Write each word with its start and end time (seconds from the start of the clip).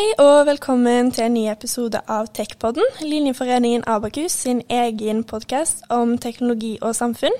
Hei 0.00 0.12
og 0.16 0.46
velkommen 0.46 1.10
til 1.12 1.26
en 1.26 1.34
ny 1.36 1.42
episode 1.52 1.98
av 2.08 2.30
Techpodden, 2.32 2.86
Linjeforeningen 3.04 3.82
Abakus 3.84 4.32
sin 4.46 4.62
egen 4.72 5.18
podkast 5.28 5.82
om 5.92 6.14
teknologi 6.16 6.78
og 6.80 6.94
samfunn. 6.96 7.34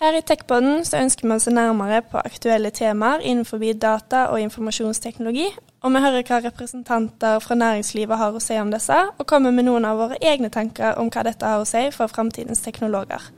Her 0.00 0.16
i 0.16 0.22
Techpodden 0.24 0.86
så 0.88 1.02
ønsker 1.02 1.28
vi 1.28 1.34
å 1.36 1.42
se 1.44 1.52
nærmere 1.52 1.98
på 2.08 2.22
aktuelle 2.24 2.70
temaer 2.72 3.20
innenfor 3.20 3.60
data 3.74 4.22
og 4.32 4.40
informasjonsteknologi, 4.40 5.50
og 5.82 5.92
vi 5.92 6.02
hører 6.06 6.24
hva 6.24 6.38
representanter 6.46 7.44
fra 7.44 7.54
næringslivet 7.54 8.16
har 8.16 8.32
å 8.32 8.40
si 8.40 8.56
om 8.56 8.72
disse, 8.72 9.00
og 9.18 9.26
kommer 9.26 9.52
med 9.52 9.68
noen 9.68 9.84
av 9.84 10.00
våre 10.00 10.16
egne 10.22 10.48
tanker 10.48 10.96
om 10.96 11.10
hva 11.10 11.26
dette 11.28 11.44
har 11.44 11.60
å 11.60 11.68
si 11.68 11.90
for 11.90 12.08
framtidens 12.08 12.64
teknologer. 12.64 13.28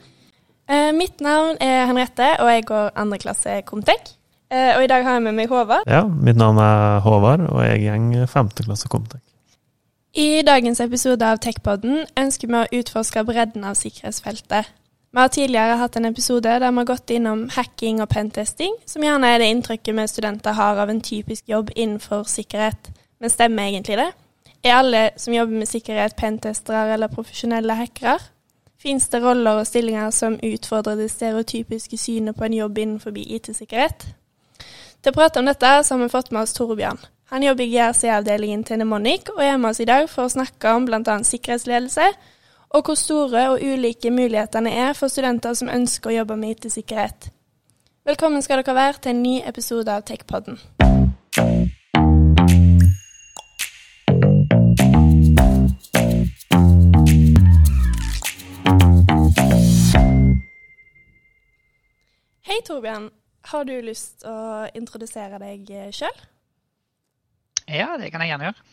Eh, 0.70 0.92
mitt 0.94 1.18
navn 1.18 1.58
er 1.58 1.88
Henriette, 1.90 2.36
og 2.38 2.52
jeg 2.52 2.68
går 2.70 2.94
andre 2.94 3.18
klasse 3.18 3.58
Comtec. 3.66 4.14
Eh, 4.50 4.76
og 4.76 4.84
i 4.84 4.86
dag 4.90 5.02
har 5.04 5.18
jeg 5.18 5.22
med 5.22 5.34
meg 5.34 5.50
Håvard. 5.50 5.88
Ja, 5.90 6.04
mitt 6.06 6.38
navn 6.38 6.58
er 6.62 7.00
Håvard, 7.02 7.48
og 7.50 7.62
jeg 7.66 7.82
går 7.82 8.26
femteklasse 8.30 8.88
Comtec. 8.88 9.22
I 10.16 10.42
dagens 10.46 10.80
episode 10.80 11.26
av 11.26 11.40
Techpodden 11.44 12.06
ønsker 12.16 12.48
vi 12.48 12.60
å 12.60 12.80
utforske 12.80 13.24
bredden 13.26 13.66
av 13.68 13.74
sikkerhetsfeltet. 13.76 14.70
Vi 15.12 15.20
har 15.20 15.32
tidligere 15.32 15.76
hatt 15.80 15.96
en 15.96 16.08
episode 16.08 16.48
der 16.48 16.70
vi 16.70 16.76
har 16.76 16.88
gått 16.88 17.10
innom 17.10 17.48
hacking 17.52 18.00
og 18.00 18.08
pentesting, 18.08 18.74
som 18.86 19.04
gjerne 19.04 19.28
er 19.32 19.42
det 19.42 19.50
inntrykket 19.52 19.96
vi 19.96 20.06
studenter 20.08 20.56
har 20.56 20.80
av 20.80 20.90
en 20.92 21.00
typisk 21.00 21.48
jobb 21.48 21.70
innenfor 21.76 22.24
sikkerhet. 22.28 22.90
Men 23.20 23.32
stemmer 23.32 23.68
egentlig 23.68 23.98
det? 23.98 24.10
Er 24.64 24.78
alle 24.78 25.10
som 25.16 25.34
jobber 25.34 25.58
med 25.58 25.68
sikkerhet 25.68 26.16
pentestere 26.16 26.94
eller 26.94 27.12
profesjonelle 27.12 27.74
hackere? 27.74 28.18
Fins 28.80 29.08
det 29.08 29.22
roller 29.24 29.60
og 29.60 29.66
stillinger 29.66 30.10
som 30.10 30.38
utfordrer 30.42 30.96
det 30.96 31.10
stereotypiske 31.10 31.96
synet 31.96 32.36
på 32.36 32.44
en 32.44 32.54
jobb 32.54 32.78
innenfor 32.78 33.16
IT-sikkerhet? 33.16 34.06
Til 35.06 35.14
å 35.14 35.20
prate 35.20 35.38
om 35.38 35.46
dette 35.46 35.68
så 35.86 35.94
har 35.94 36.00
vi 36.02 36.06
fått 36.10 36.32
med 36.34 36.40
oss 36.42 36.52
Torbjørn. 36.56 36.98
Han 37.30 37.44
jobber 37.46 37.62
i 37.62 37.70
GRC-avdelingen 37.70 38.64
til 38.66 38.80
Nemonic 38.80 39.28
og 39.30 39.38
er 39.38 39.54
med 39.54 39.68
oss 39.68 39.78
i 39.78 39.84
dag 39.86 40.08
for 40.10 40.26
å 40.26 40.32
snakke 40.32 40.72
om 40.74 40.88
bl.a. 40.88 41.14
sikkerhetsledelse, 41.22 42.06
og 42.74 42.88
hvor 42.88 42.96
store 42.98 43.44
og 43.52 43.62
ulike 43.62 44.10
mulighetene 44.10 44.72
er 44.74 44.96
for 44.98 45.06
studenter 45.06 45.54
som 45.54 45.70
ønsker 45.70 46.10
å 46.10 46.16
jobbe 46.16 46.34
med 46.40 46.56
IT-sikkerhet. 46.56 47.28
Velkommen 48.02 48.42
skal 48.42 48.64
dere 48.64 48.74
være 48.74 48.98
til 49.04 49.12
en 49.14 49.22
ny 49.22 49.36
episode 49.46 49.94
av 49.94 50.02
Techpodden. 50.10 50.58
Hei, 62.50 62.58
Torbjørn. 62.66 63.06
Har 63.46 63.62
du 63.62 63.76
lyst 63.84 64.24
til 64.24 64.32
å 64.32 64.64
introdusere 64.74 65.38
deg 65.38 65.68
sjøl? 65.94 66.16
Ja, 67.70 67.92
det 67.98 68.08
kan 68.10 68.22
jeg 68.24 68.32
gjerne 68.32 68.48
gjøre. 68.48 68.64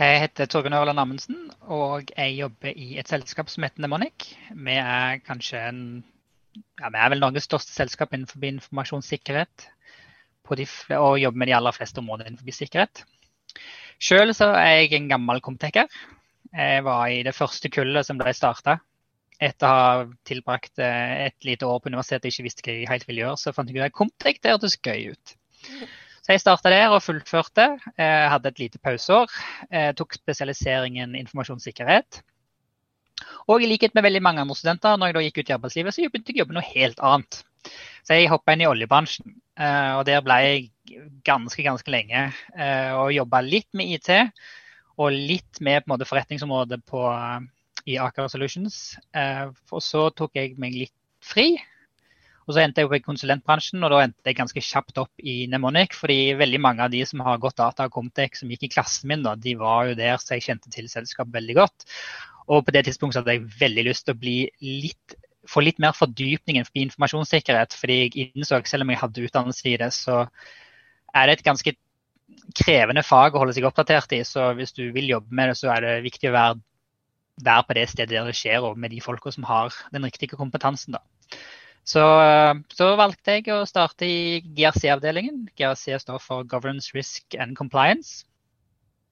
Jeg 0.00 0.20
heter 0.22 0.48
Torbjørn 0.48 0.76
Ørland 0.78 1.02
Amundsen, 1.02 1.40
og 1.66 2.12
jeg 2.14 2.36
jobber 2.38 2.78
i 2.78 2.94
et 3.02 3.10
selskap 3.10 3.50
som 3.50 3.66
heter 3.66 3.82
Nemonic. 3.82 4.30
Vi 4.54 4.76
er 4.78 5.18
kanskje 5.26 5.64
en, 5.66 5.80
ja, 6.54 6.88
vi 6.88 7.02
er 7.02 7.10
vel 7.12 7.20
Norges 7.20 7.48
største 7.50 7.74
selskap 7.74 8.14
innenfor 8.14 8.46
informasjonssikkerhet. 8.48 9.66
De, 10.50 10.66
og 10.96 11.18
jobber 11.22 11.42
med 11.42 11.50
de 11.50 11.54
aller 11.58 11.74
fleste 11.74 12.00
områdene 12.02 12.30
innenfor 12.30 12.54
sikkerhet. 12.54 13.02
Sjøl 14.02 14.30
er 14.30 14.78
jeg 14.80 14.94
en 14.96 15.10
gammel 15.10 15.42
komtekker. 15.42 15.90
Jeg 16.54 16.86
var 16.86 17.10
i 17.10 17.20
det 17.26 17.34
første 17.36 17.70
kullet 17.70 18.06
som 18.06 18.18
ble 18.18 18.32
starta 18.34 18.78
etter 19.40 19.66
å 19.66 19.80
ha 19.80 20.04
tilbrakt 20.28 20.80
eh, 20.82 21.26
et 21.26 21.48
lite 21.48 21.68
år 21.68 21.80
på 21.80 21.90
universitetet 21.90 22.28
og 22.28 22.34
ikke 22.34 22.46
visste 22.46 22.64
hva 22.66 22.76
jeg 22.76 22.90
helt 22.90 23.08
ville 23.08 23.24
gjøre, 23.24 23.40
så 23.40 23.54
fant 23.56 23.70
jeg 23.70 23.80
ut 23.80 23.86
at 23.88 24.24
der, 24.24 24.38
det 24.42 24.54
hørtes 24.54 24.78
gøy 24.84 25.14
ut. 25.14 25.36
Så 26.20 26.34
jeg 26.34 26.42
starta 26.42 26.70
der 26.70 26.92
og 26.92 27.00
fullførte. 27.00 27.64
Jeg 27.96 28.26
hadde 28.30 28.50
et 28.52 28.58
lite 28.60 28.78
pauseår. 28.84 29.32
Jeg 29.72 29.94
tok 29.98 30.12
spesialiseringen 30.14 31.16
informasjonssikkerhet. 31.16 32.20
Og 33.50 33.64
i 33.64 33.70
likhet 33.70 33.96
med 33.96 34.04
veldig 34.06 34.22
mange 34.22 34.44
andre 34.44 34.54
studenter, 34.54 34.98
når 35.00 35.10
jeg 35.10 35.16
da 35.16 35.22
gikk 35.24 35.40
ut 35.40 35.50
i 35.50 35.54
arbeidslivet, 35.56 35.96
så 35.96 36.04
begynte 36.04 36.30
jeg 36.30 36.38
å 36.38 36.42
jobbe 36.44 36.56
noe 36.58 36.66
helt 36.68 37.00
annet. 37.08 37.40
Så 38.06 38.16
jeg 38.16 38.30
hoppa 38.32 38.54
inn 38.54 38.64
i 38.64 38.68
oljebransjen, 38.68 39.34
eh, 39.60 39.92
og 39.98 40.04
der 40.08 40.22
ble 40.24 40.36
jeg 40.44 41.08
ganske, 41.26 41.64
ganske 41.66 41.92
lenge. 41.92 42.28
Eh, 42.54 42.92
og 42.96 43.14
jobba 43.16 43.42
litt 43.44 43.68
med 43.76 43.96
IT, 43.96 44.12
og 45.00 45.16
litt 45.16 45.60
med 45.64 45.82
på 45.82 45.90
en 45.90 45.94
måte, 45.96 46.08
forretningsområdet 46.08 46.82
på 46.88 47.04
i 47.88 47.98
Aker 48.00 48.28
Solutions. 48.32 48.96
Eh, 49.16 49.46
og 49.48 49.84
så 49.84 50.08
tok 50.16 50.36
jeg 50.38 50.56
meg 50.60 50.76
litt 50.76 50.96
fri. 51.24 51.54
Og 52.48 52.56
så 52.56 52.64
endte 52.64 52.82
jeg 52.82 52.88
opp 52.88 52.96
i 52.96 53.04
konsulentbransjen, 53.04 53.84
og 53.86 53.92
da 53.92 54.00
endte 54.02 54.26
jeg 54.26 54.38
ganske 54.40 54.62
kjapt 54.64 54.98
opp 54.98 55.22
i 55.22 55.44
Nemonic. 55.46 55.94
fordi 55.94 56.34
veldig 56.34 56.60
mange 56.60 56.82
av 56.82 56.90
de 56.90 57.04
som 57.06 57.20
har 57.22 57.38
gått 57.38 57.60
data 57.60 57.86
og 57.86 57.92
Comtec, 57.94 58.34
som 58.40 58.50
gikk 58.50 58.64
i 58.66 58.72
klassen 58.72 59.06
min, 59.12 59.22
da, 59.22 59.36
de 59.36 59.54
var 59.60 59.86
jo 59.86 59.94
der, 59.94 60.16
så 60.18 60.34
jeg 60.34 60.48
kjente 60.48 60.72
til 60.74 60.88
selskapet 60.90 61.36
veldig 61.36 61.56
godt. 61.60 61.86
Og 62.50 62.64
på 62.66 62.74
det 62.74 62.88
tidspunktet 62.88 63.20
hadde 63.20 63.36
jeg 63.36 63.52
veldig 63.60 63.84
lyst 63.86 64.08
til 64.08 64.16
å 64.16 64.20
bli 64.24 64.38
litt, 64.64 65.14
få 65.46 65.62
litt 65.62 65.78
mer 65.78 65.94
fordypning 65.94 66.58
i 66.58 66.64
informasjonssikkerhet. 66.88 67.76
Fordi 67.78 68.00
jeg 68.00 68.30
innså, 68.32 68.58
selv 68.66 68.82
om 68.82 68.90
jeg 68.90 69.02
hadde 69.04 69.28
utdannelse 69.28 69.70
i 69.70 69.76
det, 69.78 69.92
så 69.94 70.24
er 71.14 71.28
det 71.28 71.38
et 71.38 71.46
ganske 71.46 71.76
krevende 72.56 73.04
fag 73.06 73.34
å 73.34 73.44
holde 73.44 73.54
seg 73.54 73.68
oppdatert 73.68 74.16
i. 74.16 74.24
Så 74.26 74.50
hvis 74.58 74.74
du 74.74 74.88
vil 74.96 75.12
jobbe 75.12 75.30
med 75.30 75.52
det, 75.52 75.60
så 75.60 75.70
er 75.76 75.86
det 75.86 75.94
viktig 76.08 76.32
å 76.32 76.34
være 76.34 76.58
være 77.44 77.66
på 77.68 77.76
det 77.78 77.88
stedet 77.90 78.12
der 78.12 78.28
det 78.28 78.36
skjer, 78.38 78.64
og 78.66 78.78
med 78.78 78.92
de 78.94 79.00
folka 79.04 79.32
som 79.34 79.46
har 79.48 79.74
den 79.92 80.04
riktige 80.06 80.36
kompetansen. 80.36 80.96
Da. 80.96 81.02
Så, 81.86 82.02
så 82.76 82.90
valgte 83.00 83.38
jeg 83.38 83.48
å 83.54 83.64
starte 83.68 84.06
i 84.06 84.40
GRC-avdelingen. 84.44 85.48
GRC 85.58 85.98
står 86.02 86.20
for 86.22 86.44
Governance, 86.48 86.92
Risk 86.94 87.34
and 87.40 87.56
Compliance. 87.58 88.26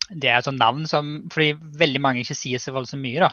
Det 0.08 0.30
er 0.30 0.38
et 0.38 0.46
sånt 0.46 0.60
navn 0.60 0.86
som 0.88 1.28
fordi 1.32 1.52
veldig 1.80 2.00
mange 2.00 2.22
ikke 2.22 2.36
sier 2.38 2.62
så 2.62 2.72
voldsomt 2.76 3.04
mye. 3.04 3.26
da. 3.26 3.32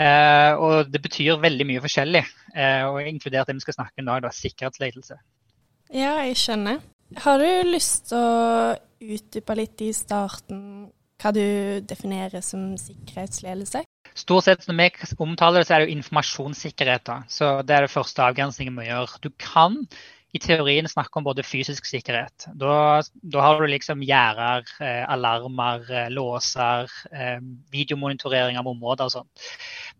Eh, 0.00 0.52
og 0.56 0.88
det 0.92 1.02
betyr 1.04 1.40
veldig 1.42 1.66
mye 1.68 1.82
forskjellig, 1.84 2.22
eh, 2.54 2.86
og 2.88 3.02
inkludert 3.04 3.50
det 3.50 3.58
vi 3.58 3.66
skal 3.66 3.76
snakke 3.76 3.98
om 3.98 4.06
i 4.06 4.08
dag, 4.08 4.22
da, 4.24 4.30
sikkerhetsledelse. 4.32 5.18
Ja, 5.92 6.14
jeg 6.24 6.38
skjønner. 6.40 6.80
Har 7.20 7.42
du 7.42 7.72
lyst 7.72 8.08
til 8.08 8.16
å 8.22 8.76
utdype 9.00 9.56
litt 9.58 9.82
i 9.82 9.90
starten 9.96 10.62
hva 11.20 11.32
du 11.36 11.44
definerer 11.84 12.40
som 12.44 12.70
sikkerhetsledelse? 12.80 13.82
Stort 14.20 14.46
sett 14.46 14.66
når 14.68 14.76
vi 14.78 15.10
omtaler 15.24 15.62
det, 15.62 15.68
så 15.68 15.74
er 15.74 15.82
det 15.82 15.90
jo 15.90 15.98
informasjonssikkerhet. 15.98 17.04
Da. 17.08 17.20
Så 17.30 17.50
Det 17.66 17.76
er 17.76 17.86
det 17.86 17.92
første 17.92 18.24
avgrensningen 18.24 18.76
vi 18.76 18.88
gjør. 18.90 19.14
Du 19.24 19.30
kan 19.40 19.86
i 20.30 20.38
teorien 20.38 20.86
snakke 20.86 21.18
om 21.18 21.24
både 21.26 21.42
fysisk 21.42 21.88
sikkerhet. 21.88 22.44
Da, 22.58 23.00
da 23.02 23.40
har 23.42 23.58
du 23.58 23.66
liksom 23.66 24.04
gjerder, 24.06 24.68
eh, 24.78 25.02
alarmer, 25.10 25.82
eh, 25.90 26.10
låser, 26.12 26.86
eh, 27.10 27.40
videomonitorering 27.72 28.58
av 28.60 28.68
områder 28.70 29.08
og 29.08 29.14
sånn. 29.16 29.26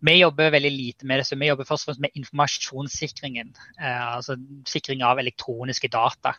Vi 0.07 0.21
jobber 0.21 0.53
veldig 0.55 0.71
lite 0.71 1.09
med 1.09 1.19
det, 1.19 1.27
så 1.27 1.39
vi 1.39 1.49
jobber 1.49 1.67
først 1.67 1.83
og 1.83 1.91
fremst 1.91 2.05
med 2.05 2.15
informasjonssikringen. 2.21 3.51
Eh, 3.81 4.07
altså 4.15 4.37
sikring 4.65 5.03
av 5.03 5.19
elektroniske 5.19 5.91
data. 5.91 6.37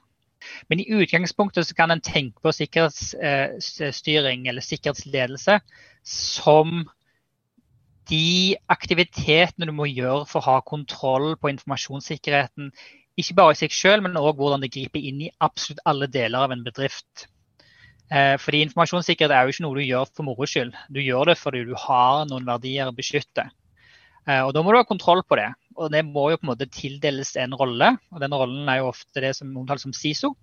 Men 0.70 0.80
i 0.80 0.88
utgangspunktet 0.88 1.68
så 1.68 1.76
kan 1.76 1.92
en 1.92 2.00
tenke 2.00 2.40
på 2.42 2.50
sikkerhetsstyring 2.56 4.48
eller 4.48 4.64
sikkerhetsledelse 4.64 5.60
som 6.02 6.88
de 8.12 8.56
aktivitetene 8.72 9.68
du 9.68 9.72
må 9.74 9.88
gjøre 9.88 10.26
for 10.28 10.42
å 10.42 10.48
ha 10.50 10.64
kontroll 10.68 11.32
på 11.40 11.50
informasjonssikkerheten, 11.54 12.70
ikke 13.20 13.36
bare 13.36 13.54
i 13.56 13.60
seg 13.60 13.74
selv, 13.76 14.04
men 14.06 14.20
òg 14.20 14.38
hvordan 14.38 14.62
det 14.64 14.72
griper 14.72 15.00
inn 15.00 15.24
i 15.26 15.32
absolutt 15.44 15.82
alle 15.88 16.08
deler 16.12 16.46
av 16.46 16.54
en 16.54 16.64
bedrift. 16.64 17.26
Eh, 18.12 18.36
fordi 18.40 18.62
informasjonssikkerhet 18.66 19.32
er 19.32 19.46
jo 19.46 19.54
ikke 19.54 19.64
noe 19.64 19.78
du 19.78 19.84
gjør 19.86 20.08
for 20.10 20.26
moro 20.28 20.48
skyld. 20.48 20.76
Du 20.92 21.00
gjør 21.00 21.32
det 21.32 21.38
fordi 21.40 21.64
du 21.68 21.74
har 21.86 22.26
noen 22.28 22.48
verdier 22.48 22.88
å 22.88 22.96
beskytte. 22.96 23.46
Eh, 24.26 24.40
og 24.40 24.52
Da 24.54 24.62
må 24.62 24.72
du 24.72 24.80
ha 24.80 24.88
kontroll 24.88 25.22
på 25.24 25.38
det. 25.40 25.48
Og 25.76 25.92
det 25.92 26.04
må 26.04 26.28
jo 26.30 26.40
på 26.40 26.46
en 26.46 26.52
måte 26.52 26.68
tildeles 26.68 27.34
en 27.40 27.56
rolle. 27.56 27.94
og 28.12 28.20
Den 28.20 28.36
rollen 28.36 28.68
er 28.68 28.82
jo 28.82 28.90
ofte 28.92 29.24
det 29.24 29.34
som 29.36 29.56
omtales 29.56 29.86
som 29.86 29.96
SISO. 29.96 30.34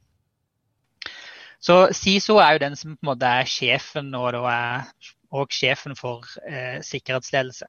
Så 1.61 1.91
SISO 1.93 2.39
er 2.39 2.55
jo 2.55 2.63
den 2.65 2.75
som 2.75 2.95
på 2.95 3.03
en 3.03 3.11
måte 3.11 3.29
er 3.29 3.49
sjefen 3.49 4.13
og 4.15 4.31
da 4.33 4.43
er 4.49 4.91
og 5.31 5.47
sjefen 5.53 5.95
for 5.97 6.25
eh, 6.47 6.81
sikkerhetsledelse. 6.85 7.65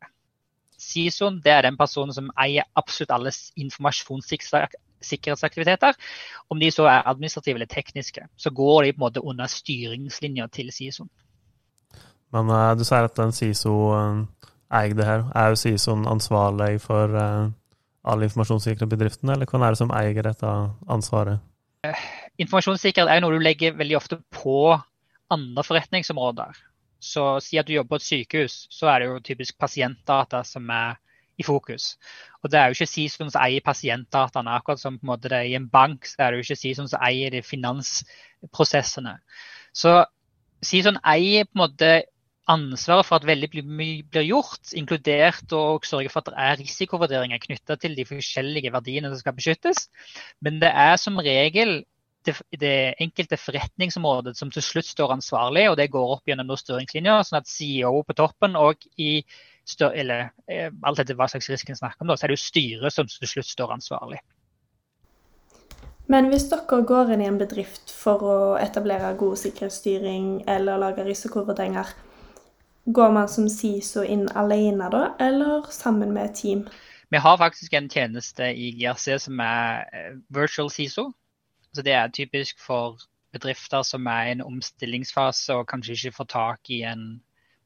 CISOen 0.80 1.40
det 1.44 1.52
er 1.52 1.62
den 1.66 1.76
personen 1.76 2.14
som 2.16 2.30
eier 2.40 2.64
absolutt 2.78 3.10
alle 3.12 3.30
informasjonssikkerhetsaktiviteter. 3.60 5.92
Om 6.48 6.60
de 6.62 6.70
så 6.72 6.84
er 6.88 7.08
administrative 7.10 7.54
eller 7.58 7.68
tekniske, 7.68 8.22
så 8.36 8.50
går 8.50 8.82
de 8.84 8.92
på 8.92 8.96
en 8.96 9.00
måte 9.04 9.24
under 9.24 9.46
styringslinja 9.46 10.46
til 10.56 10.72
CISOen. 10.72 11.08
Men 12.32 12.48
uh, 12.48 12.76
du 12.78 12.84
sier 12.86 13.04
at 13.04 13.16
den 13.18 13.32
CISO 13.34 13.92
uh, 13.92 14.24
eier 14.72 14.94
det 14.96 15.06
her. 15.06 15.24
Er 15.34 15.48
jo 15.52 15.56
CISOen 15.60 16.08
ansvarlig 16.08 16.80
for 16.80 17.08
uh, 17.12 17.50
all 18.06 18.22
informasjonssikkerhet 18.24 18.88
i 18.88 18.96
bedriften, 18.96 19.28
eller 19.28 19.46
hvem 19.50 19.62
er 19.66 19.70
det 19.74 19.82
som 19.82 19.92
eier 19.92 20.22
dette 20.24 20.48
ansvaret? 20.88 21.38
informasjonssikkerhet 22.40 23.08
er 23.08 23.22
noe 23.24 23.36
du 23.36 23.42
legger 23.42 23.76
veldig 23.78 23.96
ofte 23.96 24.18
på 24.34 24.76
andre 25.32 25.64
forretningsområder. 25.64 26.58
Så 27.00 27.24
si 27.44 27.58
at 27.60 27.68
du 27.68 27.74
jobber 27.74 27.96
på 27.96 28.00
et 28.00 28.06
sykehus, 28.06 28.66
så 28.72 28.90
er 28.92 29.00
det 29.00 29.08
jo 29.08 29.22
typisk 29.24 29.58
pasientdata 29.58 30.42
som 30.44 30.68
er 30.74 30.98
i 31.40 31.46
fokus. 31.46 31.94
Og 32.42 32.52
det 32.52 32.60
er 32.60 32.68
jo 32.68 32.76
ikke 32.76 32.90
SISON 32.90 33.32
som 33.32 33.40
eier 33.42 33.64
pasientdataene. 33.64 34.52
Akkurat 34.60 34.80
som 34.82 34.98
på 34.98 35.06
en 35.06 35.12
måte 35.14 35.32
det 35.32 35.38
er 35.38 35.48
i 35.48 35.56
en 35.58 35.68
bank, 35.72 36.06
så 36.08 36.26
er 36.26 36.30
det 36.30 36.40
jo 36.40 36.48
ikke 36.48 36.62
SISON 36.62 36.88
som 36.92 37.04
eier 37.04 37.32
de 37.32 37.42
finansprosessene. 37.44 39.16
Så 39.72 40.02
si 40.64 40.82
sånn, 40.84 41.00
eier 41.08 41.48
på 41.48 41.56
en 41.56 41.64
måte 41.64 41.92
ansvaret 42.50 43.06
for 43.06 43.20
at 43.20 43.28
veldig 43.28 43.62
mye 43.68 44.04
blir 44.10 44.26
gjort, 44.26 44.72
inkludert 44.76 45.52
å 45.54 45.78
sørge 45.86 46.10
for 46.12 46.22
at 46.22 46.32
det 46.32 46.46
er 46.46 46.58
risikovurderinger 46.60 47.42
knytta 47.44 47.76
til 47.80 47.94
de 47.96 48.06
forskjellige 48.08 48.72
verdiene 48.74 49.12
som 49.12 49.20
skal 49.22 49.36
beskyttes. 49.36 49.86
Men 50.42 50.58
det 50.62 50.72
er 50.72 50.96
som 51.00 51.20
regel 51.22 51.80
det, 52.26 52.34
det 52.60 52.74
enkelte 53.00 53.38
forretningsområdet 53.40 54.36
som 54.36 54.50
til 54.52 54.64
slutt 54.64 54.88
står 54.88 55.14
ansvarlig, 55.16 55.68
og 55.70 55.78
det 55.80 55.90
går 55.92 56.16
opp 56.16 56.28
gjennom 56.28 56.52
styringslinjer, 56.58 57.22
sånn 57.26 57.40
at 57.40 57.48
CEO 57.50 58.02
på 58.06 58.16
toppen 58.18 58.58
og 58.60 58.84
i 59.00 59.22
stør, 59.68 59.94
eller 60.02 60.28
eh, 60.50 60.68
alt 60.86 61.00
etter 61.02 61.16
hva 61.18 61.28
slags 61.30 61.50
risken 61.52 61.78
snakker 61.78 62.04
om, 62.04 62.10
da, 62.10 62.18
så 62.18 62.26
er 62.26 62.32
det 62.32 62.38
jo 62.40 62.44
styret 62.48 62.94
som 62.94 63.08
til 63.08 63.32
slutt 63.32 63.48
står 63.48 63.74
ansvarlig. 63.78 64.20
Men 66.10 66.26
hvis 66.32 66.48
dere 66.50 66.82
går 66.82 67.12
inn 67.14 67.22
i 67.22 67.28
en 67.30 67.38
bedrift 67.38 67.92
for 67.94 68.22
å 68.26 68.38
etablere 68.58 69.12
god 69.18 69.38
sikkerhetsstyring 69.38 70.40
eller 70.50 70.80
lage 70.82 71.04
risikovurderinger, 71.06 71.92
går 72.90 73.12
man 73.14 73.28
som 73.30 73.46
SISO 73.52 74.02
inn 74.02 74.26
alene 74.34 74.88
da, 74.90 75.04
eller 75.22 75.68
sammen 75.70 76.10
med 76.16 76.32
et 76.32 76.40
team? 76.40 76.64
Vi 77.10 77.18
har 77.18 77.38
faktisk 77.38 77.74
en 77.74 77.88
tjeneste 77.90 78.50
i 78.54 78.72
GRC 78.78 79.20
som 79.22 79.40
er 79.42 79.86
eh, 79.94 80.18
virtual 80.34 80.70
SISO. 80.70 81.10
Så 81.74 81.84
det 81.86 81.94
er 81.94 82.12
typisk 82.14 82.58
for 82.58 82.98
bedrifter 83.34 83.84
som 83.86 84.06
er 84.10 84.26
i 84.26 84.34
en 84.34 84.44
omstillingsfase 84.44 85.54
og 85.54 85.68
kanskje 85.70 85.96
ikke 85.96 86.16
får 86.18 86.30
tak 86.32 86.70
i 86.74 86.82
en 86.88 87.04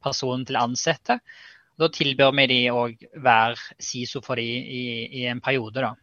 person 0.04 0.44
til 0.44 0.58
å 0.58 0.64
ansette. 0.68 1.18
Da 1.80 1.90
tilbyr 1.90 2.34
vi 2.36 2.46
de 2.50 2.60
å 2.70 2.86
være 3.24 3.56
SISO 3.82 4.20
for 4.22 4.38
de 4.38 4.44
i, 4.46 4.82
i 5.22 5.24
en 5.30 5.40
periode. 5.42 5.80
da. 5.80 5.94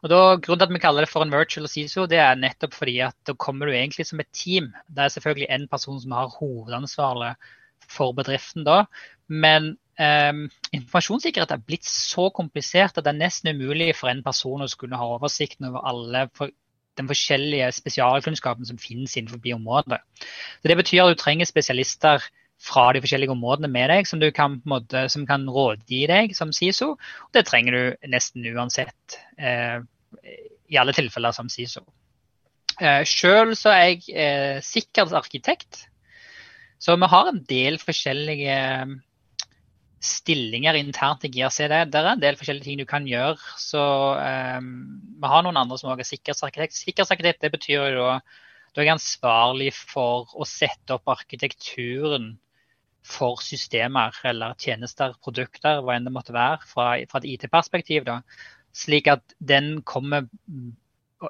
Og 0.00 0.08
da, 0.10 0.20
Grunnen 0.40 0.62
til 0.62 0.66
at 0.70 0.74
vi 0.74 0.82
kaller 0.82 1.04
det 1.04 1.12
for 1.12 1.26
en 1.26 1.32
virtual 1.34 1.68
CISO, 1.68 2.06
det 2.10 2.18
er 2.22 2.38
nettopp 2.40 2.74
fordi 2.74 2.96
at 3.04 3.16
da 3.28 3.36
kommer 3.36 3.68
du 3.68 3.76
egentlig 3.76 4.08
som 4.08 4.22
et 4.22 4.30
team. 4.32 4.70
Det 4.88 5.04
er 5.04 5.14
selvfølgelig 5.14 5.50
en 5.52 5.68
person 5.68 6.00
som 6.00 6.16
har 6.16 6.32
hovedansvaret 6.38 7.50
for 7.90 8.16
bedriften 8.16 8.64
da. 8.64 8.84
Men 9.28 9.74
eh, 10.00 10.32
informasjonssikkerhet 10.72 11.54
er 11.54 11.62
blitt 11.66 11.86
så 11.86 12.30
komplisert 12.34 12.96
at 12.96 13.04
det 13.04 13.12
er 13.12 13.20
nesten 13.20 13.52
umulig 13.54 13.92
for 13.98 14.10
en 14.10 14.24
person 14.24 14.64
å 14.64 14.70
skulle 14.70 14.98
ha 14.98 15.12
oversikten 15.18 15.68
over 15.70 15.86
alle 15.92 16.26
den 16.98 17.08
forskjellige 17.10 17.70
spesialkunnskapen 17.72 18.66
som 18.66 18.78
finnes 18.80 19.16
innenfor 19.16 19.40
området. 19.54 20.00
Så 20.62 20.68
Det 20.68 20.76
betyr 20.76 21.04
at 21.04 21.16
du 21.16 21.20
trenger 21.20 21.48
spesialister 21.48 22.24
fra 22.60 22.90
de 22.92 23.00
forskjellige 23.00 23.32
områdene 23.32 23.70
med 23.72 23.88
deg, 23.88 24.08
som, 24.08 24.20
kan, 24.36 24.60
måte, 24.68 25.06
som 25.08 25.24
kan 25.26 25.46
rådgi 25.48 26.04
deg 26.10 26.34
som 26.36 26.52
SISO. 26.52 26.92
Og 26.96 27.36
det 27.36 27.46
trenger 27.48 27.76
du 27.76 28.10
nesten 28.12 28.44
uansett, 28.52 29.20
eh, 29.38 29.80
i 30.68 30.76
alle 30.76 30.92
tilfeller 30.92 31.32
som 31.32 31.48
SISO. 31.48 31.86
Eh, 32.80 33.02
Sjøl 33.08 33.54
er 33.54 33.80
jeg 33.84 34.02
eh, 34.12 34.58
sikkerhetsarkitekt, 34.64 35.86
så 36.80 36.96
vi 36.96 37.08
har 37.12 37.28
en 37.28 37.42
del 37.48 37.78
forskjellige 37.80 38.56
stillinger 40.00 40.78
internt 40.78 41.24
i 41.24 41.30
GRC. 41.32 41.66
Det, 41.68 41.80
det 41.92 42.00
er 42.00 42.10
en 42.14 42.22
del 42.22 42.38
forskjellige 42.40 42.66
ting 42.66 42.80
du 42.80 42.86
kan 42.88 43.06
gjøre. 43.08 43.36
Så 43.60 43.80
um, 44.16 44.70
vi 45.20 45.32
har 45.32 45.44
noen 45.44 45.60
andre 45.60 45.76
som 45.80 45.92
også 45.92 46.06
er 46.06 46.10
sikkerhetsarkitekt. 46.14 46.78
Sikkerhetsarkitekt 46.78 47.44
det 47.44 47.52
betyr 47.52 47.90
jo 47.92 48.06
da 48.06 48.20
du 48.76 48.80
er 48.84 48.92
ansvarlig 48.92 49.72
for 49.74 50.30
å 50.38 50.46
sette 50.46 50.94
opp 50.94 51.10
arkitekturen 51.10 52.36
for 53.02 53.40
systemer 53.42 54.14
eller 54.28 54.54
tjenester, 54.60 55.16
produkter, 55.24 55.80
hva 55.82 55.96
enn 55.96 56.06
det 56.06 56.12
måtte 56.14 56.36
være, 56.36 56.60
fra, 56.68 56.92
fra 57.10 57.22
et 57.22 57.28
IT-perspektiv. 57.32 58.06
Slik 58.76 59.08
at 59.10 59.34
den 59.42 59.80
kommer 59.82 60.28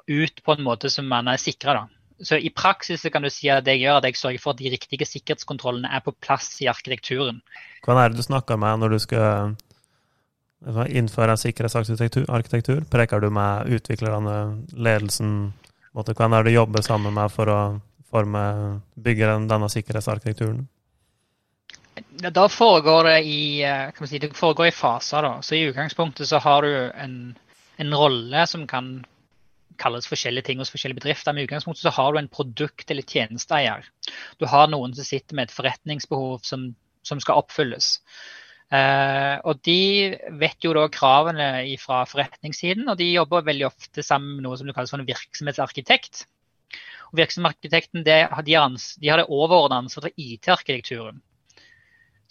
ut 0.05 0.43
på 0.45 0.55
en 0.55 0.63
måte 0.63 0.91
som 0.93 1.07
man 1.09 1.31
er 1.31 1.41
sikra. 1.41 1.87
Så 2.23 2.37
I 2.37 2.51
praksis 2.53 3.05
kan 3.11 3.25
du 3.25 3.29
si 3.33 3.49
at 3.49 3.65
det 3.65 3.77
jeg 3.77 3.87
gjør 3.87 3.99
at 3.99 4.07
jeg 4.09 4.19
sørger 4.19 4.43
for 4.43 4.53
at 4.53 4.61
de 4.61 4.71
riktige 4.73 5.07
sikkerhetskontrollene 5.09 5.89
er 5.89 6.03
på 6.05 6.13
plass 6.21 6.53
i 6.61 6.69
arkitekturen. 6.69 7.41
Hva 7.85 7.97
er 7.97 8.11
det 8.11 8.21
du 8.21 8.25
snakker 8.25 8.59
med 8.61 8.81
når 8.81 8.95
du 8.95 8.99
skal 9.01 9.55
innføre 10.93 11.33
en 11.33 11.41
sikkerhetsarkitektur? 11.41 12.83
Preker 12.91 13.23
du 13.23 13.31
med 13.33 13.71
utviklerne, 13.73 14.35
ledelsen? 14.73 15.53
Hva 15.91 16.05
er 16.05 16.37
det 16.37 16.51
du 16.51 16.59
jobber 16.59 16.85
sammen 16.85 17.15
med 17.17 17.33
for 17.33 17.49
å 17.49 17.61
forme, 18.11 18.43
bygge 18.95 19.33
denne 19.49 19.69
sikkerhetsarkitekturen? 19.71 20.67
Da 22.21 22.47
foregår 22.49 23.03
det 23.09 23.17
i, 23.27 23.63
eh, 23.63 24.05
si, 24.05 24.19
det 24.19 24.35
foregår 24.37 24.67
i 24.67 24.75
faser. 24.75 25.21
Da. 25.21 25.41
Så 25.41 25.55
I 25.55 25.65
utgangspunktet 25.71 26.27
så 26.27 26.39
har 26.39 26.61
du 26.61 26.91
en, 26.91 27.35
en 27.77 27.95
rolle 27.95 28.45
som 28.47 28.67
kan 28.67 29.05
kalles 29.81 30.09
forskjellige 30.09 30.49
ting 30.49 30.61
hos 30.61 30.71
forskjellige 30.73 31.01
bedrifter. 31.01 31.33
Men 31.33 31.43
i 31.43 31.47
utgangspunktet 31.49 31.85
så 31.87 31.95
har 31.97 32.13
du 32.13 32.21
en 32.21 32.29
produkt- 32.31 32.93
eller 32.93 33.07
tjenesteeier. 33.07 33.87
Du 34.39 34.47
har 34.51 34.69
noen 34.71 34.95
som 34.97 35.07
sitter 35.07 35.37
med 35.37 35.49
et 35.49 35.55
forretningsbehov 35.55 36.45
som, 36.47 36.69
som 37.07 37.21
skal 37.23 37.41
oppfylles. 37.41 37.97
Eh, 38.71 39.37
og 39.43 39.59
De 39.67 39.79
vet 40.39 40.63
jo 40.63 40.75
da 40.77 40.85
kravene 40.91 41.49
fra 41.81 42.03
forretningssiden, 42.07 42.87
og 42.87 42.99
de 43.01 43.09
jobber 43.11 43.47
veldig 43.47 43.67
ofte 43.67 44.05
sammen 44.05 44.37
med 44.37 44.47
noe 44.47 44.59
som 44.59 44.69
du 44.69 44.75
kaller 44.75 44.91
for 44.91 45.03
en 45.03 45.09
virksomhetsarkitekt. 45.09 46.23
Og 47.11 47.19
Virksomhetsarkitekten 47.19 48.05
de, 48.07 48.21
de, 48.47 48.55
har 48.55 49.19
det 49.19 49.27
overordnede 49.27 49.83
ansvaret 49.83 50.07
for 50.07 50.23
IT-arkitekturen. 50.23 51.19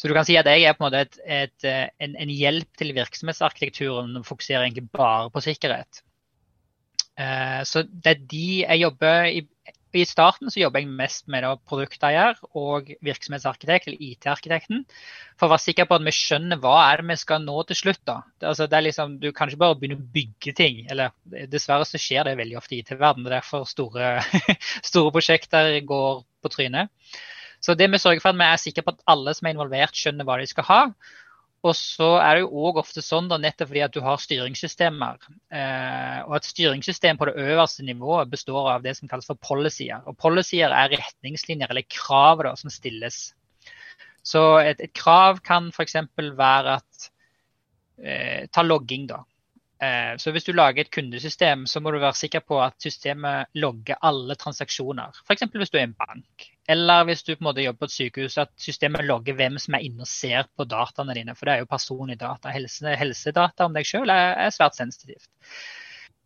Så 0.00 0.08
du 0.08 0.14
kan 0.16 0.24
si 0.24 0.38
at 0.40 0.48
jeg 0.48 0.64
er 0.64 0.72
på 0.72 0.80
en 0.80 0.86
måte 0.86 1.02
et, 1.04 1.18
et, 1.28 1.64
eh, 1.68 1.90
en, 2.00 2.14
en, 2.16 2.30
hjelp 2.32 2.70
til 2.80 2.94
virksomhetsarkitekturen 2.96 4.16
og 4.16 4.24
fokuserer 4.24 4.64
egentlig 4.64 4.86
bare 4.96 5.28
på 5.34 5.42
sikkerhet. 5.44 6.00
Uh, 7.18 7.60
så 7.68 7.82
det 7.84 8.14
er 8.14 8.20
de 8.30 8.44
jeg 8.62 8.80
jobber 8.80 9.26
i, 9.28 9.42
i 9.98 10.04
starten 10.06 10.50
så 10.50 10.60
jobber 10.62 10.82
jeg 10.82 10.92
mest 10.94 11.26
med 11.32 11.44
produkteier 11.68 12.38
og 12.56 12.92
virksomhetsarkitekt, 13.04 13.88
eller 13.88 14.04
IT-arkitekten, 14.06 14.84
for 15.38 15.48
å 15.48 15.54
være 15.54 15.64
sikker 15.64 15.88
på 15.90 15.98
at 15.98 16.06
vi 16.06 16.14
skjønner 16.14 16.60
hva 16.62 16.76
er 16.84 17.02
det 17.02 17.08
vi 17.10 17.16
skal 17.18 17.42
nå 17.42 17.56
til 17.68 17.80
slutt. 17.80 18.02
da. 18.06 18.20
Det, 18.38 18.46
altså, 18.52 18.68
det 18.70 18.78
er 18.78 18.86
liksom, 18.86 19.16
du 19.22 19.30
kan 19.34 19.50
ikke 19.50 19.62
bare 19.64 19.78
begynne 19.80 19.98
å 19.98 20.12
bygge 20.14 20.54
ting. 20.56 20.84
eller 20.90 21.14
Dessverre 21.50 21.88
så 21.88 22.00
skjer 22.00 22.28
det 22.28 22.38
veldig 22.38 22.60
ofte 22.60 22.76
i 22.76 22.84
IT-verdenen. 22.84 23.26
Det 23.26 23.32
er 23.32 23.38
derfor 23.40 23.66
store, 23.68 24.12
store 24.92 25.14
prosjekter 25.16 25.80
går 25.88 26.22
på 26.40 26.54
trynet. 26.54 26.94
Så 27.60 27.74
det 27.76 27.90
vi 27.92 28.00
sørger 28.00 28.22
for 28.22 28.32
at 28.32 28.38
vi 28.40 28.46
er 28.46 28.62
sikre 28.62 28.86
på 28.86 28.94
at 28.94 29.02
alle 29.10 29.34
som 29.36 29.48
er 29.48 29.56
involvert, 29.56 29.96
skjønner 29.96 30.28
hva 30.28 30.38
de 30.40 30.46
skal 30.48 30.68
ha. 30.70 30.80
Og 31.60 31.74
så 31.76 32.14
er 32.22 32.38
det 32.38 32.44
jo 32.46 32.62
òg 32.68 32.78
ofte 32.80 33.02
sånn 33.04 33.26
da, 33.28 33.36
nettopp 33.40 33.68
fordi 33.68 33.82
at 33.84 33.92
du 33.92 34.00
har 34.00 34.20
styringssystemer. 34.22 35.18
Eh, 35.52 36.20
og 36.24 36.38
et 36.38 36.48
styringssystem 36.48 37.20
på 37.20 37.28
det 37.28 37.34
øverste 37.42 37.84
nivået 37.84 38.30
består 38.32 38.70
av 38.76 38.86
det 38.86 38.94
som 38.96 39.10
kalles 39.10 39.28
for 39.28 39.40
policyer. 39.44 40.00
Og 40.08 40.16
policyer 40.20 40.72
er 40.72 40.94
retningslinjer 40.94 41.68
eller 41.68 41.84
krav 41.84 42.40
da, 42.46 42.54
som 42.56 42.72
stilles. 42.72 43.20
Så 44.24 44.44
et, 44.62 44.80
et 44.80 44.94
krav 44.96 45.42
kan 45.44 45.68
f.eks. 45.74 45.98
være 46.38 46.78
at 46.80 47.10
eh, 48.00 48.48
Ta 48.52 48.64
logging, 48.64 49.04
da. 49.12 49.20
Eh, 49.80 50.16
så 50.20 50.32
hvis 50.34 50.44
du 50.44 50.52
lager 50.52 50.82
et 50.82 50.92
kundesystem, 50.92 51.62
så 51.66 51.80
må 51.80 51.92
du 51.94 52.02
være 52.02 52.18
sikker 52.18 52.42
på 52.44 52.58
at 52.60 52.76
systemet 52.84 53.48
logger 53.56 53.96
alle 54.04 54.36
transaksjoner. 54.36 55.22
F.eks. 55.24 55.46
hvis 55.54 55.72
du 55.72 55.78
er 55.80 55.86
en 55.86 55.94
bank. 55.96 56.48
Eller 56.68 57.06
hvis 57.08 57.24
du 57.24 57.32
på 57.32 57.40
en 57.40 57.48
måte 57.48 57.64
jobber 57.64 57.86
på 57.86 57.88
et 57.88 57.94
sykehus, 57.94 58.36
at 58.42 58.52
systemet 58.60 59.08
logger 59.08 59.38
hvem 59.38 59.56
som 59.58 59.78
er 59.78 59.86
inne 59.86 60.04
og 60.04 60.10
ser 60.10 60.50
på 60.52 60.66
dataene 60.68 61.16
dine. 61.16 61.34
For 61.34 61.48
det 61.48 61.54
er 61.54 61.62
jo 61.64 61.70
personlige 61.70 62.20
data. 62.20 62.52
Helse, 62.52 62.92
helsedata 63.00 63.70
om 63.70 63.78
deg 63.78 63.88
sjøl 63.88 64.12
er, 64.12 64.34
er, 64.44 64.52
svært 64.52 64.76
sensitivt. 64.76 65.30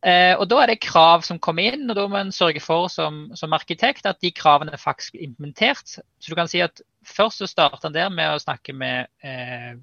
Eh, 0.04 0.34
og 0.34 0.49
Da 0.50 0.58
er 0.61 0.73
det 0.73 0.82
krav 0.82 1.23
som 1.23 1.38
kommer 1.38 1.78
inn, 1.78 1.87
og 1.87 1.96
da 1.96 2.08
må 2.11 2.18
en 2.18 2.34
sørge 2.34 2.61
for 2.61 2.90
som, 2.92 3.28
som, 3.38 3.54
arkitekt 3.54 4.11
at 4.11 4.18
de 4.20 4.34
kravene 4.34 4.75
er 4.75 4.82
faktisk 4.82 5.14
implementert. 5.14 5.87
Så 5.94 6.26
du 6.26 6.34
kan 6.34 6.50
si 6.50 6.64
at 6.64 6.82
Først 7.04 7.42
så 7.42 7.46
starter 7.46 7.90
en 7.90 7.92
der 7.92 8.08
med 8.08 8.32
å 8.32 8.40
snakke 8.40 8.73
med 8.73 9.11
eh, 9.20 9.75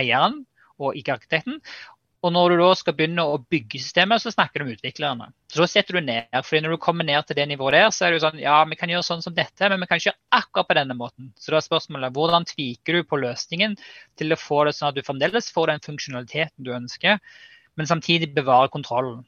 eieren 0.00 0.38
og 0.80 0.96
ikke-arkitekten. 0.96 1.58
Og 2.24 2.32
når 2.32 2.54
du 2.54 2.62
da 2.62 2.70
skal 2.78 2.94
begynne 2.96 3.24
å 3.28 3.36
bygge 3.52 3.82
systemet, 3.82 4.22
så 4.22 4.32
snakker 4.32 4.62
du 4.62 4.68
med 4.68 4.78
utviklerne. 4.78 5.26
Så 5.52 5.60
da 5.60 5.66
setter 5.68 5.98
du 5.98 6.06
ned. 6.06 6.30
fordi 6.40 6.62
når 6.64 6.74
du 6.74 6.80
kommer 6.80 7.04
ned 7.04 7.26
til 7.28 7.36
det 7.36 7.44
nivået 7.50 7.76
der, 7.76 7.90
så 7.92 8.06
er 8.06 8.14
det 8.14 8.18
jo 8.18 8.24
sånn 8.24 8.40
ja, 8.40 8.56
vi 8.70 8.78
kan 8.80 8.88
gjøre 8.88 9.04
sånn 9.04 9.24
som 9.24 9.34
dette, 9.36 9.68
men 9.68 9.82
vi 9.82 9.88
kan 9.90 10.00
ikke 10.00 10.08
gjøre 10.08 10.40
akkurat 10.40 10.70
på 10.70 10.78
denne 10.78 10.96
måten. 10.96 11.28
Så 11.36 11.52
da 11.52 11.60
er 11.60 11.66
spørsmålet 11.66 12.16
hvordan 12.16 12.48
tviker 12.48 12.96
du 12.96 13.04
på 13.10 13.20
løsningen 13.20 13.76
til 14.16 14.32
å 14.32 14.40
få 14.40 14.62
det 14.64 14.72
sånn 14.78 14.88
at 14.88 14.96
du 14.96 15.04
fremdeles 15.04 15.52
får 15.52 15.74
den 15.74 15.84
funksjonaliteten 15.84 16.64
du 16.64 16.72
ønsker, 16.72 17.20
men 17.76 17.90
samtidig 17.90 18.32
bevarer 18.32 18.72
kontrollen. 18.72 19.20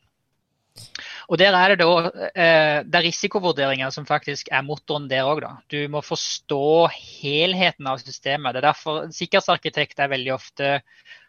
Og 1.27 1.41
der 1.41 1.57
er 1.57 1.73
det 1.73 1.83
da 1.83 1.93
eh, 2.33 2.81
det 2.87 2.99
er 2.99 3.07
risikovurderinger 3.09 3.93
som 3.93 4.07
faktisk 4.09 4.49
er 4.55 4.65
motoren 4.65 5.09
der 5.11 5.29
òg. 5.29 5.45
Du 5.73 5.79
må 5.93 6.03
forstå 6.05 6.89
helheten 6.95 7.89
av 7.91 8.01
systemet. 8.01 8.55
Det 8.55 8.63
er 8.63 8.69
derfor 8.69 9.09
sikkerhetsarkitekt 9.17 10.01
er 10.01 10.13
veldig 10.13 10.35
ofte 10.37 10.77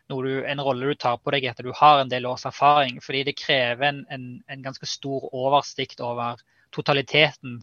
du, 0.07 0.45
en 0.45 0.61
rolle 0.63 0.91
du 0.91 0.95
tar 0.95 1.17
på 1.19 1.31
deg 1.35 1.47
etter 1.49 1.67
du 1.67 1.73
har 1.75 2.01
en 2.01 2.11
del 2.11 2.27
års 2.29 2.45
erfaring. 2.47 3.01
Fordi 3.03 3.23
det 3.27 3.37
krever 3.39 3.89
en, 3.89 4.03
en, 4.13 4.27
en 4.47 4.63
ganske 4.63 4.87
stor 4.87 5.27
oversikt 5.35 6.03
over 6.03 6.39
totaliteten. 6.75 7.59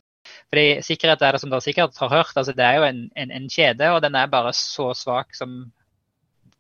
Fordi 0.49 0.83
Sikkerhet 0.85 1.23
er 1.23 1.37
det 1.37 1.41
som 1.43 1.53
dere 1.53 1.65
sikkert 1.65 1.99
har 2.01 2.13
hørt, 2.13 2.37
altså 2.37 2.55
det 2.57 2.65
er 2.65 2.79
jo 2.79 2.87
en, 2.89 3.09
en, 3.17 3.49
kjede, 3.53 3.91
og 3.93 4.01
den 4.05 4.17
er 4.17 4.31
bare 4.33 4.55
så 4.57 4.93
svak 4.97 5.37
som 5.37 5.67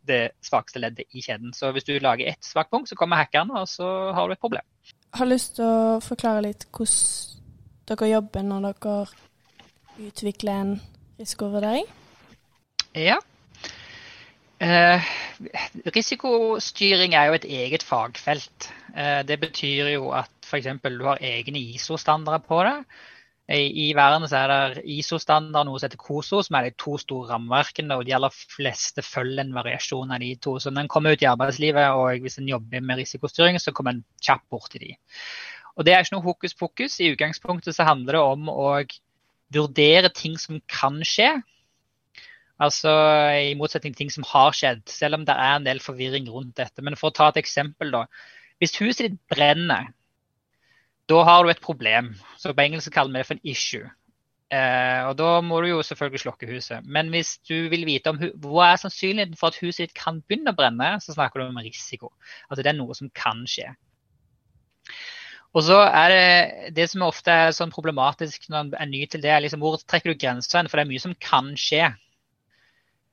det 0.04 0.34
svakeste 0.44 0.82
leddet 0.82 1.08
i 1.16 1.22
kjeden. 1.24 1.54
Så 1.56 1.70
hvis 1.72 1.86
du 1.88 1.94
lager 1.96 2.28
ett 2.28 2.44
svakt 2.44 2.70
punkt, 2.70 2.90
så 2.90 2.96
kommer 2.96 3.22
hackeren, 3.22 3.50
og 3.56 3.68
så 3.68 4.12
har 4.12 4.28
du 4.28 4.36
et 4.36 4.42
problem. 4.42 4.66
Jeg 4.84 5.20
har 5.20 5.30
lyst 5.30 5.56
til 5.56 5.64
å 5.64 6.00
forklare 6.04 6.44
litt 6.44 6.66
hvordan 6.74 7.40
dere 7.88 8.10
jobber 8.10 8.44
når 8.44 8.66
dere 8.68 10.08
utvikler 10.10 10.60
en 10.60 10.74
risikovurdering? 11.20 11.88
Ja. 12.98 13.20
Eh, 14.62 15.06
risikostyring 15.94 17.16
er 17.18 17.28
jo 17.28 17.38
et 17.38 17.48
eget 17.48 17.82
fagfelt. 17.82 18.68
Eh, 18.94 19.22
det 19.26 19.40
betyr 19.42 19.90
jo 19.96 20.12
at 20.14 20.30
f.eks. 20.46 20.68
du 20.84 21.04
har 21.08 21.18
egne 21.20 21.58
ISO-standarder 21.74 22.44
på 22.46 22.62
det. 22.62 22.76
I, 23.44 23.66
I, 23.90 23.92
verden 23.92 24.24
så 24.28 24.38
er 24.38 24.52
det 24.52 24.84
ISO-standard 24.88 25.66
noe 25.68 25.76
som 25.76 25.90
heter 25.90 26.00
COSO, 26.00 26.40
som 26.46 26.56
er 26.56 26.70
de 26.70 26.76
to 26.80 26.94
store 26.96 27.28
rammeverkene. 27.34 27.98
og 27.98 28.06
De 28.06 28.14
aller 28.16 28.32
fleste 28.32 29.04
følger 29.04 29.42
en 29.42 29.52
variasjon 29.56 30.14
av 30.14 30.22
de 30.22 30.30
to. 30.40 30.56
Så 30.62 30.72
når 30.72 30.86
en 30.86 30.92
kommer 30.94 31.12
ut 31.12 31.24
i 31.24 31.28
arbeidslivet 31.28 31.98
og 31.98 32.24
hvis 32.24 32.38
en 32.40 32.48
jobber 32.48 32.80
med 32.80 33.02
risikostyring, 33.02 33.58
så 33.60 33.74
kommer 33.76 33.98
en 33.98 34.04
kjapt 34.22 34.48
borti 34.48 34.80
de. 34.80 34.94
Og 35.76 35.84
Det 35.84 35.92
er 35.92 36.06
ikke 36.06 36.16
noe 36.16 36.28
hokus 36.30 36.54
pokus. 36.54 37.00
I 37.00 37.10
utgangspunktet 37.12 37.76
så 37.76 37.84
handler 37.84 38.16
det 38.16 38.22
om 38.22 38.48
å 38.48 38.70
vurdere 39.52 40.14
ting 40.14 40.38
som 40.40 40.62
kan 40.70 41.02
skje. 41.04 41.34
Altså 42.62 42.90
I 43.34 43.56
motsetning 43.58 43.94
til 43.94 44.04
ting 44.04 44.12
som 44.14 44.26
har 44.30 44.54
skjedd, 44.54 44.84
selv 44.90 45.18
om 45.18 45.26
det 45.26 45.34
er 45.34 45.56
en 45.58 45.66
del 45.66 45.82
forvirring 45.82 46.28
rundt 46.30 46.56
dette. 46.60 46.84
Men 46.86 46.96
for 46.98 47.10
å 47.10 47.16
ta 47.16 47.32
et 47.32 47.42
eksempel, 47.42 47.90
da. 47.94 48.04
Hvis 48.62 48.76
huset 48.78 49.08
ditt 49.08 49.18
brenner, 49.32 49.90
da 51.10 51.20
har 51.26 51.42
du 51.42 51.50
et 51.50 51.62
problem. 51.64 52.14
Så 52.38 52.54
på 52.54 52.64
engelsk 52.64 52.94
kaller 52.94 53.12
vi 53.12 53.22
det 53.22 53.28
for 53.28 53.36
en 53.38 53.50
issue. 53.54 53.90
Eh, 54.54 55.00
og 55.08 55.16
Da 55.18 55.40
må 55.42 55.60
du 55.62 55.70
jo 55.70 55.82
selvfølgelig 55.82 56.22
slokke 56.22 56.48
huset. 56.48 56.84
Men 56.84 57.10
hvis 57.12 57.38
du 57.48 57.68
vil 57.72 57.86
vite 57.88 58.12
om 58.12 58.20
hva 58.20 58.70
er 58.70 58.80
sannsynligheten 58.82 59.38
for 59.40 59.50
at 59.50 59.58
huset 59.62 59.88
ditt 59.88 59.96
kan 59.98 60.20
begynne 60.22 60.52
å 60.54 60.58
brenne, 60.58 60.94
så 61.02 61.16
snakker 61.16 61.40
du 61.40 61.48
om 61.48 61.58
risiko. 61.64 62.12
Altså 62.48 62.62
det 62.62 62.72
er 62.72 62.78
noe 62.78 62.94
som 62.94 63.10
kan 63.16 63.42
skje. 63.50 63.72
Og 65.54 65.62
så 65.62 65.76
er 65.86 66.10
det 66.10 66.70
det 66.74 66.88
som 66.90 67.04
ofte 67.06 67.30
er 67.30 67.52
sånn 67.54 67.72
problematisk 67.74 68.48
når 68.50 68.64
en 68.64 68.72
er 68.82 68.88
ny 68.90 69.04
til 69.06 69.22
det, 69.22 69.30
er 69.30 69.44
liksom 69.44 69.62
hvor 69.62 69.78
trekker 69.78 70.10
du 70.10 70.18
grensen? 70.18 70.66
For 70.68 70.78
det 70.78 70.84
er 70.84 70.90
mye 70.90 71.02
som 71.02 71.14
kan 71.22 71.52
skje. 71.58 71.92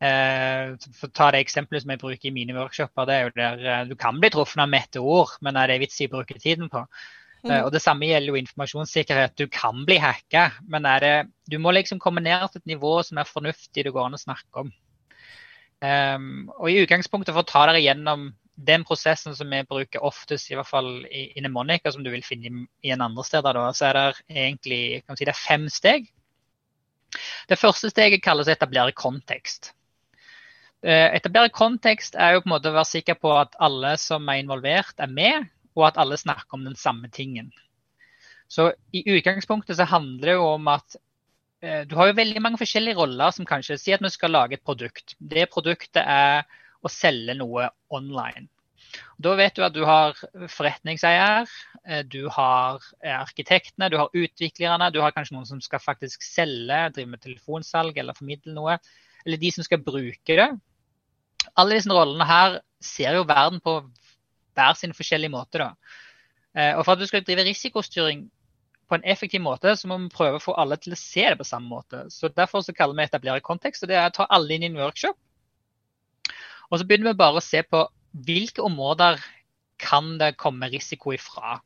Eh, 0.01 0.71
for 0.97 1.11
å 1.11 1.13
ta 1.13 1.27
det 1.33 1.43
eksempelet 1.43 1.83
som 1.83 1.91
jeg 1.93 2.01
bruker 2.01 2.29
i 2.31 2.33
mine 2.33 2.55
workshoper, 2.57 3.05
det 3.05 3.15
er 3.15 3.27
jo 3.27 3.33
der 3.35 3.65
eh, 3.69 3.81
du 3.85 3.93
kan 3.99 4.17
bli 4.21 4.31
truffet 4.33 4.63
av 4.63 4.71
meteor, 4.71 5.35
men 5.45 5.59
er 5.61 5.69
det 5.69 5.81
vits 5.83 5.99
i 6.01 6.07
å 6.09 6.13
bruke 6.15 6.39
tiden 6.41 6.71
på? 6.73 6.81
Mm. 7.43 7.51
Eh, 7.51 7.59
og 7.59 7.69
Det 7.75 7.83
samme 7.83 8.09
gjelder 8.09 8.33
jo 8.33 8.39
informasjonssikkerhet. 8.41 9.35
Du 9.37 9.45
kan 9.53 9.83
bli 9.85 9.99
hacka, 10.01 10.47
men 10.65 10.87
det, 11.03 11.13
du 11.49 11.59
må 11.61 11.73
liksom 11.77 12.01
komme 12.01 12.23
ned 12.25 12.47
til 12.49 12.63
et 12.63 12.73
nivå 12.73 12.95
som 13.05 13.21
er 13.21 13.29
fornuftig 13.29 13.85
det 13.85 13.93
går 13.93 14.09
an 14.09 14.17
å 14.17 14.21
snakke 14.21 14.65
om. 14.65 14.71
Um, 15.81 16.51
og 16.59 16.67
I 16.69 16.83
utgangspunktet 16.83 17.33
for 17.33 17.41
å 17.41 17.49
ta 17.49 17.63
dere 17.65 17.81
gjennom 17.81 18.27
den 18.61 18.83
prosessen 18.85 19.33
som 19.33 19.49
vi 19.49 19.63
bruker 19.65 20.03
oftest, 20.05 20.51
i 20.51 20.57
hvert 20.57 20.69
fall 20.69 20.89
i, 21.07 21.31
i 21.33 21.41
Mnemonic, 21.41 21.87
som 21.89 22.05
du 22.05 22.11
vil 22.13 22.25
finne 22.25 22.67
igjen 22.85 23.01
andre 23.01 23.25
steder, 23.25 23.57
da, 23.57 23.71
så 23.73 23.87
er 23.89 23.97
det 23.97 24.03
egentlig 24.29 24.81
kan 25.07 25.17
si 25.17 25.25
det 25.25 25.33
er 25.33 25.41
fem 25.41 25.65
steg. 25.73 26.09
Det 27.49 27.57
første 27.57 27.89
steget 27.89 28.21
kalles 28.23 28.49
å 28.49 28.53
etablere 28.53 28.93
kontekst. 28.93 29.73
Eh, 30.81 31.07
etablere 31.13 31.51
kontekst 31.53 32.15
er 32.17 32.35
jo 32.35 32.41
på 32.41 32.49
en 32.49 32.55
måte 32.55 32.71
å 32.71 32.77
være 32.77 32.89
sikker 32.89 33.19
på 33.21 33.33
at 33.37 33.53
alle 33.61 33.93
som 34.01 34.25
er 34.31 34.41
involvert, 34.41 34.95
er 34.97 35.11
med, 35.11 35.49
og 35.77 35.91
at 35.91 35.99
alle 36.01 36.17
snakker 36.17 36.57
om 36.57 36.65
den 36.65 36.77
samme 36.79 37.09
tingen. 37.13 37.51
Så 38.51 38.71
I 38.91 39.03
utgangspunktet 39.13 39.77
så 39.77 39.87
handler 39.87 40.33
det 40.33 40.37
jo 40.39 40.47
om 40.55 40.71
at 40.71 40.97
eh, 41.61 41.83
du 41.87 41.93
har 41.99 42.09
jo 42.09 42.17
veldig 42.17 42.41
mange 42.43 42.59
forskjellige 42.59 42.97
roller 42.97 43.35
som 43.35 43.47
kanskje 43.47 43.77
sier 43.79 43.99
at 43.99 44.03
vi 44.03 44.11
skal 44.11 44.33
lage 44.33 44.57
et 44.57 44.65
produkt. 44.65 45.15
Det 45.19 45.45
produktet 45.53 46.01
er 46.01 46.49
å 46.81 46.91
selge 46.91 47.37
noe 47.37 47.69
online. 47.93 48.49
Da 49.21 49.35
vet 49.37 49.55
du 49.55 49.61
at 49.63 49.75
du 49.75 49.83
har 49.87 50.17
forretningseier, 50.51 51.45
eh, 51.85 52.01
du 52.09 52.25
har 52.33 52.81
eh, 53.03 53.13
arkitektene, 53.13 53.91
du 53.93 53.99
har 54.01 54.09
utviklerne, 54.17 54.89
du 54.91 54.99
har 55.05 55.13
kanskje 55.15 55.37
noen 55.37 55.47
som 55.47 55.61
skal 55.63 55.83
faktisk 55.83 56.25
selge, 56.25 56.81
drive 56.97 57.13
med 57.13 57.21
telefonsalg 57.23 58.01
eller 58.01 58.17
formidle 58.17 58.57
noe. 58.57 58.79
Eller 59.21 59.37
de 59.37 59.53
som 59.53 59.63
skal 59.63 59.83
bruke 59.85 60.37
det. 60.41 60.49
Alle 61.59 61.77
disse 61.77 61.91
rollene 61.91 62.27
her 62.27 62.59
ser 62.81 63.17
jo 63.17 63.25
verden 63.27 63.59
på 63.63 63.79
hver 64.55 64.77
sin 64.77 64.93
forskjellige 64.93 65.33
måte. 65.33 65.61
Da. 65.61 65.97
Eh, 66.55 66.77
og 66.77 66.85
For 66.85 66.93
at 66.93 67.01
du 67.01 67.07
skal 67.09 67.25
drive 67.25 67.47
risikostyring 67.47 68.29
på 68.89 68.97
en 68.97 69.05
effektiv 69.07 69.41
måte, 69.41 69.75
så 69.75 69.87
må 69.87 69.97
vi 70.01 70.11
prøve 70.11 70.39
å 70.39 70.43
få 70.43 70.55
alle 70.59 70.75
til 70.77 70.95
å 70.95 70.99
se 70.99 71.23
det 71.29 71.37
på 71.39 71.47
samme 71.47 71.71
måte. 71.71 72.05
Så 72.11 72.27
Derfor 72.27 72.63
så 72.63 72.75
kaller 72.75 72.97
vi 72.97 73.07
etablere 73.07 73.43
kontekst. 73.43 73.83
og 73.83 73.89
Det 73.89 73.95
er 73.99 74.09
å 74.09 74.15
ta 74.15 74.27
alle 74.29 74.55
inn 74.55 74.67
i 74.67 74.71
en 74.71 74.79
workshop 74.79 75.19
og 76.71 76.79
så 76.79 76.87
begynner 76.87 77.11
vi 77.11 77.19
bare 77.19 77.41
å 77.41 77.43
se 77.43 77.61
på 77.67 77.83
hvilke 78.27 78.63
områder 78.63 79.19
kan 79.81 80.15
det 80.21 80.37
komme 80.39 80.69
risiko 80.71 81.11
ifra. 81.15 81.59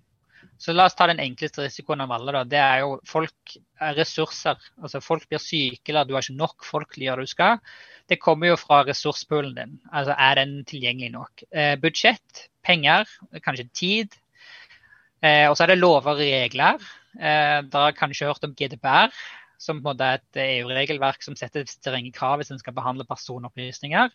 Så 0.57 0.74
la 0.74 0.85
oss 0.88 0.95
ta 0.95 1.07
den 1.09 1.19
enkleste 1.19 1.65
risikoen 1.65 2.03
av 2.05 2.13
alle. 2.15 2.31
Da. 2.31 2.43
Det 2.47 2.59
er 2.62 2.83
jo 2.85 2.95
folk 3.07 3.55
er 3.83 3.97
ressurser. 3.97 4.59
Altså 4.81 5.01
folk 5.03 5.27
blir 5.29 5.41
syke 5.43 5.91
eller 5.91 6.07
du 6.07 6.15
har 6.15 6.24
ikke 6.24 6.39
nok 6.39 6.65
folk 6.67 6.93
til 6.93 7.05
å 7.05 7.07
gjøre 7.09 7.25
det 7.25 7.29
du 7.29 7.33
skal. 7.33 7.63
Det 8.09 8.19
kommer 8.21 8.51
jo 8.51 8.59
fra 8.59 8.83
ressurspoolen 8.88 9.55
din. 9.57 9.79
Altså 9.91 10.15
er 10.15 10.38
den 10.39 10.59
tilgjengelig 10.69 11.12
nok. 11.15 11.47
Eh, 11.51 11.74
budsjett, 11.81 12.45
penger, 12.65 13.09
kanskje 13.43 13.67
tid. 13.74 14.15
Eh, 15.25 15.47
og 15.50 15.57
så 15.57 15.65
er 15.65 15.74
det 15.74 15.81
lover 15.81 16.13
og 16.13 16.21
regler. 16.21 16.85
Eh, 17.17 17.59
dere 17.65 17.89
har 17.89 17.97
kanskje 17.97 18.29
hørt 18.29 18.45
om 18.45 18.53
GDPR, 18.55 19.13
som 19.57 19.79
på 19.79 19.89
en 19.89 19.91
måte 19.91 20.07
er 20.07 20.21
et 20.21 20.41
EU-regelverk 20.45 21.24
som 21.25 21.35
setter 21.39 21.65
strenge 21.69 22.13
krav 22.15 22.39
hvis 22.39 22.51
en 22.53 22.62
skal 22.62 22.75
behandle 22.77 23.07
personopplysninger. 23.09 24.13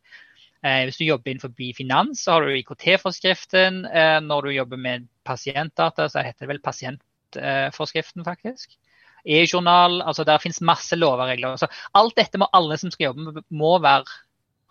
Eh, 0.60 0.84
hvis 0.84 0.98
du 1.00 1.06
jobber 1.06 1.32
innenfor 1.32 1.52
finans, 1.76 2.24
så 2.24 2.36
har 2.36 2.44
du 2.44 2.56
IKT-forskriften. 2.58 3.84
Eh, 3.86 4.20
når 4.20 4.42
du 4.42 4.50
jobber 4.50 4.76
med 4.76 5.08
pasientdata, 5.24 6.08
så 6.08 6.24
heter 6.24 6.44
det 6.44 6.48
vel 6.48 6.60
pasientforskriften, 6.60 8.24
faktisk. 8.24 8.76
E-journal. 9.24 10.02
altså 10.02 10.24
Der 10.24 10.38
finnes 10.38 10.60
masse 10.60 10.96
lover 10.96 11.56
Så 11.56 11.66
alt 11.94 12.16
dette 12.16 12.38
må 12.38 12.48
alle 12.52 12.76
som 12.76 12.90
skal 12.90 13.04
jobbe 13.04 13.20
med, 13.20 13.42
må 13.50 13.78
være, 13.78 14.04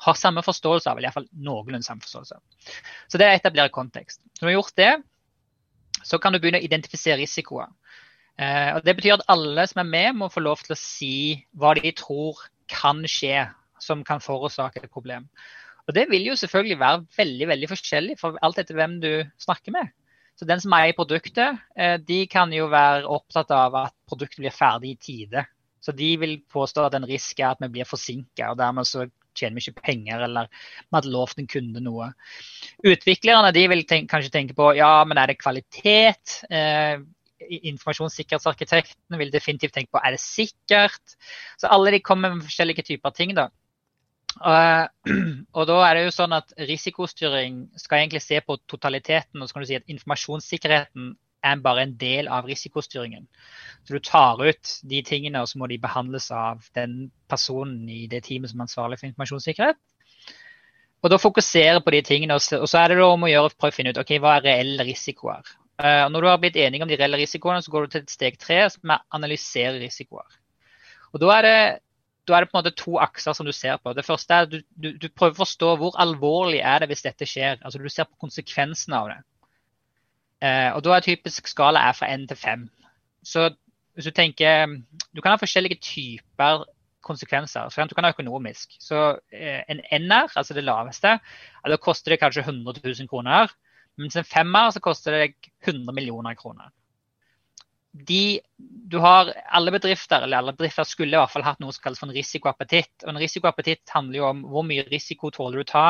ha 0.05 0.13
samme 0.13 0.41
forståelse 0.41 0.89
av, 0.89 0.97
eller 0.97 1.09
iallfall 1.09 1.27
noenlunde 1.33 1.83
samme 1.83 2.01
forståelse. 2.01 2.35
Så 3.09 3.17
det 3.17 3.25
er 3.25 3.33
å 3.33 3.39
etablere 3.39 3.69
kontekst. 3.69 4.21
Når 4.39 4.45
du 4.45 4.51
har 4.51 4.61
gjort 4.61 4.77
det, 4.77 4.93
så 6.03 6.17
kan 6.17 6.33
du 6.33 6.39
begynne 6.39 6.61
å 6.61 6.63
identifisere 6.63 7.19
risikoer. 7.19 7.67
Eh, 8.39 8.75
og 8.75 8.85
Det 8.85 8.95
betyr 8.95 9.17
at 9.17 9.25
alle 9.27 9.67
som 9.67 9.81
er 9.81 9.89
med, 9.89 10.15
må 10.15 10.29
få 10.29 10.39
lov 10.39 10.61
til 10.63 10.73
å 10.73 10.79
si 10.79 11.45
hva 11.51 11.73
de 11.75 11.91
tror 11.91 12.39
kan 12.69 13.01
skje 13.03 13.49
som 13.79 14.03
kan 14.03 14.21
forårsake 14.23 14.83
et 14.83 14.91
problem. 14.91 15.27
Og 15.89 15.95
Det 15.97 16.05
vil 16.11 16.27
jo 16.29 16.37
selvfølgelig 16.37 16.79
være 16.79 17.05
veldig 17.17 17.47
veldig 17.49 17.69
forskjellig 17.71 18.15
for 18.19 18.37
alt 18.45 18.59
etter 18.61 18.77
hvem 18.77 18.99
du 19.01 19.11
snakker 19.41 19.73
med. 19.73 19.89
Så 20.37 20.45
Den 20.47 20.61
som 20.61 20.73
eier 20.77 20.93
produktet, 20.95 21.57
eh, 21.75 21.97
de 21.97 22.27
kan 22.27 22.53
jo 22.53 22.69
være 22.69 23.09
opptatt 23.09 23.49
av 23.51 23.75
at 23.75 23.95
produktet 24.07 24.39
blir 24.39 24.53
ferdig 24.55 24.93
i 24.93 24.99
tide. 25.01 25.45
Så 25.81 25.91
de 25.91 26.13
vil 26.21 26.37
påstå 26.51 26.85
at 26.85 26.95
en 26.95 27.07
risk 27.09 27.39
er 27.39 27.49
at 27.51 27.63
vi 27.63 27.71
blir 27.73 27.89
forsinka, 27.89 28.51
og 28.51 28.59
dermed 28.59 28.87
så 28.87 29.07
tjener 29.35 29.57
vi 29.57 29.65
ikke 29.65 29.85
penger 29.87 30.23
eller 30.25 30.49
vi 30.51 30.95
hadde 30.95 31.13
lovt 31.13 31.39
en 31.39 31.49
kunde 31.49 31.81
noe. 31.83 32.11
Utviklerne 32.85 33.51
de 33.55 33.67
vil 33.71 33.85
tenke, 33.87 34.11
kanskje 34.11 34.33
tenke 34.33 34.57
på 34.57 34.73
ja, 34.77 35.03
men 35.07 35.17
er 35.17 35.31
det 35.31 35.39
kvalitet? 35.41 36.43
Eh, 36.49 36.99
informasjonssikkerhetsarkitekten 37.39 39.15
vil 39.17 39.31
definitivt 39.31 39.73
tenke 39.73 39.95
på 39.95 40.01
er 40.03 40.13
det 40.15 40.21
sikkert? 40.21 41.15
Så 41.57 41.71
alle 41.71 41.95
de 41.95 42.03
kommer 42.03 42.35
med 42.35 42.45
forskjellige 42.45 42.85
typer 42.91 43.15
ting. 43.15 43.33
da. 43.35 43.49
Uh, 44.39 44.87
og 45.57 45.65
da 45.67 45.79
er 45.83 45.97
det 45.97 46.03
jo 46.05 46.15
sånn 46.15 46.35
at 46.37 46.53
Risikostyring 46.69 47.65
skal 47.79 48.03
egentlig 48.03 48.21
se 48.23 48.39
på 48.45 48.55
totaliteten. 48.71 49.41
og 49.41 49.49
så 49.49 49.55
kan 49.55 49.65
du 49.65 49.69
si 49.69 49.79
at 49.79 49.91
Informasjonssikkerheten 49.91 51.15
er 51.43 51.61
bare 51.63 51.83
en 51.83 51.95
del 51.99 52.27
av 52.27 52.47
risikostyringen. 52.47 53.27
Så 53.87 53.93
Du 53.93 53.99
tar 53.99 54.41
ut 54.43 54.73
de 54.83 55.01
tingene, 55.03 55.41
og 55.41 55.47
så 55.47 55.59
må 55.59 55.67
de 55.67 55.77
behandles 55.79 56.31
av 56.31 56.67
den 56.75 57.11
personen 57.29 57.87
i 57.89 58.07
det 58.07 58.23
teamet 58.27 58.51
som 58.51 58.59
er 58.59 58.67
ansvarlig 58.67 58.99
for 58.99 59.07
informasjonssikkerhet. 59.07 59.79
Og 60.99 61.11
da 61.11 61.17
fokusere 61.17 61.79
på 61.81 61.91
de 61.95 62.01
tingene, 62.03 62.35
og 62.35 62.41
så 62.43 62.81
er 62.81 62.91
det 62.91 62.99
da 62.99 63.07
om 63.07 63.23
å 63.23 63.31
gjøre 63.31 63.55
prøve 63.55 63.71
å 63.71 63.77
finne 63.77 63.93
ut 63.95 64.01
ok, 64.01 64.17
hva 64.19 64.35
er 64.35 64.47
reelle 64.49 64.83
risikoer. 64.83 65.47
Og 65.79 66.11
når 66.11 66.21
du 66.21 66.27
har 66.27 66.39
blitt 66.41 66.57
enig 66.59 66.81
om 66.83 66.89
de 66.89 66.97
reelle 66.99 67.21
risikoene, 67.21 67.63
så 67.63 67.71
går 67.71 67.85
du 67.85 67.93
til 67.93 68.01
et 68.03 68.11
steg 68.11 68.39
tre, 68.39 68.65
som 68.73 68.91
er 68.91 69.05
analysere 69.15 69.79
risikoer. 69.79 70.27
Og 71.13 71.21
Da 71.23 71.37
er 71.37 71.47
det 71.47 71.59
da 72.33 72.39
er 72.39 72.45
det 72.45 72.51
på 72.51 72.57
en 72.57 72.63
måte 72.63 72.77
to 72.77 72.97
akser 73.01 73.35
som 73.35 73.47
du 73.47 73.53
ser 73.55 73.77
på. 73.81 73.93
Det 73.97 74.05
første 74.05 74.35
er 74.35 74.47
at 74.47 74.51
du, 74.51 74.59
du, 74.75 74.89
du, 74.97 75.07
prøver 75.09 75.37
å 75.37 75.41
forstå 75.43 75.71
hvor 75.81 75.97
alvorlig 76.01 76.61
er 76.65 76.81
det 76.81 76.89
hvis 76.91 77.05
dette 77.05 77.27
skjer. 77.29 77.61
Altså 77.63 77.81
Du 77.81 77.89
ser 77.89 78.09
på 78.09 78.19
konsekvensene 78.25 78.97
av 78.97 79.11
det. 79.11 79.19
Eh, 80.47 80.69
og 80.73 80.83
Da 80.85 80.95
er 80.95 81.05
typisk 81.05 81.49
skala 81.51 81.83
er 81.89 81.97
fra 81.97 82.11
én 82.13 82.27
til 82.29 82.39
fem. 82.39 82.67
Så 83.23 83.49
hvis 83.95 84.07
du 84.07 84.15
tenker 84.15 84.77
Du 85.13 85.21
kan 85.21 85.33
ha 85.33 85.41
forskjellige 85.41 85.81
typer 85.83 86.65
konsekvenser. 87.05 87.69
Så 87.69 87.87
du 87.89 87.95
kan 87.95 88.05
ha 88.07 88.13
økonomisk. 88.13 88.75
Så 88.79 89.19
eh, 89.31 89.63
En 89.67 90.11
er, 90.11 90.27
altså 90.35 90.53
det 90.53 90.63
laveste, 90.63 91.17
da 91.65 91.77
koster 91.77 92.13
det 92.13 92.21
kanskje 92.21 92.45
100 92.45 92.81
000 92.83 93.07
kroner. 93.09 93.51
Mens 93.97 94.15
en 94.15 94.27
femmer 94.27 94.71
så 94.71 94.79
koster 94.79 95.11
det 95.11 95.33
100 95.67 95.91
millioner 95.93 96.35
kroner 96.39 96.69
de, 97.91 98.39
du 98.57 98.97
har 99.01 99.31
alle 99.49 99.71
bedrifter, 99.73 100.21
eller 100.21 100.37
alle 100.37 100.53
bedrifter 100.53 100.85
skulle 100.87 101.15
i 101.15 101.19
hvert 101.19 101.33
fall 101.33 101.45
hatt 101.45 101.61
noe 101.61 101.73
som 101.73 101.83
kalles 101.83 102.01
for 102.01 102.09
en 102.09 102.15
risikoappetitt. 102.15 103.03
Og 103.03 103.13
en 103.13 103.21
risikoappetitt 103.21 103.93
handler 103.95 104.21
jo 104.21 104.27
om 104.29 104.43
hvor 104.51 104.65
mye 104.67 104.85
risiko 104.91 105.31
tåler 105.33 105.63
du 105.63 105.71
ta. 105.71 105.87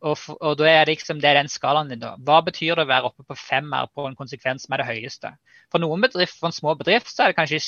Og, 0.00 0.16
og 0.40 0.54
da 0.56 0.68
er 0.70 0.84
det, 0.86 0.94
liksom, 0.94 1.18
det 1.20 1.28
er 1.28 1.40
den 1.42 1.50
skalaen 1.52 1.90
din. 1.92 2.00
da. 2.00 2.14
Hva 2.24 2.40
betyr 2.46 2.78
det 2.78 2.86
å 2.86 2.90
være 2.90 3.10
oppe 3.10 3.26
på 3.26 3.36
femmer 3.36 3.90
på 3.92 4.06
en 4.08 4.16
konsekvens 4.16 4.64
som 4.64 4.76
er 4.76 4.82
det 4.82 4.90
høyeste? 4.92 5.32
For 5.72 5.82
noen 5.82 6.06
bedrift, 6.06 6.38
for 6.38 6.48
en 6.48 6.56
små 6.56 6.76
bedrift 6.78 7.12
så 7.12 7.26
er 7.26 7.32
det 7.32 7.40
kanskje 7.40 7.60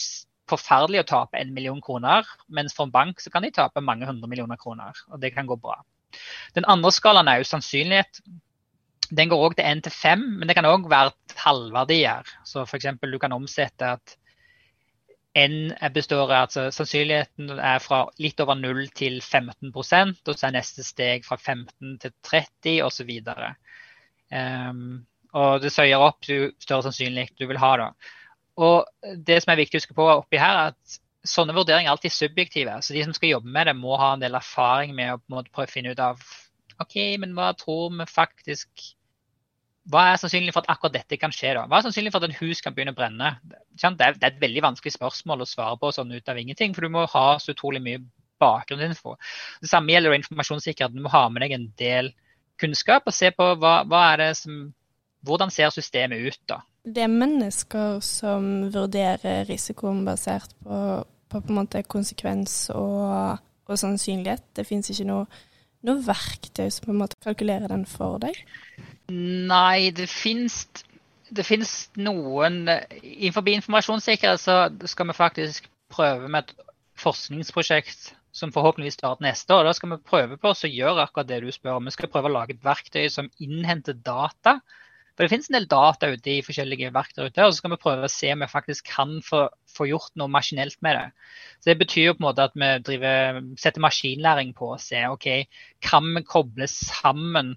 forferdelig 0.50 1.02
å 1.02 1.08
tape 1.08 1.38
en 1.38 1.52
million 1.54 1.80
kroner, 1.82 2.26
mens 2.50 2.74
for 2.76 2.86
en 2.86 2.94
bank 2.94 3.20
så 3.22 3.30
kan 3.32 3.44
de 3.44 3.52
tape 3.54 3.82
mange 3.84 4.08
hundre 4.08 4.30
millioner 4.30 4.58
kroner. 4.60 4.96
Og 5.12 5.20
det 5.22 5.34
kan 5.36 5.48
gå 5.50 5.58
bra. 5.60 5.80
Den 6.56 6.66
andre 6.68 6.92
skalaen 6.94 7.30
er 7.30 7.40
jo 7.40 7.48
sannsynlighet. 7.48 8.22
Den 9.12 9.28
går 9.28 9.44
òg 9.44 9.54
til 9.58 9.68
1 9.68 9.84
til 9.84 9.92
5, 9.92 10.24
men 10.40 10.48
det 10.48 10.56
kan 10.56 10.68
òg 10.68 10.88
være 10.88 11.12
halvverdier. 11.44 12.28
Så 12.48 12.64
f.eks. 12.64 12.86
du 13.02 13.18
kan 13.20 13.34
omsette 13.36 13.90
at 13.96 14.16
N 15.36 15.72
består 15.94 16.28
altså 16.36 16.66
Sannsynligheten 16.70 17.54
er 17.56 17.78
fra 17.80 18.02
litt 18.20 18.40
over 18.44 18.58
0 18.58 18.88
til 18.92 19.20
15 19.22 19.70
og 19.72 19.84
så 19.86 20.46
er 20.46 20.56
neste 20.58 20.84
steg 20.84 21.24
fra 21.24 21.38
15 21.40 21.98
til 22.02 22.12
30 22.22 22.82
osv. 22.84 23.12
Um, 24.32 25.06
og 25.32 25.62
det 25.62 25.72
søyer 25.72 26.04
opp 26.04 26.28
jo 26.28 26.50
større 26.60 26.84
sannsynlighet 26.84 27.38
du 27.40 27.46
vil 27.48 27.60
ha. 27.60 27.72
da. 27.80 27.88
Og 28.60 29.16
det 29.16 29.40
som 29.42 29.52
er 29.52 29.62
viktig 29.62 29.78
å 29.78 29.80
huske 29.80 29.96
på 29.96 30.08
oppi 30.18 30.40
her, 30.40 30.58
er 30.58 30.74
at 30.74 30.98
sånne 31.24 31.54
vurderinger 31.56 31.88
er 31.88 31.96
alltid 31.96 32.12
subjektive. 32.12 32.76
Så 32.84 32.92
de 32.92 33.04
som 33.06 33.14
skal 33.16 33.36
jobbe 33.36 33.48
med 33.48 33.70
det, 33.70 33.76
må 33.78 33.96
ha 33.96 34.12
en 34.14 34.24
del 34.24 34.36
erfaring 34.36 34.92
med 34.96 35.14
å 35.14 35.44
prøve 35.48 35.68
å 35.68 35.72
finne 35.72 35.94
ut 35.94 36.02
av 36.02 36.20
OK, 36.82 36.98
men 37.22 37.32
hva 37.36 37.52
tror 37.56 37.92
vi 37.96 38.08
faktisk 38.10 38.92
Hva 39.90 40.02
er 40.12 40.18
sannsynlig 40.20 40.52
for 40.54 40.62
at 40.62 40.70
akkurat 40.76 40.94
dette 41.00 41.18
kan 41.18 41.32
skje? 41.34 41.56
da? 41.56 41.64
Hva 41.66 41.80
er 41.80 41.86
sannsynlig 41.88 42.12
for 42.14 42.22
at 42.22 42.30
en 42.30 42.38
hus 42.38 42.60
kan 42.62 42.74
begynne 42.74 42.94
å 42.94 42.98
brenne? 42.98 43.32
Det 43.74 43.88
er, 43.90 44.18
et 44.18 44.42
veldig 44.42 44.62
vanskelig 44.62 44.94
spørsmål 44.94 45.42
å 45.42 45.48
svare 45.48 45.78
på 45.80 45.90
sånn 45.94 46.12
ut 46.14 46.28
av 46.30 46.38
ingenting, 46.38 46.76
for 46.76 46.86
du 46.86 46.92
må 46.94 47.06
ha 47.10 47.24
så 47.42 47.54
utrolig 47.56 47.82
mye 47.82 48.02
bakgrunnsinfo. 48.42 49.16
Det 49.62 49.70
samme 49.70 49.94
gjelder 49.94 50.14
informasjonssikkerhet. 50.18 50.94
Du 50.94 51.02
må 51.02 51.10
ha 51.12 51.24
med 51.32 51.44
deg 51.44 51.56
en 51.56 51.66
del 51.80 52.12
kunnskap 52.62 53.08
og 53.10 53.16
se 53.16 53.32
på 53.34 53.48
hva, 53.58 53.80
hva 53.88 54.04
som 54.38 54.70
hvordan 55.26 55.52
ser 55.54 55.70
systemet 55.74 56.26
ut 56.26 56.40
da? 56.50 56.60
Det 56.82 57.04
er 57.04 57.10
mennesker 57.10 58.00
som 58.02 58.68
vurderer 58.74 59.46
risikoen 59.46 60.02
basert 60.06 60.54
på, 60.64 60.78
på, 61.30 61.42
på 61.46 61.82
konsekvens 61.90 62.56
og, 62.74 63.38
og 63.68 63.78
sannsynlighet. 63.78 64.48
Det 64.56 64.66
finnes 64.66 64.90
ikke 64.90 65.06
noe, 65.06 65.28
noe, 65.86 66.02
verktøy 66.02 66.66
som 66.74 67.04
kalkulerer 67.22 67.70
den 67.70 67.86
for 67.86 68.18
deg? 68.22 68.40
Nei, 69.10 69.90
det 69.90 70.06
finnes, 70.10 70.66
det 71.30 71.44
finnes 71.46 71.72
noen 71.98 72.64
Innenfor 73.02 73.48
informasjonssikkerhet 73.50 74.40
så 74.40 74.56
skal 74.88 75.10
vi 75.10 75.16
faktisk 75.16 75.66
prøve 75.92 76.30
med 76.30 76.46
et 76.46 76.68
forskningsprosjekt 77.02 78.12
som 78.32 78.52
forhåpentligvis 78.54 78.96
starter 78.96 79.26
neste 79.26 79.52
år. 79.52 79.66
Da 79.66 79.74
skal 79.76 79.92
vi 79.92 80.04
prøve 80.08 80.38
på 80.40 80.52
å 80.54 80.70
gjøre 80.70 81.02
akkurat 81.04 81.28
det 81.28 81.42
du 81.44 81.50
spør 81.52 81.80
om. 81.80 81.90
Vi 81.90 81.96
skal 81.96 82.08
prøve 82.12 82.30
å 82.30 82.36
lage 82.36 82.56
et 82.56 82.64
verktøy 82.64 83.10
som 83.12 83.28
innhenter 83.42 83.98
data 83.98 84.60
for 85.12 85.26
Det 85.26 85.28
finnes 85.28 85.50
en 85.50 85.58
del 85.58 85.66
data 85.68 86.08
ute 86.08 86.30
i 86.32 86.44
forskjellige 86.44 86.92
verktøy 86.94 87.26
ute, 87.26 87.44
og 87.44 87.52
så 87.52 87.58
skal 87.60 87.74
vi 87.74 87.80
prøve 87.82 88.08
å 88.08 88.12
se 88.12 88.30
om 88.32 88.40
vi 88.40 88.48
faktisk 88.48 88.86
kan 88.94 89.18
få, 89.26 89.42
få, 89.68 89.86
gjort 89.90 90.14
noe 90.16 90.32
maskinelt 90.32 90.78
med 90.84 90.96
det. 90.96 91.26
Så 91.60 91.70
Det 91.70 91.78
betyr 91.82 92.06
jo 92.06 92.14
på 92.16 92.22
en 92.22 92.28
måte 92.30 92.46
at 92.48 92.56
vi 92.56 92.70
driver, 92.86 93.42
setter 93.60 93.84
maskinlæring 93.84 94.54
på 94.56 94.70
å 94.72 94.80
se 94.80 95.02
ok, 95.12 95.28
kan 95.84 96.08
vi 96.16 96.24
koble 96.24 96.68
sammen 96.70 97.52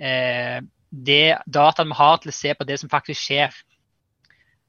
eh, 0.00 0.60
det 0.90 1.26
dataen 1.46 1.92
vi 1.92 1.98
har 2.00 2.22
til 2.22 2.32
å 2.32 2.36
se 2.36 2.54
på 2.56 2.66
det 2.66 2.80
som 2.80 2.90
faktisk 2.92 3.22
skjer. 3.22 3.54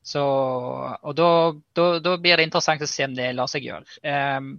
Så, 0.04 0.22
og 0.22 1.14
da, 1.18 1.30
da, 1.78 1.88
da, 2.02 2.18
blir 2.22 2.38
det 2.38 2.48
interessant 2.48 2.82
å 2.82 2.90
se 2.90 3.06
om 3.06 3.16
det 3.18 3.32
lar 3.38 3.50
seg 3.50 3.68
gjøre. 3.68 3.86
Um, 4.02 4.56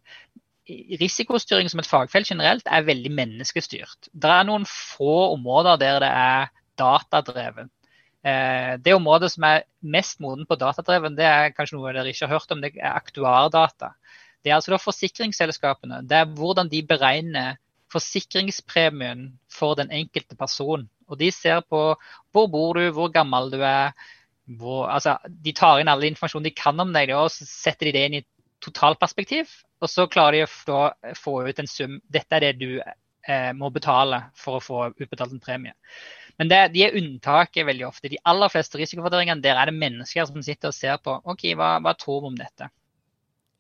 risikostyring 1.01 1.71
som 1.71 1.83
et 1.83 1.91
fagfelt 1.91 2.31
generelt 2.31 2.69
er 2.71 2.87
veldig 2.87 3.11
menneskestyrt. 3.15 4.11
Det 4.13 4.31
er 4.31 4.47
noen 4.47 4.67
få 4.69 5.33
områder 5.35 5.81
der 5.83 6.03
det 6.05 6.11
er 6.11 6.53
datadreven. 6.79 7.71
Eh, 8.23 8.77
det 8.79 8.95
området 8.95 9.33
som 9.35 9.49
er 9.49 9.65
mest 9.83 10.21
moden 10.23 10.47
på 10.47 10.59
datadreven, 10.61 11.19
det 11.19 11.27
er 11.27 11.55
kanskje 11.57 11.79
noe 11.79 11.91
dere 11.95 12.15
ikke 12.15 12.29
har 12.29 12.39
hørt 12.39 12.55
om, 12.55 12.63
det 12.63 12.77
er 12.77 12.95
aktuardata. 12.95 13.93
Det 14.43 14.53
er 14.53 14.59
altså 14.59 14.75
da 14.75 14.79
forsikringsselskapene. 14.83 16.03
Det 16.07 16.21
er 16.21 16.31
hvordan 16.39 16.71
de 16.71 16.85
beregner 16.87 17.59
forsikringspremien 17.93 19.29
for 19.53 19.77
den 19.79 19.93
enkelte 19.93 20.37
person. 20.39 20.89
Og 21.09 21.19
De 21.21 21.31
ser 21.35 21.61
på 21.69 21.83
hvor 22.33 22.49
bor 22.51 22.79
du, 22.79 22.89
hvor 22.95 23.13
gammel 23.13 23.51
du 23.53 23.61
er. 23.61 23.93
Hvor, 24.59 24.89
altså, 24.91 25.17
de 25.29 25.53
tar 25.55 25.81
inn 25.81 25.89
all 25.89 26.03
informasjon 26.05 26.45
de 26.45 26.51
kan 26.57 26.81
om 26.83 26.91
deg, 26.93 27.13
og 27.15 27.31
så 27.31 27.47
setter 27.47 27.89
de 27.89 27.93
det 27.95 28.07
inn 28.09 28.17
i 28.19 28.25
totalperspektiv. 28.65 29.51
Og 29.83 29.91
så 29.91 30.09
klarer 30.11 30.43
de 30.43 30.73
å 30.73 31.15
få 31.19 31.37
ut 31.47 31.63
en 31.63 31.71
sum. 31.71 32.01
Dette 32.11 32.39
er 32.39 32.47
det 32.47 32.53
du 32.61 32.81
eh, 32.81 33.53
må 33.57 33.71
betale 33.75 34.25
for 34.39 34.59
å 34.59 34.65
få 34.65 34.83
utbetalt 34.93 35.35
en 35.35 35.43
premie. 35.43 35.75
Men 36.41 36.51
det, 36.51 36.61
de 36.75 36.85
er 36.87 36.97
unntaket 36.99 37.67
veldig 37.69 37.87
ofte. 37.87 38.11
De 38.11 38.21
aller 38.29 38.53
fleste 38.53 38.79
risikovurderingene 38.81 39.45
der 39.45 39.59
er 39.59 39.71
det 39.71 39.79
mennesker 39.79 40.27
som 40.29 40.45
sitter 40.45 40.73
og 40.73 40.77
ser 40.77 41.01
på 41.03 41.19
ok, 41.29 41.51
hva, 41.59 41.75
hva 41.85 41.95
tror 41.99 42.23
vi 42.23 42.33
om 42.33 42.39
dette. 42.39 42.71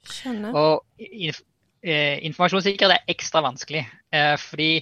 Skjønner. 0.08 0.56
Og 0.56 1.42
informasjonssikkerhet 1.82 3.00
er 3.00 3.14
ekstra 3.14 3.42
vanskelig. 3.44 3.82
Eh, 4.14 4.36
fordi 4.40 4.72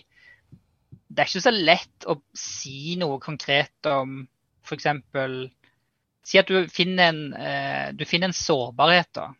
det 1.11 1.23
er 1.23 1.31
ikke 1.31 1.43
så 1.43 1.55
lett 1.55 2.07
å 2.07 2.19
si 2.37 2.97
noe 3.01 3.19
konkret 3.23 3.89
om 3.91 4.23
f.eks. 4.67 4.87
Si 6.31 6.39
at 6.39 6.51
du 6.51 6.69
finner 6.71 7.11
en, 7.11 7.23
eh, 7.35 7.87
du 7.97 8.05
finner 8.07 8.31
en 8.31 8.37
sårbarhet. 8.37 9.13
da 9.15 9.31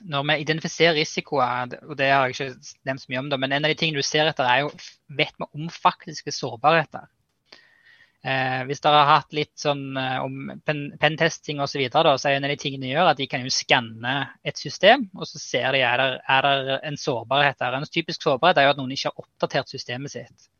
når 0.00 0.22
vi 0.24 0.40
identifiserer 0.40 0.94
risikoer, 0.96 1.74
og 1.84 1.96
det 1.98 2.06
har 2.08 2.28
jeg 2.28 2.36
ikke 2.36 2.76
nevnt 2.88 3.02
så 3.02 3.10
mye 3.12 3.18
om, 3.20 3.26
da, 3.28 3.36
men 3.36 3.52
en 3.52 3.66
av 3.66 3.72
de 3.72 3.76
tingene 3.76 4.00
du 4.00 4.06
ser 4.06 4.30
etter, 4.30 4.48
er 4.48 4.62
jo 4.64 4.70
vet 5.12 5.34
vi 5.36 5.48
om 5.52 5.68
faktiske 5.68 6.32
sårbarheter. 6.32 7.04
Eh, 8.20 8.62
hvis 8.68 8.82
dere 8.84 8.98
har 9.00 9.22
hatt 9.22 9.32
litt 9.32 9.54
sånn 9.56 9.96
eh, 9.96 10.18
om 10.20 10.50
pentesting 10.68 11.56
pen 11.56 11.64
osv., 11.64 11.84
så, 11.88 12.02
så 12.20 12.28
er 12.28 12.34
en 12.36 12.44
av 12.44 12.52
de 12.52 12.58
tingene 12.60 12.84
de 12.84 12.90
gjør 12.92 13.08
at 13.14 13.20
de 13.20 13.26
kan 13.32 13.46
jo 13.46 13.52
skanne 13.54 14.16
et 14.44 14.60
system, 14.60 15.06
og 15.16 15.24
så 15.24 15.40
ser 15.40 15.72
de 15.72 15.80
er 15.88 16.02
det 16.02 16.08
er 16.28 16.50
en 16.90 17.00
sårbarhet 17.00 17.56
der. 17.62 17.78
En 17.78 17.88
typisk 17.88 18.26
sårbarhet 18.26 18.60
er 18.60 18.68
jo 18.68 18.74
at 18.74 18.82
noen 18.82 18.92
ikke 18.92 19.08
har 19.08 19.24
oppdatert 19.24 19.72
systemet 19.72 20.12
sitt. 20.12 20.50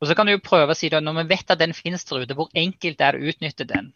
Og 0.00 0.08
så 0.08 0.16
kan 0.16 0.26
du 0.26 0.32
jo 0.32 0.40
prøve 0.44 0.72
å 0.72 0.76
si 0.76 0.88
at 0.88 1.04
Når 1.04 1.20
vi 1.20 1.28
vet 1.34 1.52
at 1.52 1.60
den 1.60 1.76
finnes 1.76 2.04
der 2.08 2.24
ute, 2.24 2.36
hvor 2.36 2.48
enkelt 2.56 3.00
er 3.00 3.14
det 3.14 3.20
å 3.20 3.28
utnytte 3.30 3.68
den? 3.68 3.92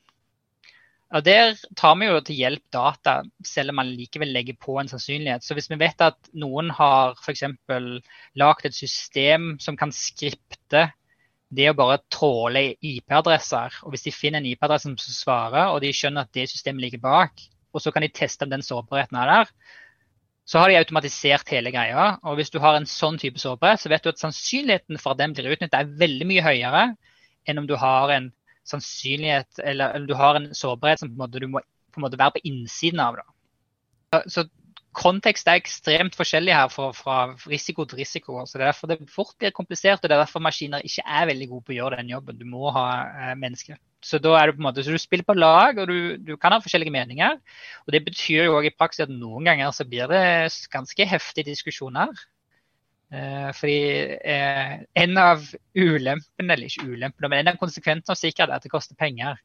Og 1.08 1.24
Der 1.24 1.56
tar 1.76 1.96
vi 1.96 2.04
jo 2.04 2.20
til 2.20 2.36
hjelp 2.36 2.64
data, 2.72 3.22
selv 3.44 3.72
om 3.72 3.80
man 3.80 3.94
likevel 3.96 4.28
legger 4.28 4.58
på 4.60 4.76
en 4.76 4.92
sannsynlighet. 4.92 5.44
Så 5.44 5.56
Hvis 5.56 5.70
vi 5.72 5.80
vet 5.80 6.04
at 6.04 6.20
noen 6.36 6.68
har 6.76 7.16
f.eks. 7.16 7.48
lagd 8.36 8.68
et 8.68 8.76
system 8.76 9.54
som 9.56 9.76
kan 9.76 9.92
skripte 9.92 10.90
det 11.54 11.70
å 11.70 11.76
bare 11.76 12.00
tråle 12.12 12.74
IP-adresser, 12.84 13.80
og 13.84 13.94
hvis 13.94 14.04
de 14.04 14.12
finner 14.12 14.42
en 14.42 14.48
IP-adresse 14.50 14.90
som 14.90 14.96
svarer, 14.98 15.72
og 15.72 15.80
de 15.84 15.92
skjønner 15.96 16.26
at 16.26 16.34
det 16.36 16.48
systemet 16.50 16.84
ligger 16.84 17.02
bak, 17.04 17.44
og 17.72 17.82
så 17.82 17.92
kan 17.92 18.04
de 18.04 18.10
teste 18.12 18.44
om 18.44 18.52
den 18.52 18.64
sårbarheten 18.64 19.16
er 19.20 19.30
der, 19.32 19.52
så 20.48 20.62
har 20.62 20.70
de 20.70 20.78
automatisert 20.80 21.50
hele 21.52 21.70
greia. 21.72 22.14
Og 22.24 22.38
hvis 22.38 22.50
du 22.52 22.56
har 22.62 22.78
en 22.78 22.88
sånn 22.88 23.18
type 23.20 23.40
sårbarhet, 23.40 23.82
så 23.82 23.90
vet 23.92 24.04
du 24.04 24.08
at 24.08 24.20
sannsynligheten 24.20 25.00
for 25.00 25.12
at 25.12 25.20
den 25.20 25.34
blir 25.36 25.50
utnyttet, 25.52 25.76
er 25.76 25.98
veldig 26.00 26.28
mye 26.28 26.44
høyere 26.44 26.84
enn 27.48 27.60
om 27.60 27.66
du 27.68 27.74
har 27.80 28.12
en 28.14 28.30
sannsynlighet, 28.68 29.60
eller, 29.60 29.92
eller 29.96 30.08
du 30.08 30.16
har 30.16 30.38
en 30.38 30.48
sårbarhet 30.56 31.02
som 31.02 31.10
på 31.10 31.16
en 31.16 31.22
måte, 31.24 31.40
du 31.40 31.48
må 31.52 31.62
på 31.92 32.00
en 32.00 32.04
måte 32.04 32.20
være 32.20 32.36
på 32.36 32.44
innsiden 32.48 33.00
av. 33.00 33.20
Da. 33.20 34.22
Så 34.28 34.44
kontekst 34.98 35.48
er 35.48 35.60
ekstremt 35.60 36.16
forskjellig 36.18 36.54
her 36.54 36.70
fra, 36.72 36.88
fra, 36.96 37.18
risiko 37.50 37.86
til 37.86 38.00
risiko. 38.02 38.40
så 38.46 38.58
Det 38.58 38.64
er 38.64 38.72
derfor 38.72 38.90
det 38.90 39.10
fort 39.10 39.36
blir 39.38 39.54
komplisert, 39.54 40.02
og 40.02 40.08
det 40.08 40.16
er 40.16 40.24
derfor 40.24 40.42
maskiner 40.42 40.84
ikke 40.84 41.04
er 41.06 41.28
veldig 41.30 41.48
gode 41.52 41.66
på 41.66 41.74
å 41.74 41.78
gjøre 41.78 42.00
den 42.00 42.10
jobben. 42.10 42.38
Du 42.38 42.46
må 42.48 42.72
ha 42.74 42.86
eh, 43.06 43.36
mennesker. 43.38 43.78
Så 44.04 44.20
da 44.22 44.34
er 44.38 44.46
det 44.46 44.56
på 44.56 44.62
en 44.62 44.68
måte, 44.68 44.84
så 44.86 44.94
du 44.94 44.98
spiller 44.98 45.26
på 45.26 45.34
lag, 45.38 45.78
og 45.78 45.88
du, 45.90 46.16
du 46.22 46.36
kan 46.38 46.54
ha 46.54 46.60
forskjellige 46.62 46.94
meninger. 46.94 47.38
og 47.86 47.94
Det 47.94 48.04
betyr 48.06 48.46
jo 48.46 48.58
også 48.58 48.70
i 48.70 48.74
praksis 48.74 49.06
at 49.06 49.14
noen 49.14 49.48
ganger 49.48 49.72
så 49.74 49.86
blir 49.86 50.10
det 50.10 50.24
ganske 50.74 51.08
heftige 51.14 51.50
diskusjoner. 51.50 52.14
Eh, 53.08 53.50
fordi 53.56 53.80
eh, 54.20 54.78
en 55.02 55.18
av 55.18 55.44
ulempene, 55.74 56.52
eller 56.52 56.68
ikke 56.68 56.90
ulempene, 56.90 57.30
men 57.30 57.40
en 57.40 57.54
av 57.54 57.60
konsekvensene 57.60 58.32
er 58.34 58.54
at 58.54 58.66
det 58.66 58.72
koster 58.72 58.98
penger. 58.98 59.38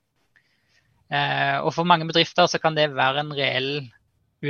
Eh, 1.14 1.58
og 1.62 1.74
for 1.76 1.88
mange 1.88 2.08
bedrifter 2.10 2.50
så 2.50 2.60
kan 2.60 2.76
det 2.76 2.92
være 2.96 3.24
en 3.24 3.36
reell 3.38 3.72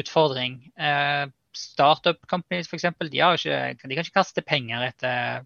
utfordring. 0.02 0.60
Eh, 0.78 1.26
Startup 1.54 2.18
companies 2.26 2.70
f.eks. 2.70 2.88
De, 2.98 3.10
de 3.14 3.78
kan 3.78 3.94
ikke 3.94 4.16
kaste 4.16 4.42
penger 4.42 4.88
etter, 4.88 5.44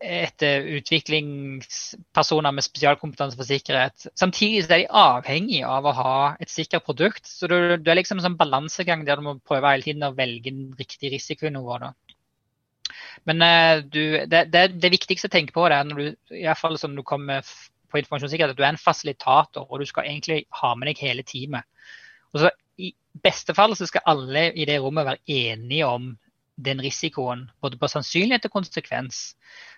etter 0.00 0.64
utviklingspersoner 0.78 2.54
med 2.54 2.64
spesialkompetanse 2.64 3.36
for 3.36 3.48
sikkerhet. 3.48 4.06
Samtidig 4.16 4.64
er 4.64 4.70
de 4.72 4.88
avhengig 4.88 5.60
av 5.68 5.84
å 5.84 5.94
ha 5.98 6.16
et 6.40 6.52
sikkert 6.52 6.86
produkt. 6.88 7.28
Så 7.28 7.50
du, 7.50 7.76
du 7.76 7.92
er 7.92 8.00
liksom 8.00 8.22
en 8.22 8.28
sånn 8.30 8.40
balansegang 8.40 9.04
der 9.04 9.20
du 9.20 9.28
må 9.28 9.36
prøve 9.44 9.74
hele 9.74 9.86
tiden 9.86 10.08
å 10.08 10.14
velge 10.16 10.48
den 10.48 10.72
riktige 10.80 11.12
risikonivå. 11.12 11.78
Da. 11.84 11.92
Men 13.28 13.44
uh, 13.44 13.84
du, 13.84 14.02
det, 14.28 14.46
det, 14.52 14.66
det, 14.80 14.92
viktigste 14.92 15.30
å 15.30 15.34
tenke 15.34 15.54
på 15.56 15.68
det 15.68 15.78
er 15.78 15.88
når 15.88 16.00
du, 16.00 16.08
i 16.40 16.48
fall 16.58 16.76
når 16.80 17.00
du 17.00 17.06
kommer 17.06 17.44
på 17.92 18.00
informasjonssikkerhet, 18.00 18.56
at 18.56 18.58
du 18.58 18.64
er 18.64 18.72
en 18.72 18.80
fasilitator 18.80 19.68
og 19.68 19.80
du 19.80 19.86
skal 19.88 20.08
egentlig 20.08 20.44
ha 20.60 20.72
med 20.74 20.90
deg 20.90 21.04
hele 21.04 21.24
teamet. 21.26 21.68
Og 22.34 22.42
så 22.42 22.50
I 22.82 22.90
beste 23.22 23.54
fall 23.54 23.76
så 23.78 23.86
skal 23.86 24.06
alle 24.10 24.48
i 24.52 24.66
det 24.68 24.80
rommet 24.82 25.06
være 25.06 25.22
enige 25.30 25.86
om 25.86 26.12
den 26.54 26.80
risikoen, 26.82 27.48
både 27.62 27.78
på 27.78 27.90
sannsynlighet 27.90 28.46
og 28.48 28.58
konsekvens. 28.58 29.22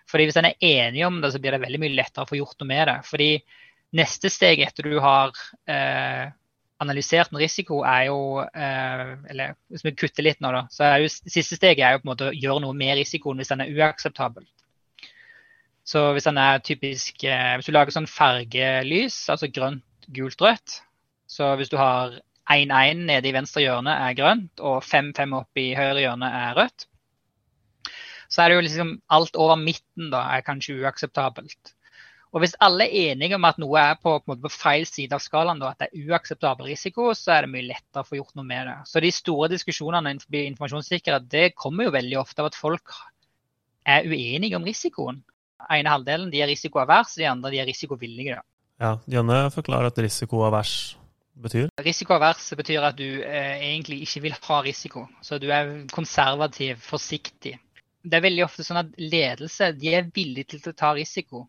Fordi 0.09 0.27
Hvis 0.29 0.37
en 0.41 0.49
er 0.49 0.61
enig 0.61 1.07
om 1.07 1.21
det, 1.21 1.33
så 1.33 1.41
blir 1.41 1.57
det 1.57 1.63
veldig 1.63 1.81
mye 1.83 1.97
lettere 1.97 2.25
å 2.25 2.29
få 2.29 2.41
gjort 2.41 2.59
noe 2.61 2.73
med 2.73 2.89
det. 2.89 2.99
Fordi 3.09 3.31
Neste 3.95 4.31
steg 4.33 4.61
etter 4.65 4.89
du 4.89 4.99
har 5.01 5.31
eh, 5.71 6.27
analysert 6.83 7.33
en 7.33 7.41
risiko, 7.41 7.81
er 7.87 8.09
jo 8.09 8.43
eh, 8.43 9.13
Eller 9.31 9.55
hvis 9.71 9.85
vi 9.87 9.95
kutter 9.97 10.27
litt 10.27 10.43
nå, 10.45 10.51
da, 10.53 10.65
så 10.73 10.89
er 10.89 11.05
jo 11.05 11.13
siste 11.13 11.57
steget 11.57 11.85
er 11.87 11.95
jo 11.95 12.03
på 12.03 12.09
en 12.09 12.13
måte 12.13 12.31
å 12.31 12.35
gjøre 12.35 12.65
noe 12.65 12.77
med 12.77 12.97
risikoen 12.99 13.41
hvis 13.41 13.53
den 13.55 13.65
er 13.65 13.73
uakseptabel. 13.73 14.47
Så 15.87 16.03
hvis 16.17 16.27
den 16.27 16.41
er 16.43 16.63
typisk 16.67 17.25
eh, 17.25 17.55
Hvis 17.57 17.71
du 17.71 17.77
lager 17.77 17.95
sånn 17.95 18.11
fargelys, 18.11 19.21
altså 19.33 19.49
grønt, 19.55 19.87
gult, 20.11 20.43
rødt 20.43 20.81
Så 21.31 21.53
hvis 21.61 21.71
du 21.71 21.79
har 21.79 22.19
1-1 22.53 23.07
nede 23.09 23.29
i 23.29 23.35
venstre 23.35 23.65
hjørne 23.65 23.95
er 24.07 24.19
grønt, 24.19 24.61
og 24.61 24.83
5-5 24.85 25.35
oppe 25.41 25.63
i 25.63 25.73
høyre 25.79 26.05
hjørne 26.05 26.29
er 26.31 26.55
rødt, 26.59 26.87
så 28.29 28.43
er 28.43 28.51
det 28.51 28.59
jo 28.59 28.67
liksom 28.67 28.93
alt 29.13 29.39
over 29.39 29.59
midten 29.61 30.11
da 30.13 30.25
er 30.35 30.45
kanskje 30.47 30.79
uakseptabelt. 30.83 31.73
Og 32.35 32.43
Hvis 32.43 32.57
alle 32.61 32.85
er 32.85 33.13
enige 33.13 33.37
om 33.39 33.47
at 33.49 33.57
noe 33.63 33.81
er 33.81 33.95
på, 34.03 34.19
på, 34.27 34.35
på 34.43 34.51
feil 34.53 34.85
side 34.85 35.15
av 35.17 35.23
skalaen, 35.25 35.61
da, 35.63 35.71
at 35.73 35.81
det 35.81 35.87
er 35.89 36.11
uakseptabel 36.11 36.67
risiko, 36.69 37.13
så 37.17 37.33
er 37.37 37.47
det 37.47 37.53
mye 37.55 37.69
lettere 37.69 38.03
å 38.03 38.09
få 38.09 38.19
gjort 38.19 38.35
noe 38.37 38.45
med 38.45 38.67
det. 38.69 38.75
Så 38.91 39.01
de 39.01 39.13
store 39.15 39.49
diskusjonene 39.55 40.13
innenfor 40.13 40.37
informasjonssikkerhet 40.43 41.31
det 41.33 41.47
kommer 41.57 41.87
jo 41.87 41.95
veldig 41.95 42.19
ofte 42.21 42.43
av 42.43 42.51
at 42.51 42.59
folk 42.59 42.93
er 43.87 44.11
uenige 44.11 44.59
om 44.59 44.67
risikoen. 44.67 45.23
Den 45.63 45.79
ene 45.79 45.95
halvdelen 45.95 46.29
de 46.35 46.43
er 46.45 46.51
risikoavers, 46.51 47.15
de 47.17 47.31
andre 47.31 47.55
de 47.55 47.63
er 47.63 47.71
risikovillige. 47.71 48.37
Da. 48.37 48.47
Ja, 48.85 48.93
Janne 49.17 49.47
forklarer 49.55 49.89
at 49.89 50.05
risikoavers 50.05 50.75
betyr? 51.43 51.69
Risikoavers 51.83 52.49
betyr 52.59 52.87
at 52.89 52.97
du 52.99 53.07
eh, 53.23 53.61
egentlig 53.73 54.03
ikke 54.07 54.25
vil 54.27 54.37
ha 54.49 54.61
risiko. 54.65 55.07
Så 55.23 55.41
du 55.43 55.49
er 55.53 55.75
konservativ, 55.93 56.81
forsiktig. 56.85 57.57
Det 58.07 58.19
er 58.19 58.25
veldig 58.25 58.47
ofte 58.47 58.65
sånn 58.67 58.85
at 58.85 58.97
ledelse 59.01 59.73
de 59.77 59.95
er 59.99 60.11
villige 60.15 60.57
til 60.57 60.73
å 60.73 60.77
ta 60.79 60.93
risiko. 60.97 61.47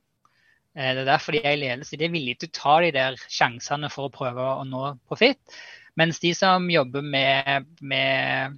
Eh, 0.78 0.94
det 0.94 1.04
er 1.04 1.10
derfor 1.10 1.38
de 1.38 1.44
er 1.44 1.58
i 1.58 1.64
ledelse. 1.64 1.98
De 1.98 2.08
er 2.08 2.14
villige 2.14 2.44
til 2.44 2.52
å 2.52 2.58
ta 2.60 2.78
de 2.86 2.94
der 2.96 3.20
sjansene 3.26 3.92
for 3.94 4.08
å 4.08 4.14
prøve 4.14 4.54
å 4.62 4.64
nå 4.68 4.94
profitt. 5.10 5.42
Mens 5.98 6.22
de 6.22 6.34
som 6.38 6.68
jobber 6.70 7.02
med, 7.02 7.66
med, 7.82 8.58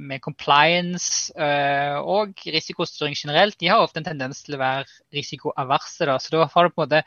med 0.00 0.22
compliance 0.24 1.28
øh, 1.36 1.98
og 2.00 2.40
risikostyring 2.48 3.18
generelt, 3.18 3.58
de 3.60 3.68
har 3.68 3.84
ofte 3.84 4.00
en 4.00 4.06
tendens 4.08 4.40
til 4.46 4.56
å 4.56 4.62
være 4.62 4.86
risikoaverse. 5.12 6.08
Så 6.24 6.32
da 6.32 6.46
har 6.48 6.68
du 6.68 6.72
på 6.72 6.80
en 6.80 6.86
måte 6.86 7.02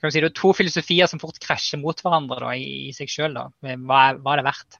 kan 0.00 0.14
si, 0.14 0.22
det 0.22 0.30
er 0.30 0.36
to 0.38 0.52
filosofier 0.56 1.10
som 1.10 1.22
fort 1.22 1.40
krasjer 1.42 1.80
mot 1.82 1.98
hverandre 2.04 2.40
da, 2.44 2.52
i, 2.54 2.88
i, 2.88 2.92
seg 2.96 3.10
sjøl. 3.10 3.38
Hva, 3.62 4.02
hva 4.18 4.34
er 4.34 4.40
det 4.40 4.46
verdt? 4.46 4.78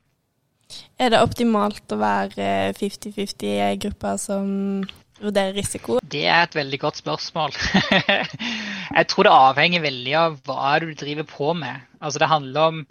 Er 1.01 1.13
det 1.15 1.25
optimalt 1.25 1.95
å 1.95 2.01
være 2.01 2.49
50-50 2.77 3.47
i 3.49 3.61
ei 3.65 3.77
gruppe 3.81 4.15
som 4.21 4.49
vurderer 5.19 5.57
risiko? 5.57 5.99
Det 6.03 6.25
er 6.29 6.45
et 6.45 6.57
veldig 6.59 6.81
godt 6.83 7.01
spørsmål. 7.01 7.57
jeg 8.99 9.09
tror 9.11 9.29
det 9.29 9.35
avhenger 9.35 9.85
veldig 9.85 10.17
av 10.21 10.41
hva 10.49 10.75
du 10.85 10.91
driver 10.93 11.29
på 11.29 11.55
med. 11.59 11.87
Altså 12.03 12.23
Det 12.23 12.31
handler 12.31 12.73
om 12.73 12.83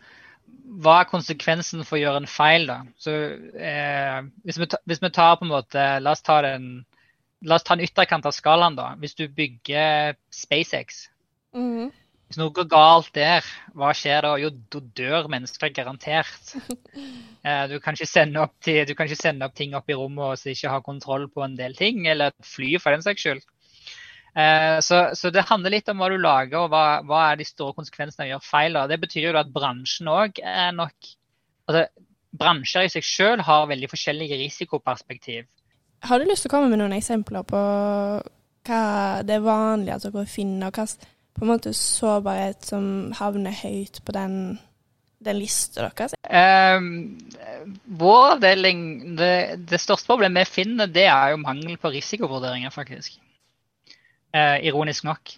hva 0.84 1.02
er 1.02 1.10
konsekvensen 1.12 1.86
for 1.88 1.98
å 1.98 2.02
gjøre 2.02 2.24
en 2.24 2.30
feil. 2.30 2.68
da? 2.70 2.82
Så 3.00 3.14
eh, 3.14 4.20
hvis, 4.44 4.60
vi 4.60 4.70
tar, 4.70 4.84
hvis, 4.90 5.02
vi 5.04 5.12
tar, 5.14 5.38
på 5.40 5.48
en 5.48 5.54
måte, 5.54 5.86
La 6.04 6.14
oss 6.16 6.26
ta, 6.26 6.42
den, 6.46 6.84
la 7.48 7.60
oss 7.60 7.68
ta 7.68 7.78
en 7.78 7.86
ytterkant 7.86 8.28
av 8.28 8.36
skalaen. 8.36 8.76
da. 8.80 8.92
Hvis 9.00 9.16
du 9.16 9.28
bygger 9.28 10.18
SpaceX, 10.34 11.06
mm. 11.56 11.88
Hvis 12.28 12.40
noe 12.42 12.52
går 12.52 12.68
galt 12.68 13.14
der, 13.16 13.46
hva 13.78 13.94
skjer 13.96 14.26
da? 14.26 14.34
Jo, 14.42 14.50
da 14.74 14.82
dør 15.00 15.32
mennesker 15.32 15.74
garantert. 15.76 16.56
Eh, 17.48 17.64
du 17.72 17.78
kan, 17.80 17.96
til, 17.96 18.82
du 18.84 18.90
kan, 18.98 19.08
ikke 19.08 19.16
sende 19.16 19.46
opp 19.48 19.54
ting 19.56 19.72
opp 19.78 19.88
i 19.88 19.96
rommet 19.96 20.42
og 20.44 20.50
ikke 20.52 20.72
ha 20.74 20.82
kontroll 20.84 21.30
på 21.32 21.46
en 21.46 21.54
del 21.56 21.78
ting, 21.78 22.02
eller 22.12 22.34
fly 22.44 22.74
for 22.84 22.92
den 22.92 23.06
saks 23.06 23.24
skyld. 23.24 23.46
Eh, 24.36 24.80
så, 24.84 24.98
så, 25.16 25.32
det 25.32 25.46
handler 25.48 25.72
litt 25.78 25.88
om 25.88 26.02
hva 26.02 26.10
du 26.12 26.18
lager, 26.20 26.66
og 26.66 26.74
hva, 26.74 27.00
hva 27.08 27.22
er 27.30 27.40
de 27.40 27.48
store 27.48 27.78
konsekvensene 27.78 28.26
av 28.26 28.28
å 28.28 28.32
gjøre 28.34 28.48
feil. 28.50 28.80
Det 28.92 29.00
betyr 29.06 29.30
jo 29.30 29.34
at 29.40 29.54
bransjen 29.54 30.12
òg 30.12 30.42
er 30.44 30.76
nok 30.76 31.14
altså, 31.70 31.86
Bransjer 32.38 32.86
i 32.86 32.92
seg 32.92 33.06
sjøl 33.08 33.42
har 33.48 33.70
veldig 33.70 33.88
forskjellige 33.90 34.38
risikoperspektiv. 34.42 35.46
Har 36.06 36.20
du 36.20 36.28
lyst 36.28 36.44
til 36.44 36.52
å 36.52 36.58
komme 36.58 36.70
med 36.70 36.82
noen 36.82 36.98
eksempler 36.98 37.46
på 37.48 37.62
hva 38.68 38.82
det 39.24 39.38
er 39.38 39.46
vanlig 39.46 39.96
at 39.96 40.04
dere 40.06 40.28
finner? 40.30 40.68
og 40.68 40.82
hva 40.82 40.86
på 41.38 41.46
en 41.46 41.52
måte 41.54 41.74
sårbarhet 41.78 42.66
som 42.66 43.12
havner 43.18 43.54
høyt 43.54 44.02
på 44.06 44.16
den, 44.16 44.58
den 45.24 45.38
lista 45.38 45.86
deres? 45.86 46.16
Um, 46.26 47.20
vår 48.00 48.32
avdeling, 48.34 48.82
det, 49.20 49.34
det, 49.70 49.82
største 49.84 50.10
problemet 50.10 50.48
vi 50.48 50.64
finner, 50.64 50.90
det 50.90 51.06
er 51.12 51.36
jo 51.36 51.44
mangel 51.44 51.78
på 51.82 51.94
risikovurderinger, 51.94 52.74
faktisk. 52.74 53.20
Uh, 54.34 54.58
ironisk 54.66 55.06
nok. 55.08 55.36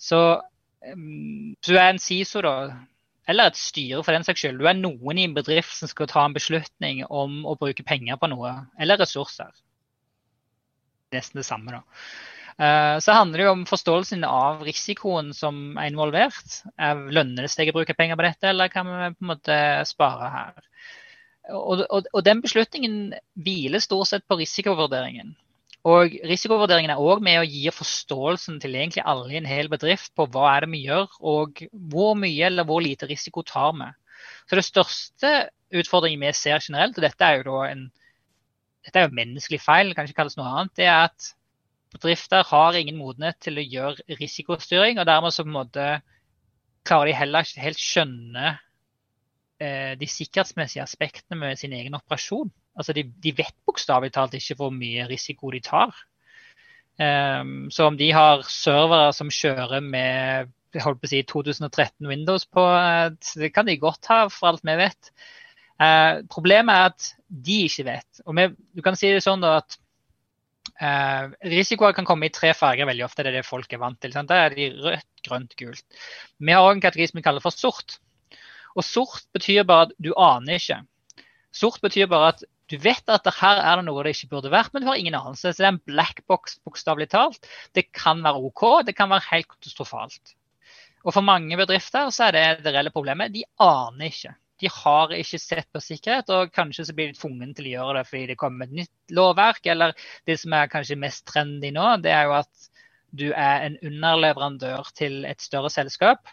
Så 0.00 0.20
um, 0.38 1.56
du 1.66 1.74
er 1.74 1.90
en 1.90 2.00
SISO, 2.02 2.44
da, 2.46 2.54
eller 3.30 3.50
et 3.50 3.58
styre 3.58 4.02
for 4.06 4.14
den 4.14 4.26
saks 4.26 4.42
skyld. 4.42 4.62
Du 4.62 4.66
er 4.70 4.78
noen 4.78 5.18
i 5.18 5.26
en 5.26 5.34
bedrift 5.36 5.74
som 5.76 5.90
skal 5.90 6.08
ta 6.10 6.24
en 6.26 6.34
beslutning 6.34 7.02
om 7.10 7.42
å 7.46 7.58
bruke 7.58 7.86
penger 7.86 8.18
på 8.18 8.30
noe, 8.30 8.54
eller 8.80 8.98
ressurser. 9.02 9.50
Nesten 11.14 11.42
det 11.42 11.46
samme, 11.46 11.74
da. 11.74 11.82
Eh, 12.60 12.96
så 13.00 13.16
handler 13.16 13.40
det 13.40 13.46
jo 13.46 13.52
om 13.54 13.66
forståelsen 13.68 14.24
av 14.28 14.64
risikoen 14.66 15.32
som 15.36 15.78
er 15.80 15.88
involvert. 15.88 16.60
Lønner 16.76 17.46
det 17.46 17.52
seg 17.52 17.70
å 17.72 17.76
bruke 17.78 17.96
penger 17.96 18.18
på 18.20 18.26
dette, 18.26 18.50
eller 18.50 18.72
kan 18.72 18.88
vi 18.88 19.12
på 19.14 19.24
en 19.24 19.30
måte 19.32 19.60
spare 19.88 20.32
her? 20.34 20.66
Og, 21.56 21.86
og, 21.88 22.10
og 22.12 22.24
den 22.26 22.42
beslutningen 22.44 23.14
hviler 23.40 23.82
stort 23.82 24.10
sett 24.10 24.26
på 24.28 24.38
risikovurderingen. 24.38 25.32
Og 25.88 26.12
Risikovurderingen 26.28 26.92
er 26.92 27.00
òg 27.00 27.22
med 27.24 27.38
å 27.40 27.46
gi 27.48 27.70
forståelsen 27.72 28.58
til 28.60 28.74
egentlig 28.76 29.04
alle 29.08 29.32
i 29.32 29.38
en 29.38 29.48
hel 29.48 29.70
bedrift 29.72 30.12
på 30.12 30.26
hva 30.28 30.50
er 30.52 30.66
det 30.66 30.74
vi 30.74 30.82
gjør, 30.84 31.08
og 31.24 31.62
hvor 31.72 32.12
mye 32.20 32.50
eller 32.50 32.68
hvor 32.68 32.84
lite 32.84 33.08
risiko 33.08 33.42
tar 33.48 33.72
vi. 33.78 33.88
Så 34.50 34.58
Det 34.58 34.66
største 34.66 35.32
utfordringen 35.80 36.20
vi 36.20 36.34
ser 36.36 36.60
generelt, 36.60 36.98
og 36.98 37.06
dette 37.06 37.24
er 37.24 37.40
jo 37.40 37.48
da 37.48 37.64
en 37.70 37.88
dette 38.84 38.96
er 38.96 39.08
jo 39.08 39.16
menneskelig 39.16 39.60
feil, 39.60 39.90
det 39.90 39.96
kan 39.96 40.06
ikke 40.08 40.22
kalles 40.22 40.38
noe 40.38 40.48
annet, 40.48 40.72
det 40.76 40.86
er 40.88 41.08
at 41.08 41.32
bedrifter 41.94 42.46
har 42.46 42.78
ingen 42.78 42.98
modenhet 42.98 43.38
til 43.42 43.58
å 43.60 43.66
gjøre 43.66 44.18
risikostyring. 44.20 44.98
og 44.98 45.08
Dermed 45.08 45.34
så 45.34 45.44
på 45.44 45.50
en 45.50 45.58
måte 45.58 45.86
klarer 46.86 47.10
de 47.10 47.16
heller 47.18 47.46
ikke 47.46 47.64
helt 47.64 47.82
skjønne 47.82 48.52
eh, 49.60 49.92
de 50.00 50.08
sikkerhetsmessige 50.08 50.84
aspektene 50.84 51.38
med 51.40 51.60
sin 51.60 51.74
egen 51.76 51.98
operasjon. 51.98 52.52
Altså 52.78 52.94
De, 52.96 53.04
de 53.04 53.34
vet 53.36 53.56
bokstavelig 53.66 54.14
talt 54.14 54.36
ikke 54.38 54.56
hvor 54.60 54.72
mye 54.74 55.08
risiko 55.10 55.52
de 55.52 55.60
tar. 55.64 55.92
Um, 57.00 57.70
så 57.72 57.86
om 57.88 57.96
de 57.96 58.10
har 58.12 58.42
servere 58.52 59.12
som 59.16 59.30
kjører 59.32 59.80
med 59.80 60.50
holdt 60.78 61.00
på 61.00 61.08
å 61.08 61.10
si 61.10 61.20
2013 61.26 62.06
Windows 62.06 62.44
på, 62.46 62.62
eh, 62.62 63.10
det 63.40 63.50
kan 63.54 63.66
de 63.66 63.78
godt 63.80 64.06
ha, 64.12 64.22
for 64.30 64.52
alt 64.52 64.66
vi 64.66 64.76
vet. 64.78 65.12
Uh, 65.80 66.20
problemet 66.30 66.76
er 66.76 66.90
at 66.90 67.06
de 67.48 67.62
ikke 67.66 67.86
vet. 67.88 68.20
Og 68.26 68.36
vi, 68.36 68.44
du 68.76 68.82
kan 68.84 68.98
si 68.98 69.08
det 69.10 69.24
sånn 69.24 69.42
da 69.42 69.56
at 69.62 69.78
Eh, 70.80 71.24
risikoer 71.52 71.92
kan 71.92 72.06
komme 72.08 72.30
i 72.30 72.32
tre 72.32 72.54
farger 72.56 72.88
veldig 72.88 73.04
ofte. 73.04 73.24
Det 73.24 73.34
er 73.34 73.40
det 73.40 73.48
folk 73.48 73.72
er 73.72 73.82
vant 73.82 73.98
til. 74.00 74.14
Sant? 74.14 74.30
Da 74.30 74.46
er 74.46 74.56
de 74.56 74.70
rødt, 74.80 75.10
grønt, 75.26 75.56
gult. 75.60 75.84
Vi 76.40 76.54
har 76.56 76.64
òg 76.64 76.78
en 76.78 76.84
kategori 76.84 77.10
som 77.10 77.20
vi 77.20 77.26
kaller 77.26 77.44
for 77.44 77.52
sort. 77.52 77.98
Og 78.78 78.86
sort 78.86 79.26
betyr 79.36 79.66
bare 79.68 79.88
at 79.88 79.94
du 80.00 80.14
aner 80.16 80.56
ikke. 80.56 80.80
Sort 81.52 81.82
betyr 81.84 82.08
bare 82.08 82.32
at 82.32 82.44
du 82.70 82.76
vet 82.78 83.10
at 83.10 83.26
her 83.40 83.60
er 83.66 83.80
det 83.80 83.86
noe 83.88 84.04
det 84.06 84.14
ikke 84.14 84.36
burde 84.36 84.52
vært, 84.52 84.70
men 84.72 84.84
du 84.84 84.88
har 84.88 85.00
ingen 85.00 85.16
anelse. 85.18 85.50
Så 85.50 85.58
det 85.58 85.66
er 85.66 85.72
en 85.74 85.86
black 85.90 86.22
box, 86.30 86.60
bokstavelig 86.64 87.10
talt. 87.12 87.48
Det 87.74 87.88
kan 87.92 88.22
være 88.24 88.40
OK, 88.46 88.62
det 88.86 88.94
kan 88.96 89.10
være 89.10 89.26
helt 89.32 89.50
katastrofalt. 89.50 90.36
Og 91.02 91.16
for 91.16 91.24
mange 91.24 91.56
bedrifter 91.58 92.12
så 92.14 92.28
er 92.28 92.36
det 92.36 92.44
det 92.64 92.72
reelle 92.72 92.92
problemet. 92.94 93.34
De 93.34 93.42
aner 93.60 94.12
ikke 94.12 94.36
de 94.60 94.70
har 94.72 95.14
ikke 95.16 95.40
sett 95.40 95.68
på 95.72 95.82
sikkerhet, 95.82 96.30
og 96.34 96.52
kanskje 96.54 96.86
så 96.88 96.96
blir 96.96 97.10
de 97.10 97.18
tvunget 97.18 97.54
til 97.58 97.70
å 97.70 97.74
gjøre 97.74 97.94
det 97.98 98.08
fordi 98.08 98.26
det 98.30 98.38
kommer 98.40 98.68
et 98.68 98.76
nytt 98.82 99.14
lovverk. 99.16 99.64
Eller 99.72 99.94
det 100.28 100.36
som 100.42 100.56
er 100.56 100.70
kanskje 100.72 100.98
mest 101.00 101.24
trendy 101.28 101.72
nå, 101.74 101.86
det 102.04 102.12
er 102.14 102.28
jo 102.28 102.36
at 102.40 102.68
du 103.10 103.30
er 103.32 103.66
en 103.66 103.78
underleverandør 103.82 104.92
til 104.96 105.24
et 105.28 105.42
større 105.42 105.72
selskap. 105.72 106.30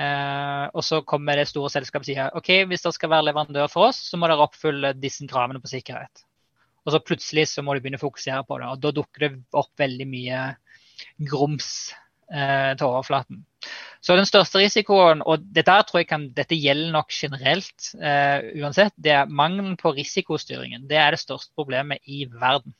Eh, 0.00 0.66
og 0.72 0.82
så 0.86 1.02
kommer 1.06 1.36
det 1.36 1.50
store 1.50 1.70
selskapet 1.70 2.06
og 2.06 2.10
sier 2.10 2.36
OK, 2.38 2.50
hvis 2.70 2.84
dere 2.84 2.96
skal 2.96 3.12
være 3.12 3.28
leverandør 3.28 3.68
for 3.70 3.90
oss, 3.90 4.00
så 4.08 4.18
må 4.18 4.30
dere 4.30 4.46
oppfylle 4.46 4.94
disse 4.98 5.26
kravene 5.30 5.62
på 5.62 5.70
sikkerhet. 5.70 6.24
Og 6.82 6.94
så 6.94 7.02
plutselig 7.04 7.46
så 7.52 7.62
må 7.62 7.76
du 7.76 7.82
begynne 7.82 8.00
å 8.00 8.02
fokusere 8.02 8.42
på 8.48 8.58
det. 8.58 8.70
Og 8.72 8.82
da 8.82 8.94
dukker 8.96 9.26
det 9.26 9.32
opp 9.54 9.70
veldig 9.78 10.08
mye 10.10 10.42
grums 11.30 11.70
eh, 12.32 12.72
til 12.74 12.88
overflaten. 12.88 13.44
Så 14.02 14.16
den 14.18 14.26
største 14.26 14.58
risikoen, 14.58 15.20
og 15.22 15.44
dette, 15.54 16.02
kan, 16.10 16.24
dette 16.34 16.56
gjelder 16.58 16.90
nok 16.96 17.12
generelt 17.14 17.92
uh, 18.00 18.42
uansett, 18.58 18.94
det 18.98 19.12
er 19.14 19.30
mangelen 19.30 19.76
på 19.78 19.92
risikostyringen. 19.94 20.88
Det 20.90 20.98
er 20.98 21.14
det 21.14 21.20
største 21.22 21.52
problemet 21.54 22.02
i 22.10 22.24
verden. 22.26 22.74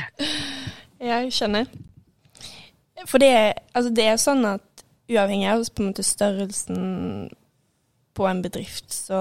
jeg 1.10 1.34
skjønner. 1.36 1.68
For 3.04 3.20
det, 3.20 3.30
altså 3.76 3.92
det, 3.92 4.06
er 4.08 4.22
sånn 4.22 4.46
at 4.48 4.86
uavhengig 5.12 5.50
av 5.52 5.68
på 5.68 5.84
en 5.84 5.92
måte 5.92 6.06
størrelsen 6.06 6.80
på 8.16 8.24
en 8.24 8.40
bedrift, 8.42 8.88
så, 8.88 9.20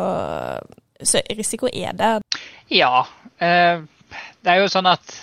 så 1.04 1.20
risiko 1.36 1.68
er 1.68 1.92
der. 2.00 2.24
Ja. 2.72 3.04
Uh, 3.36 3.84
det 4.16 4.54
er 4.54 4.64
jo 4.64 4.72
sånn 4.72 4.88
at 4.88 5.18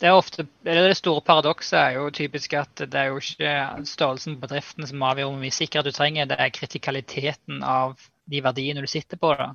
det, 0.00 0.08
er 0.08 0.16
ofte, 0.16 0.46
det 0.64 0.96
store 0.96 1.20
paradokset 1.24 1.76
er 1.76 1.96
jo 1.98 2.06
typisk 2.14 2.54
at 2.56 2.82
det 2.88 2.96
er 2.96 3.10
jo 3.10 3.20
ikke 3.20 3.52
størrelsen 3.88 4.38
på 4.38 4.46
bedriften 4.46 4.86
som 4.88 5.02
avgjør 5.04 5.28
hvor 5.28 5.42
mye 5.42 5.54
sikkerhet 5.54 5.90
du 5.90 5.96
trenger, 5.96 6.30
det 6.30 6.38
er 6.40 6.54
kritikaliteten 6.56 7.60
av 7.66 8.00
de 8.30 8.40
verdiene 8.44 8.80
du 8.80 8.88
sitter 8.88 9.20
på. 9.20 9.34
da. 9.36 9.52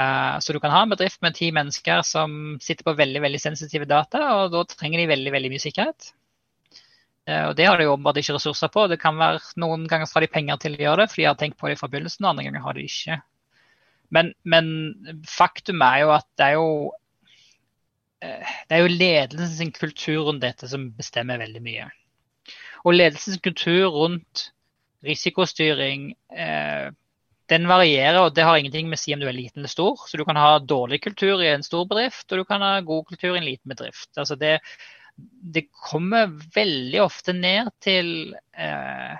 Uh, 0.00 0.36
så 0.40 0.52
du 0.52 0.60
kan 0.60 0.72
ha 0.72 0.82
en 0.84 0.92
bedrift 0.92 1.20
med 1.24 1.36
ti 1.36 1.50
mennesker 1.52 2.04
som 2.08 2.56
sitter 2.62 2.86
på 2.86 2.96
veldig 2.96 3.20
veldig 3.24 3.40
sensitive 3.40 3.88
data, 3.88 4.22
og 4.38 4.54
da 4.54 4.64
trenger 4.68 5.02
de 5.02 5.10
veldig 5.10 5.32
veldig 5.34 5.52
mye 5.52 5.64
sikkerhet. 5.64 6.12
Uh, 7.28 7.50
og 7.50 7.56
Det 7.56 7.66
har 7.68 7.80
de 7.80 7.88
åpenbart 7.88 8.20
ikke 8.20 8.36
ressurser 8.36 8.72
på. 8.72 8.86
Det 8.92 9.00
kan 9.00 9.18
være 9.20 9.42
Noen 9.60 9.88
ganger 9.88 10.08
har 10.12 10.24
de 10.24 10.32
penger 10.32 10.60
til 10.62 10.78
å 10.78 10.84
gjøre 10.84 11.02
det, 11.02 11.10
for 11.12 11.22
de 11.22 11.28
har 11.28 11.40
tenkt 11.40 11.60
på 11.60 11.68
det 11.68 11.80
fra 11.80 11.88
begynnelsen, 11.92 12.24
og 12.24 12.32
andre 12.32 12.48
ganger 12.48 12.64
har 12.64 12.76
de 12.76 12.86
ikke. 12.88 13.20
Men, 14.10 14.32
men 14.42 14.72
faktum 15.28 15.84
er 15.86 16.04
jo 16.04 16.14
at 16.16 16.26
det 16.36 16.48
er 16.48 16.58
jo 16.58 16.70
det 18.20 18.76
er 18.76 18.82
jo 18.84 18.92
ledelsens 18.92 19.76
kultur 19.78 20.26
rundt 20.28 20.44
dette 20.44 20.68
som 20.68 20.90
bestemmer 20.96 21.40
veldig 21.40 21.62
mye. 21.64 21.88
Og 22.84 22.96
ledelsens 22.96 23.40
kultur 23.44 23.90
rundt 23.94 24.50
risikostyring 25.06 26.10
eh, 26.36 26.90
den 27.50 27.66
varierer, 27.66 28.20
og 28.22 28.34
det 28.36 28.44
har 28.46 28.60
ingenting 28.60 28.90
med 28.90 28.98
å 28.98 29.02
si 29.02 29.14
om 29.14 29.22
du 29.22 29.26
er 29.28 29.34
liten 29.34 29.62
eller 29.62 29.72
stor. 29.72 30.04
Så 30.06 30.20
du 30.20 30.24
kan 30.28 30.38
ha 30.38 30.58
dårlig 30.62 31.00
kultur 31.02 31.42
i 31.42 31.50
en 31.50 31.64
stor 31.66 31.88
bedrift, 31.90 32.28
og 32.30 32.42
du 32.42 32.46
kan 32.46 32.62
ha 32.62 32.76
god 32.86 33.08
kultur 33.08 33.34
i 33.34 33.40
en 33.40 33.48
liten 33.48 33.72
bedrift. 33.72 34.10
Altså 34.16 34.36
det, 34.38 34.58
det 35.16 35.66
kommer 35.74 36.30
veldig 36.54 37.02
ofte 37.02 37.34
ned 37.36 37.72
til 37.82 38.36
eh, 38.54 39.16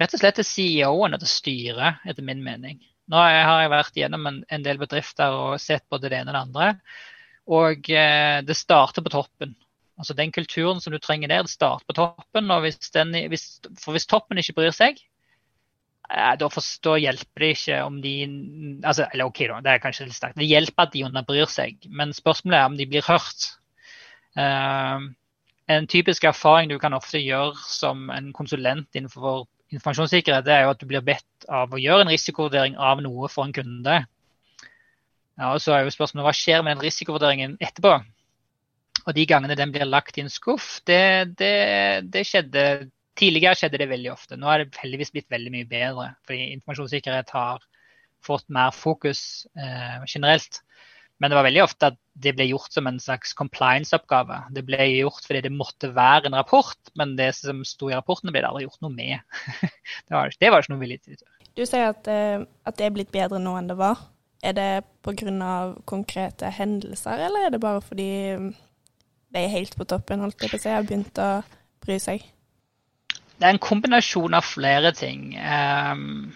rett 0.00 0.14
og 0.16 0.22
slett 0.22 0.38
til 0.38 0.46
CEO-en 0.46 1.16
og 1.16 1.24
til 1.24 1.32
styret, 1.32 2.04
etter 2.06 2.26
min 2.26 2.44
mening. 2.44 2.78
Nå 3.10 3.18
har 3.18 3.64
jeg 3.64 3.72
vært 3.72 3.96
gjennom 3.98 4.28
en, 4.30 4.42
en 4.46 4.66
del 4.66 4.78
bedrifter 4.78 5.34
og 5.34 5.56
sett 5.58 5.88
både 5.90 6.12
det 6.12 6.20
ene 6.20 6.30
og 6.30 6.36
det 6.36 6.44
andre. 6.44 6.68
Og 7.50 7.90
eh, 7.90 8.40
det 8.46 8.56
starter 8.56 9.02
på 9.02 9.12
toppen. 9.12 9.56
Altså 10.00 10.14
Den 10.16 10.32
kulturen 10.32 10.80
som 10.80 10.94
du 10.94 10.98
trenger 11.02 11.28
der, 11.28 11.44
det 11.44 11.52
starter 11.52 11.84
på 11.88 11.96
toppen. 11.98 12.50
og 12.50 12.64
hvis 12.64 12.92
den, 12.94 13.12
hvis, 13.28 13.60
For 13.82 13.92
hvis 13.92 14.06
toppen 14.06 14.38
ikke 14.38 14.56
bryr 14.60 14.76
seg, 14.76 15.00
Eh, 16.10 16.32
da, 16.40 16.48
forstår, 16.50 16.98
hjelper 17.04 17.44
det 17.44 17.52
ikke 17.54 17.78
om 17.86 18.00
de 18.02 18.14
altså, 18.82 19.06
Eller 19.12 19.28
OK, 19.30 19.44
da, 19.46 19.60
det 19.62 19.72
er 19.72 19.82
kanskje 19.82 20.08
litt 20.08 20.18
sterkt. 20.18 20.38
Det 20.40 20.48
hjelper 20.48 20.88
at 20.88 20.94
de 20.94 21.04
underbryr 21.06 21.50
seg, 21.50 21.78
men 21.86 22.14
spørsmålet 22.16 22.58
er 22.58 22.66
om 22.66 22.78
de 22.78 22.86
blir 22.90 23.06
hørt. 23.06 23.46
Uh, 24.38 25.10
en 25.70 25.86
typisk 25.90 26.26
erfaring 26.26 26.70
du 26.70 26.78
kan 26.82 26.96
ofte 26.96 27.22
gjøre 27.22 27.54
som 27.62 28.08
en 28.14 28.32
konsulent 28.34 28.90
innenfor 28.94 29.44
informasjonssikkerhet, 29.70 30.46
det 30.46 30.54
er 30.54 30.64
jo 30.64 30.72
at 30.72 30.80
du 30.80 30.88
blir 30.90 31.04
bedt 31.06 31.46
av 31.46 31.70
å 31.70 31.78
gjøre 31.78 32.02
en 32.02 32.10
risikovurdering 32.10 32.74
av 32.74 33.02
noe 33.04 33.30
for 33.30 33.46
en 33.46 33.54
kunde. 33.54 34.00
Ja, 35.40 35.54
og 35.54 35.62
så 35.64 35.72
er 35.72 35.86
jo 35.86 35.92
spørsmålet 35.94 36.26
hva 36.28 36.36
skjer 36.36 36.64
med 36.64 36.76
den 36.76 36.84
risikovurderingen 36.84 37.56
etterpå? 37.64 37.94
Og 39.06 39.14
de 39.16 39.24
gangene 39.24 39.56
den 39.56 39.72
blir 39.72 39.88
lagt 39.88 40.18
i 40.20 40.24
en 40.24 40.32
skuff, 40.32 40.82
det, 40.88 41.36
det, 41.40 41.54
det 42.12 42.26
skjedde 42.28 42.64
Tidligere 43.18 43.58
skjedde 43.58 43.80
det 43.82 43.88
veldig 43.90 44.08
ofte. 44.14 44.36
Nå 44.38 44.48
er 44.48 44.62
det 44.62 44.78
heldigvis 44.80 45.10
blitt 45.12 45.26
veldig 45.28 45.50
mye 45.52 45.66
bedre. 45.68 46.06
Fordi 46.24 46.44
informasjonssikkerhet 46.54 47.32
har 47.34 47.58
fått 48.24 48.46
mer 48.54 48.70
fokus 48.72 49.20
eh, 49.58 49.98
generelt. 50.08 50.60
Men 51.20 51.28
det 51.28 51.36
var 51.36 51.44
veldig 51.44 51.62
ofte 51.66 51.90
at 51.90 51.98
det 52.24 52.32
ble 52.38 52.46
gjort 52.48 52.72
som 52.72 52.88
en 52.88 53.00
slags 53.02 53.34
compliance-oppgave. 53.36 54.38
Det 54.56 54.62
ble 54.64 54.86
gjort 55.02 55.26
fordi 55.26 55.42
det 55.44 55.52
måtte 55.52 55.90
være 55.92 56.30
en 56.30 56.38
rapport, 56.38 56.80
men 56.96 57.12
det 57.18 57.34
som 57.36 57.60
sto 57.68 57.90
i 57.90 57.98
rapporten, 57.98 58.32
ble 58.32 58.40
det 58.40 58.48
aldri 58.48 58.64
gjort 58.64 58.80
noe 58.86 58.94
med. 58.94 59.20
det, 60.06 60.14
var, 60.14 60.32
det 60.40 60.54
var 60.54 60.64
ikke 60.64 60.74
noe 60.76 60.84
vilje 60.86 61.02
til. 61.10 61.20
Du 61.58 61.66
sier 61.66 61.90
at, 61.90 62.08
eh, 62.08 62.46
at, 62.64 62.78
det 62.78 62.88
er 62.88 62.96
blitt 62.96 63.12
bedre 63.12 63.42
nå 63.42 63.52
enn 63.58 63.68
det 63.68 63.76
var. 63.76 64.00
Er 64.42 64.52
det 64.56 64.84
pga. 65.04 65.74
konkrete 65.84 66.50
hendelser, 66.50 67.26
eller 67.26 67.46
er 67.46 67.50
det 67.50 67.60
bare 67.60 67.80
fordi 67.80 68.10
de 69.30 69.38
er 69.38 69.48
helt 69.48 69.76
på 69.76 69.84
toppen, 69.84 70.20
holdt 70.20 70.42
jeg 70.42 70.50
på 70.50 70.56
å 70.56 70.62
si, 70.62 70.68
har 70.68 70.86
begynt 70.86 71.18
å 71.18 71.42
bry 71.84 71.98
seg? 72.00 72.24
det 73.40 73.48
er 73.48 73.56
en 73.56 73.62
kombinasjon 73.62 74.36
av 74.36 74.44
flere 74.44 74.92
ting. 74.92 75.32
Um, 75.40 76.32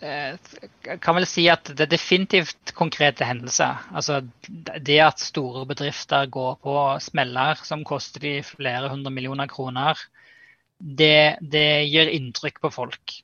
jeg 0.00 0.98
kan 1.02 1.16
vel 1.18 1.26
si 1.28 1.48
at 1.52 1.72
det 1.74 1.84
er 1.84 1.90
definitivt 1.90 2.72
konkrete 2.78 3.26
hendelser. 3.26 3.82
Altså 3.90 4.20
det 4.46 5.00
at 5.02 5.20
store 5.20 5.66
bedrifter 5.68 6.30
går 6.30 6.54
på 6.62 6.76
smeller 7.02 7.58
som 7.66 7.82
koster 7.84 8.22
de 8.22 8.36
flere 8.46 8.92
hundre 8.92 9.12
millioner 9.12 9.50
kroner, 9.50 9.98
det, 10.78 11.42
det 11.42 11.90
gir 11.90 12.14
inntrykk 12.14 12.62
på 12.62 12.72
folk. 12.78 13.18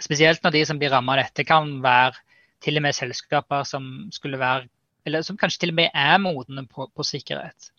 Spesielt 0.00 0.42
når 0.42 0.56
de 0.56 0.64
som 0.66 0.80
blir 0.80 0.90
rammet 0.90 1.18
av 1.18 1.26
dette, 1.26 1.46
kan 1.46 1.76
være 1.84 2.16
til 2.64 2.78
og 2.78 2.84
med 2.86 2.96
selskaper 2.96 3.66
som 3.68 4.08
skulle 4.12 4.40
være 4.40 4.68
Eller 5.08 5.22
som 5.24 5.36
kanskje 5.40 5.62
til 5.62 5.70
og 5.72 5.78
med 5.78 5.94
er 5.96 6.18
modne 6.20 6.66
på, 6.68 6.84
på 6.92 7.02
sikkerhet. 7.08 7.70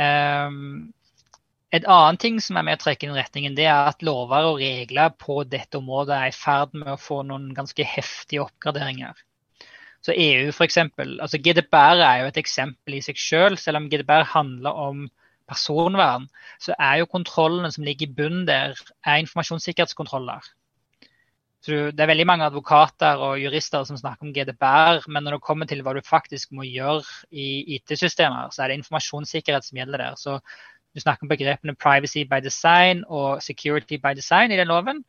Um, 0.00 0.94
et 1.76 1.84
annet 1.84 2.20
ting 2.20 2.38
som 2.40 2.56
er 2.56 2.64
med 2.64 2.78
å 2.78 2.80
trekke 2.80 3.04
inn 3.04 3.16
retningen, 3.16 3.56
det 3.58 3.66
er 3.68 3.90
at 3.90 4.00
lover 4.06 4.48
og 4.48 4.60
regler 4.62 5.12
på 5.20 5.42
dette 5.44 5.76
området 5.76 6.16
er 6.16 6.30
i 6.30 6.36
ferd 6.36 6.72
med 6.72 6.94
å 6.94 7.00
få 7.00 7.20
noen 7.28 7.50
ganske 7.56 7.84
heftige 7.84 8.46
oppgraderinger. 8.46 9.20
Så 10.06 10.14
EU 10.16 10.52
for 10.54 10.64
eksempel, 10.64 11.16
Altså 11.20 11.40
GDPR 11.42 12.00
er 12.00 12.22
jo 12.22 12.30
et 12.30 12.40
eksempel 12.40 12.96
i 12.96 13.02
seg 13.04 13.18
selv. 13.18 13.60
Selv 13.60 13.80
om 13.80 13.88
GDPR 13.90 14.24
handler 14.32 14.78
om 14.88 15.08
personvern, 15.50 16.28
så 16.62 16.74
er 16.78 17.00
jo 17.00 17.10
kontrollene 17.10 17.70
som 17.74 17.84
ligger 17.86 18.06
i 18.06 18.16
bunnen 18.18 18.46
der, 18.48 18.78
er 19.06 19.22
informasjonssikkerhetskontroller. 19.24 20.46
Så 21.66 21.90
det 21.90 22.02
er 22.02 22.10
veldig 22.12 22.28
mange 22.30 22.46
advokater 22.46 23.18
og 23.26 23.40
jurister 23.42 23.82
som 23.88 23.98
snakker 23.98 24.28
om 24.28 24.32
GDPR, 24.34 25.00
men 25.10 25.24
når 25.26 25.34
det 25.34 25.46
kommer 25.48 25.66
til 25.66 25.80
hva 25.82 25.96
du 25.96 26.02
faktisk 26.06 26.52
må 26.54 26.62
gjøre 26.62 27.02
i 27.34 27.74
IT-systemer, 27.74 28.52
så 28.54 28.62
er 28.62 28.70
det 28.70 28.76
informasjonssikkerhet 28.80 29.66
som 29.66 29.80
gjelder 29.80 30.04
der. 30.04 30.20
Så 30.20 30.36
du 30.94 31.02
snakker 31.02 31.26
om 31.26 31.32
begrepene 31.32 31.74
privacy 31.74 32.22
by 32.30 32.38
design 32.44 33.02
og 33.08 33.42
security 33.42 33.98
by 33.98 34.14
design 34.14 34.54
i 34.54 34.60
den 34.60 34.70
loven, 34.70 35.02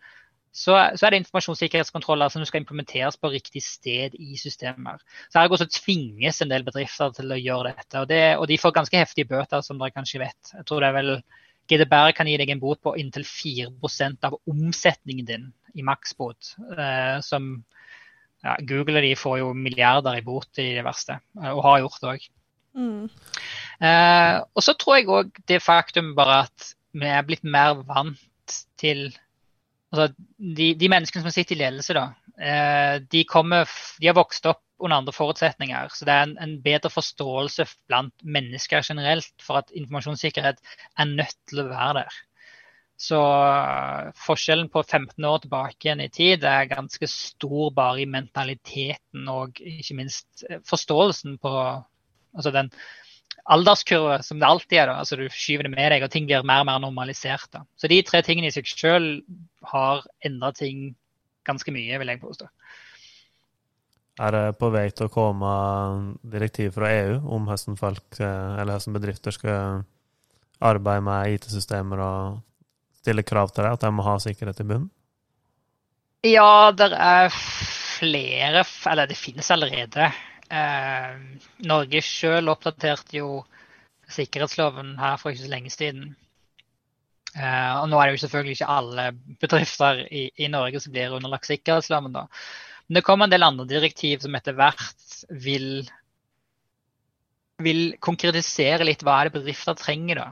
så, 0.50 0.74
så, 0.98 1.06
er 1.06 1.13
det 1.13 1.20
informasjonssikkerhetskontroller 1.22 2.34
som 2.34 2.46
skal 2.50 2.63
implementeres 2.63 3.20
på 3.22 3.30
riktig 3.30 3.62
sted 3.62 4.15
i 4.17 4.39
systemer. 4.41 4.98
Så 5.30 5.43
Ergo 5.43 5.60
så 5.62 5.67
tvinges 5.70 6.41
en 6.41 6.50
del 6.50 6.65
bedrifter 6.65 7.13
til 7.13 7.36
å 7.36 7.38
gjøre 7.38 7.76
dette. 7.78 8.02
Og, 8.02 8.08
det, 8.10 8.24
og 8.41 8.48
de 8.50 8.58
får 8.58 8.74
ganske 8.80 8.98
heftige 8.98 9.30
bøter, 9.30 9.62
som 9.62 9.78
dere 9.78 9.93
kanskje 9.93 10.24
vet. 10.24 10.56
Jeg 10.56 10.65
tror 10.65 10.82
det 10.82 10.89
er 10.89 10.98
vel 10.98 11.13
GDPR 11.70 12.15
kan 12.17 12.32
gi 12.32 12.39
deg 12.41 12.50
en 12.56 12.63
bot 12.63 12.82
på 12.82 12.96
inntil 12.98 13.28
4% 13.28 14.26
av 14.26 14.39
omsetningen 14.50 15.30
din 15.30 15.48
i 15.78 15.86
maksbot. 15.86 16.56
Eh, 16.74 17.20
som 17.26 17.52
ja, 18.46 18.56
Google 18.70 19.02
de 19.06 19.13
får 19.18 19.40
jo 19.42 19.54
milliarder 19.58 20.20
i 20.20 20.26
bot 20.26 20.62
i 20.62 20.72
det 20.78 20.86
verste, 20.86 21.20
eh, 21.42 21.52
og 21.54 21.63
har 21.66 21.84
gjort 21.86 22.02
det 22.02 22.12
òg. 22.13 22.28
Mm. 22.78 23.06
Eh, 23.88 24.36
og 24.54 24.63
så 24.66 24.76
tror 24.78 25.00
jeg 25.00 25.10
òg 25.10 25.40
det 25.50 25.63
faktum 25.66 26.13
bare 26.18 26.44
at 26.46 26.74
vi 26.98 27.10
er 27.10 27.26
blitt 27.26 27.46
mer 27.46 27.82
vant 27.88 28.60
til 28.80 29.10
altså 29.94 30.12
de, 30.38 30.74
de, 30.78 30.90
menneskene 30.92 31.24
som 31.24 31.34
sitter 31.34 31.56
i 31.58 31.62
ledelse, 31.62 31.96
da, 31.96 32.08
eh, 32.38 32.96
de, 33.02 33.24
kommer, 33.30 33.70
de, 34.02 34.10
har 34.10 34.18
vokst 34.18 34.46
opp 34.50 34.62
under 34.84 35.00
andre 35.00 35.13
forutsetninger. 35.16 35.90
Så 35.94 36.06
det 36.06 36.13
er 36.13 36.28
en, 36.28 36.36
en, 36.44 36.58
bedre 36.62 36.92
forståelse 36.94 37.66
blant 37.90 38.13
mennesker 38.24 38.86
generelt 38.86 39.34
for 39.42 39.62
at 39.62 39.74
informasjonssikkerhet 39.74 40.62
er 41.00 41.13
nødt 41.16 41.38
til 41.50 41.63
å 41.63 41.70
være 41.72 42.04
der. 42.04 42.20
Så 42.98 43.18
uh, 43.22 44.10
forskjellen 44.18 44.72
på 44.74 44.82
15 44.82 45.26
år 45.30 45.44
tilbake 45.44 45.86
igjen 45.86 46.02
i 46.02 46.10
tid 46.10 46.46
er 46.50 46.70
ganske 46.72 47.10
stor 47.12 47.70
bare 47.76 48.02
i 48.02 48.10
mentaliteten 48.10 49.28
og 49.30 49.62
ikke 49.62 49.98
minst 50.00 50.46
eh, 50.50 50.64
forståelsen 50.66 51.38
på 51.44 51.52
altså 51.54 52.54
den 52.56 52.72
alderskurve 53.48 54.18
som 54.26 54.42
det 54.42 54.50
alltid 54.50 54.80
er. 54.82 54.90
da, 54.90 54.98
altså 55.04 55.16
Du 55.16 55.28
skyver 55.30 55.68
det 55.68 55.74
med 55.76 55.92
deg, 55.94 56.04
og 56.04 56.12
ting 56.12 56.26
blir 56.26 56.46
mer 56.46 56.64
og 56.64 56.70
mer 56.72 56.82
normalisert. 56.82 57.48
da. 57.54 57.64
Så 57.78 57.88
de 57.88 58.02
tre 58.02 58.24
tingene 58.26 58.50
i 58.50 58.56
seg 58.56 58.68
selv 58.68 59.22
har 59.72 60.04
endra 60.26 60.52
ting 60.58 60.96
ganske 61.48 61.72
mye, 61.72 62.00
vil 62.02 62.12
jeg 62.12 62.22
påstå. 62.22 62.50
Er 64.18 64.34
det 64.34 64.58
på 64.58 64.72
vei 64.74 64.88
til 64.90 65.06
å 65.06 65.14
komme 65.14 65.52
direktiv 66.26 66.74
fra 66.74 66.90
EU 66.90 67.20
om 67.38 67.46
folk, 67.78 68.18
hvordan 68.18 68.98
bedrifter 68.98 69.32
skal 69.36 69.84
arbeide 70.58 71.06
med 71.06 71.38
IT-systemer 71.38 72.02
og 72.02 72.40
stille 73.08 73.26
krav 73.26 73.56
til 73.56 73.65
det, 73.65 73.74
at 73.80 73.88
de 73.88 73.96
må 73.96 74.06
ha 74.06 74.20
sikkerhet 74.22 74.62
i 74.62 74.67
bunnen? 74.67 74.91
Ja, 76.26 76.74
det 76.76 76.91
er 76.91 77.30
flere 77.32 78.63
Eller 78.89 79.08
det 79.10 79.15
finnes 79.17 79.48
allerede 79.54 80.12
Eh, 80.48 81.15
Norge 81.67 82.02
sjøl 82.04 82.48
oppdaterte 82.52 83.20
jo 83.20 83.41
sikkerhetsloven 84.12 84.96
her 85.02 85.20
for 85.20 85.34
ikke 85.34 85.43
så 85.43 85.52
lenge 85.52 85.74
siden. 85.74 86.13
Eh, 87.36 87.74
og 87.82 87.89
nå 87.91 88.00
er 88.00 88.08
det 88.08 88.15
jo 88.15 88.24
selvfølgelig 88.24 88.56
ikke 88.56 88.78
alle 88.78 89.10
bedrifter 89.41 90.06
i, 90.08 90.28
i 90.39 90.50
Norge 90.52 90.82
som 90.84 90.96
blir 90.96 91.15
underlagt 91.17 91.50
sikkerhetsloven. 91.50 92.15
da. 92.15 92.26
Men 92.88 93.00
det 93.00 93.06
kommer 93.06 93.28
en 93.28 93.36
del 93.36 93.48
andre 93.48 93.67
direktiv 93.67 94.24
som 94.24 94.36
etter 94.39 94.56
hvert 94.56 95.17
vil, 95.43 95.70
vil 97.63 97.84
konkretisere 98.00 98.88
litt 98.88 99.04
hva 99.04 99.20
er 99.20 99.30
det 99.30 99.41
bedrifter 99.41 99.76
trenger. 99.80 100.24
da. 100.24 100.30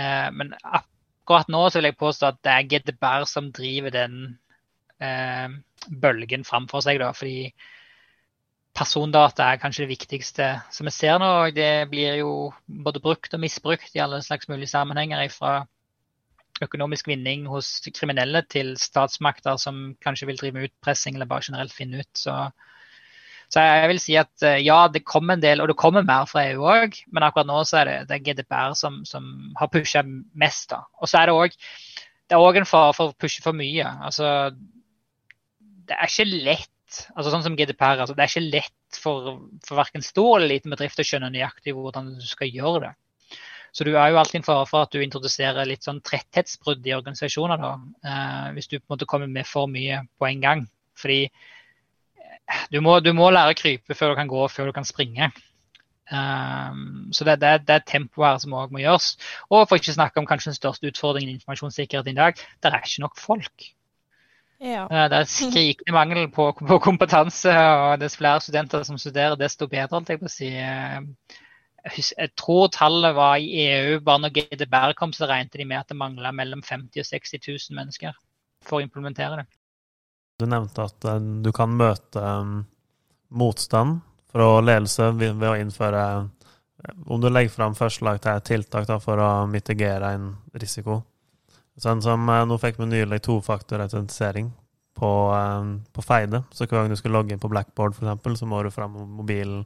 Eh, 0.00 0.28
men 0.32 0.56
akkurat 1.32 1.52
nå 1.52 1.66
så 1.68 1.80
vil 1.80 1.90
jeg 1.90 2.00
påstå 2.00 2.28
at 2.28 2.40
det 2.44 2.52
er 2.54 2.68
GDPR 2.70 3.26
som 3.28 3.50
driver 3.54 3.94
den 3.94 4.16
eh, 5.02 5.48
bølgen 5.88 6.44
framfor 6.44 6.84
seg. 6.84 7.00
da, 7.02 7.12
fordi 7.16 7.52
persondata 8.76 9.50
er 9.52 9.60
kanskje 9.60 9.84
det 9.84 9.92
viktigste 9.92 10.48
som 10.72 10.88
vi 10.88 10.94
ser 10.94 11.18
nå. 11.20 11.30
og 11.46 11.54
Det 11.56 11.88
blir 11.90 12.20
jo 12.20 12.52
både 12.66 13.02
brukt 13.04 13.34
og 13.34 13.40
misbrukt 13.40 13.96
i 13.96 14.04
alle 14.04 14.22
slags 14.22 14.48
mulige 14.48 14.72
sammenhenger. 14.72 15.28
fra 15.28 15.66
økonomisk 16.62 17.08
vinning 17.08 17.46
hos 17.50 17.80
kriminelle 17.96 18.44
til 18.46 18.76
statsmakter 18.78 19.56
som 19.58 19.96
kanskje 20.04 20.28
vil 20.28 20.38
drive 20.38 20.54
med 20.54 20.68
utpressing 20.68 21.16
eller 21.16 21.26
bare 21.26 21.42
generelt 21.42 21.72
finne 21.72 22.04
ut. 22.04 22.12
Så, 22.14 22.50
så 23.52 23.60
jeg 23.66 23.88
vil 23.90 24.00
si 24.00 24.14
at 24.16 24.44
eh, 24.48 24.62
ja, 24.64 24.86
det 24.88 25.04
kommer 25.04 25.36
en 25.36 25.42
del, 25.42 25.60
og 25.60 25.68
det 25.68 25.76
kommer 25.80 26.06
mer 26.08 26.24
fra 26.30 26.46
EU 26.48 26.64
òg. 26.72 26.96
Men 27.12 27.26
akkurat 27.26 27.50
nå 27.50 27.58
så 27.68 27.82
er 27.82 27.90
det, 27.90 27.96
det 28.08 28.16
er 28.16 28.24
GDPR 28.24 28.72
som, 28.78 29.02
som 29.08 29.26
har 29.58 29.68
pusha 29.72 30.00
mest. 30.04 30.70
da. 30.72 30.86
Og 31.02 31.10
så 31.10 31.20
er 31.20 31.28
det 31.28 31.36
òg 31.36 31.58
det 32.32 32.38
er 32.38 32.46
òg 32.48 32.56
en 32.56 32.68
fare 32.68 32.94
for 32.96 33.10
å 33.10 33.18
pushe 33.20 33.42
for 33.44 33.52
mye. 33.52 33.84
Altså, 34.06 34.26
det 35.84 35.98
er 35.98 36.08
ikke 36.08 36.30
lett 36.32 36.70
altså 37.16 37.32
sånn 37.32 37.44
som 37.44 37.54
GDPR, 37.56 38.02
altså, 38.02 38.14
det 38.16 38.24
er 38.24 38.30
ikke 38.30 38.52
lett 38.52 38.98
for, 39.00 39.36
for 39.64 39.80
verken 39.80 40.04
stor 40.04 40.38
eller 40.38 40.50
liten 40.50 40.72
bedrift 40.72 41.00
å 41.00 41.06
skjønne 41.06 41.30
nøyaktig 41.32 41.74
hvordan 41.76 42.10
du 42.18 42.26
skal 42.28 42.52
gjøre 42.52 42.82
det. 42.86 42.92
Så 43.72 43.86
du 43.88 43.94
er 43.94 44.10
jo 44.12 44.18
alltid 44.20 44.42
en 44.42 44.44
fare 44.44 44.66
for 44.68 44.84
at 44.84 44.92
du 44.92 45.00
introduserer 45.00 45.68
litt 45.68 45.86
sånn 45.86 46.02
tretthetsbrudd 46.04 46.84
i 46.88 46.92
organisasjoner. 46.92 47.60
da, 47.60 47.72
eh, 48.04 48.48
Hvis 48.56 48.68
du 48.68 48.78
på 48.78 48.84
en 48.84 48.94
måte 48.96 49.08
kommer 49.08 49.30
med 49.32 49.48
for 49.48 49.68
mye 49.72 50.02
på 50.20 50.28
en 50.28 50.42
gang. 50.44 50.66
Fordi 50.96 51.22
du 52.72 52.80
må, 52.84 52.98
du 53.00 53.12
må 53.16 53.30
lære 53.32 53.54
å 53.54 53.58
krype 53.58 53.96
før 53.98 54.12
du 54.12 54.20
kan 54.20 54.30
gå, 54.30 54.44
før 54.52 54.70
du 54.70 54.76
kan 54.76 54.86
springe. 54.88 55.30
Um, 56.12 57.08
så 57.14 57.24
det, 57.24 57.38
det, 57.40 57.52
det 57.68 57.74
er 57.74 57.84
tempoet 57.88 58.26
her 58.26 58.40
som 58.42 58.56
òg 58.58 58.72
må 58.74 58.82
gjøres. 58.82 59.14
Og 59.48 59.64
for 59.68 59.80
ikke 59.80 59.94
å 59.94 59.98
snakke 59.98 60.20
om 60.20 60.26
kanskje 60.28 60.50
den 60.50 60.58
største 60.58 60.90
utfordringen 60.90 61.30
i 61.30 61.38
informasjonssikkerhet 61.38 62.10
i 62.10 62.18
dag, 62.18 62.42
det 62.60 62.72
er 62.72 62.82
ikke 62.82 63.04
nok 63.04 63.20
folk. 63.20 63.68
Ja. 64.62 64.84
Uh, 64.90 65.06
det 65.10 65.20
er 65.22 65.30
skrikende 65.30 65.96
mangel 65.96 66.28
på, 66.34 66.50
på, 66.58 66.80
kompetanse, 66.84 67.54
og 67.54 68.02
dess 68.02 68.18
flere 68.20 68.42
studenter 68.44 68.84
som 68.86 69.00
studerer, 69.00 69.38
desto 69.40 69.70
bedre. 69.70 69.94
holdt 69.96 70.12
jeg 70.12 70.20
på 70.20 70.28
å 70.28 70.34
si. 70.34 70.52
Uh, 70.52 71.40
jeg 71.82 72.30
tror 72.38 72.68
tallet 72.70 73.16
var 73.16 73.40
i 73.42 73.64
EU 73.64 73.96
bare 74.06 74.22
når 74.22 74.36
GDPR 74.36 74.92
kom, 74.98 75.14
så 75.16 75.26
regnet 75.26 75.56
de 75.58 75.66
med 75.66 75.80
at 75.80 75.88
det 75.90 75.98
mangla 75.98 76.30
mellom 76.30 76.62
50 76.62 77.02
og 77.02 77.08
60 77.08 77.42
000 77.48 77.78
mennesker 77.78 78.14
for 78.62 78.78
å 78.78 78.84
implementere 78.84 79.40
det. 79.40 79.48
Du 80.42 80.48
nevnte 80.50 80.88
at 80.88 81.04
eh, 81.06 81.20
du 81.44 81.52
kan 81.54 81.70
møte 81.78 82.18
um, 82.18 82.62
motstand 83.30 84.00
fra 84.32 84.48
ledelse 84.64 85.12
ved, 85.14 85.44
å 85.46 85.58
innføre 85.60 86.00
eh, 86.18 86.96
Om 87.06 87.22
du 87.22 87.28
legger 87.30 87.54
fram 87.54 87.76
forslag 87.78 88.18
til 88.24 88.42
tiltak 88.48 88.90
for 89.04 89.22
å 89.22 89.46
mitigere 89.46 90.14
en 90.16 90.32
risiko. 90.58 91.02
Sånn 91.78 92.02
som 92.02 92.26
eh, 92.28 92.42
Nå 92.48 92.58
fikk 92.58 92.80
vi 92.82 92.90
nylig 92.90 93.22
tofaktorautentisering 93.28 94.50
på, 94.98 95.12
på 95.94 96.04
Feide. 96.04 96.42
Så 96.50 96.66
hver 96.66 96.82
gang 96.82 96.90
du 96.90 96.98
skal 96.98 97.14
logge 97.14 97.32
inn 97.34 97.40
på 97.42 97.50
Blackboard, 97.50 97.94
f.eks., 97.96 98.42
så 98.42 98.48
må 98.50 98.60
du 98.62 98.70
fram 98.74 98.98
mobilen 99.16 99.62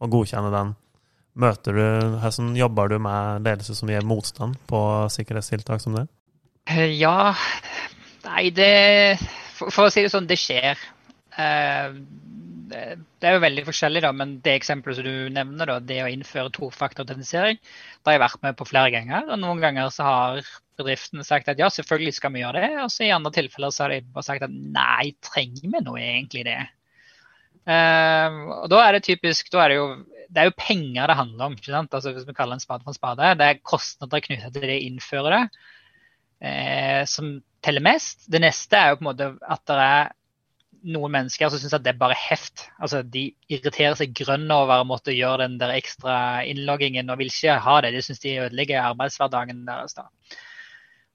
og 0.00 0.14
godkjenne 0.14 0.54
den. 0.54 0.72
Møter 1.40 1.76
du, 1.76 1.84
Hvordan 2.22 2.54
jobber 2.58 2.90
du 2.90 2.96
med 3.02 3.44
ledelse 3.46 3.76
som 3.76 3.90
gir 3.90 4.06
motstand 4.06 4.56
på 4.70 4.80
sikkerhetstiltak 5.14 5.82
som 5.82 5.98
det? 5.98 6.06
Eh, 6.70 6.90
ja 7.00 7.34
Nei, 8.24 8.50
det 8.54 9.18
For, 9.60 9.72
for 9.74 9.88
å 9.88 9.92
si 9.92 10.04
det 10.04 10.12
sånn, 10.12 10.28
det 10.30 10.40
skjer. 10.40 10.80
Uh, 11.36 12.00
det 12.70 13.26
er 13.26 13.34
jo 13.34 13.42
veldig 13.42 13.64
forskjellig, 13.66 14.02
da, 14.04 14.12
men 14.14 14.36
det 14.44 14.54
eksempelet 14.56 15.00
som 15.00 15.06
du 15.06 15.30
nevner, 15.34 15.68
da, 15.68 15.78
det 15.82 16.00
å 16.04 16.10
innføre 16.10 16.52
tofaktorautentisering, 16.54 17.58
det 17.58 18.08
har 18.08 18.16
jeg 18.16 18.22
vært 18.22 18.44
med 18.46 18.58
på 18.58 18.66
flere 18.68 18.92
ganger. 18.94 19.26
og 19.26 19.40
Noen 19.42 19.62
ganger 19.62 19.90
så 19.94 20.06
har 20.06 20.42
bedriften 20.80 21.24
sagt 21.26 21.50
at 21.50 21.60
ja, 21.60 21.68
selvfølgelig 21.72 22.14
skal 22.16 22.34
vi 22.34 22.44
gjøre 22.44 22.62
det. 22.62 22.70
Og 22.84 22.92
så 22.94 23.08
i 23.08 23.14
andre 23.14 23.34
tilfeller 23.34 23.74
så 23.74 23.84
har 23.84 23.94
de 23.94 24.04
bare 24.14 24.28
sagt 24.28 24.46
at 24.46 24.54
nei, 24.54 25.10
trenger 25.26 25.66
vi 25.66 25.82
nå 25.82 25.96
egentlig 25.98 26.46
det? 26.48 26.60
Uh, 27.68 28.62
og 28.62 28.70
da 28.72 28.84
er 28.86 28.96
det 28.96 29.04
typisk 29.04 29.50
da 29.52 29.66
er 29.66 29.74
det 29.74 29.76
jo 29.76 29.90
det 30.30 30.40
er 30.40 30.46
jo 30.46 30.56
penger 30.56 31.10
det 31.10 31.18
handler 31.18 31.48
om. 31.48 31.58
ikke 31.58 31.74
sant? 31.74 31.94
Altså 31.94 32.14
Hvis 32.14 32.26
vi 32.28 32.36
kaller 32.38 32.54
en 32.54 32.62
spade 32.62 32.84
for 32.84 32.92
en 32.92 32.96
spade. 32.96 33.34
Det 33.38 33.46
er 33.46 33.62
kostnader 33.66 34.22
knyttet 34.22 34.54
til 34.54 34.62
det 34.62 34.76
å 34.78 34.84
innføre 34.86 35.32
det 35.34 35.40
eh, 36.40 37.04
som 37.06 37.38
teller 37.64 37.84
mest. 37.84 38.24
Det 38.32 38.40
neste 38.42 38.78
er 38.78 38.92
jo 38.92 39.00
på 39.00 39.04
en 39.04 39.10
måte 39.10 39.30
at 39.40 39.62
det 39.68 39.78
er 39.84 40.10
noen 40.90 41.12
mennesker 41.12 41.50
som 41.52 41.60
syns 41.60 41.74
at 41.76 41.84
det 41.84 41.92
er 41.92 42.00
bare 42.00 42.16
heft. 42.16 42.66
Altså 42.80 43.02
De 43.04 43.26
irriterer 43.52 43.96
seg 43.98 44.14
grønn 44.16 44.48
over 44.54 44.80
å 44.80 44.88
måtte 44.88 45.14
gjøre 45.14 45.44
den 45.44 45.58
der 45.60 45.74
ekstra 45.76 46.42
innloggingen 46.48 47.10
og 47.12 47.20
vil 47.20 47.32
ikke 47.32 47.58
ha 47.64 47.80
det. 47.84 47.92
De 47.96 48.04
syns 48.04 48.22
de 48.22 48.38
ødelegger 48.46 48.80
arbeidshverdagen 48.84 49.66
deres. 49.68 49.96
da. 49.98 50.08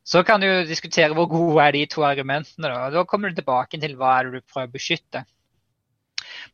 Så 0.06 0.22
kan 0.24 0.42
du 0.42 0.48
diskutere 0.70 1.16
hvor 1.18 1.30
gode 1.32 1.64
er 1.64 1.74
de 1.74 1.86
to 1.90 2.06
argumentene. 2.06 2.70
Da, 2.70 2.92
da 2.94 3.06
kommer 3.10 3.32
du 3.32 3.40
tilbake 3.40 3.82
til 3.82 3.98
hva 3.98 4.20
er 4.20 4.30
det 4.30 4.44
du 4.44 4.52
prøver 4.54 4.70
å 4.70 4.76
beskytte. 4.76 5.26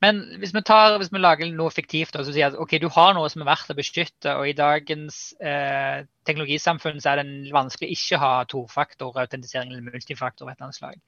Men 0.01 0.21
hvis 0.39 0.54
vi, 0.56 0.63
tar, 0.65 0.95
hvis 1.01 1.12
vi 1.12 1.19
lager 1.21 1.51
noe 1.51 1.73
fiktivt 1.73 2.15
og 2.17 2.30
sier 2.30 2.49
at 2.49 2.58
ok, 2.60 2.77
du 2.82 2.88
har 2.95 3.13
noe 3.17 3.30
som 3.32 3.43
er 3.43 3.49
verdt 3.51 3.73
å 3.73 3.77
beskytte, 3.77 4.36
og 4.38 4.47
i 4.47 4.56
dagens 4.58 5.19
eh, 5.43 6.08
teknologisamfunn 6.27 7.01
så 7.04 7.13
er 7.13 7.21
det 7.21 7.54
vanskelig 7.54 7.89
å 7.89 7.95
ikke 7.97 8.21
ha 8.23 8.34
tofaktor-autentisering 8.54 9.73
eller 9.73 9.86
multifaktor. 9.91 10.49
et 10.49 10.62
annet 10.62 10.77
slag. 10.77 10.99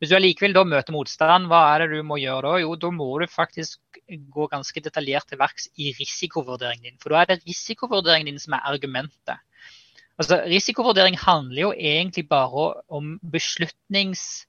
Hvis 0.00 0.10
du 0.12 0.16
allikevel 0.18 0.52
da 0.56 0.66
møter 0.68 0.92
motstand, 0.92 1.48
hva 1.48 1.62
er 1.72 1.84
det 1.86 1.96
du 1.96 2.02
må 2.04 2.18
gjøre 2.20 2.50
da? 2.50 2.60
Jo, 2.60 2.74
da 2.76 2.90
må 2.92 3.08
du 3.22 3.26
faktisk 3.32 4.00
gå 4.06 4.48
ganske 4.52 4.82
detaljert 4.84 5.30
til 5.30 5.40
verks 5.40 5.70
i 5.80 5.94
risikovurderingen 5.96 6.90
din. 6.90 6.98
For 7.00 7.14
da 7.14 7.22
er 7.22 7.30
det 7.30 7.44
risikovurderingen 7.46 8.34
din 8.34 8.42
som 8.42 8.58
er 8.58 8.66
argumentet. 8.68 9.40
Altså, 10.16 10.38
Risikovurdering 10.48 11.16
handler 11.20 11.60
jo 11.60 11.72
egentlig 11.72 12.28
bare 12.28 12.68
om 12.88 13.16
beslutnings 13.32 14.46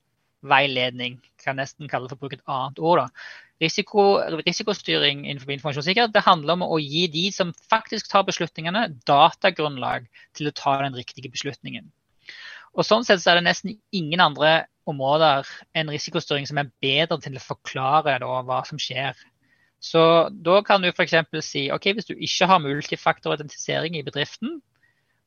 veiledning, 0.50 1.20
kan 1.44 1.60
nesten 1.60 1.90
kalle 1.92 2.08
det 2.08 2.16
for 2.16 2.20
å 2.20 2.26
bruke 2.26 2.40
et 2.40 2.50
annet 2.52 2.80
ord. 2.80 3.04
da. 3.04 3.36
Risiko, 3.64 4.04
risikostyring 4.46 5.24
innenfor 5.26 5.56
informasjonssikkerhet 5.56 6.14
det 6.14 6.26
handler 6.28 6.60
om 6.60 6.66
å 6.68 6.78
gi 6.82 7.08
de 7.10 7.26
som 7.34 7.54
faktisk 7.72 8.10
tar 8.12 8.28
beslutningene, 8.28 8.84
datagrunnlag 9.10 10.06
til 10.38 10.50
å 10.50 10.56
ta 10.58 10.78
den 10.84 10.98
riktige 11.00 11.32
beslutningen. 11.34 11.90
Og 12.78 12.86
Sånn 12.86 13.06
sett 13.08 13.24
så 13.24 13.32
er 13.32 13.40
det 13.40 13.48
nesten 13.48 13.80
ingen 13.96 14.22
andre 14.22 14.68
områder 14.88 15.48
enn 15.78 15.90
risikostyring 15.92 16.46
som 16.48 16.60
er 16.62 16.70
bedre 16.84 17.18
til 17.24 17.40
å 17.40 17.44
forklare 17.44 18.20
da, 18.22 18.42
hva 18.46 18.62
som 18.68 18.80
skjer. 18.82 19.18
Så 19.82 20.30
Da 20.30 20.62
kan 20.66 20.82
du 20.82 20.90
f.eks. 20.90 21.16
si 21.46 21.68
ok, 21.74 21.92
hvis 21.98 22.10
du 22.10 22.14
ikke 22.14 22.50
har 22.50 22.62
multifaktoridentisering 22.62 23.98
i 23.98 24.06
bedriften, 24.06 24.60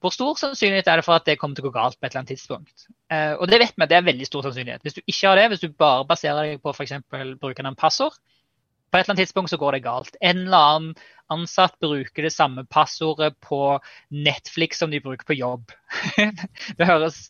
hvor 0.00 0.14
stor 0.14 0.38
sannsynlighet 0.40 0.88
er 0.88 1.00
det 1.00 1.04
for 1.04 1.20
at 1.20 1.26
det 1.28 1.36
kommer 1.40 1.58
til 1.58 1.66
å 1.66 1.68
gå 1.68 1.76
galt 1.76 1.98
på 1.98 2.06
et 2.06 2.10
eller 2.12 2.22
annet 2.22 2.32
tidspunkt? 2.32 2.88
Eh, 3.12 3.34
og 3.36 3.50
det 3.50 3.60
vet 3.60 3.76
vi, 3.76 3.88
det 3.90 3.98
er 3.98 4.06
veldig 4.06 4.28
stor 4.28 4.46
sannsynlighet. 4.46 4.84
Hvis 4.86 4.96
du 4.96 5.02
ikke 5.04 5.28
har 5.28 5.40
det, 5.40 5.48
hvis 5.52 5.64
du 5.64 5.68
bare 5.76 6.06
baserer 6.08 6.48
deg 6.48 6.62
på 6.64 6.72
f.eks. 6.72 6.94
bruken 7.42 7.68
av 7.68 7.76
passord, 7.80 8.16
på 8.90 8.98
et 8.98 9.04
eller 9.04 9.12
annet 9.12 9.22
tidspunkt 9.22 9.52
så 9.52 9.58
går 9.60 9.76
det 9.76 9.84
galt. 9.84 10.16
En 10.20 10.46
eller 10.46 10.56
annen 10.74 10.94
ansatt 11.30 11.76
bruker 11.78 12.26
det 12.26 12.32
samme 12.34 12.64
passordet 12.66 13.36
på 13.44 13.78
Netflix 14.10 14.80
som 14.82 14.90
de 14.90 14.98
bruker 15.04 15.28
på 15.28 15.36
jobb. 15.38 15.70
det 16.78 16.88
høres 16.88 17.20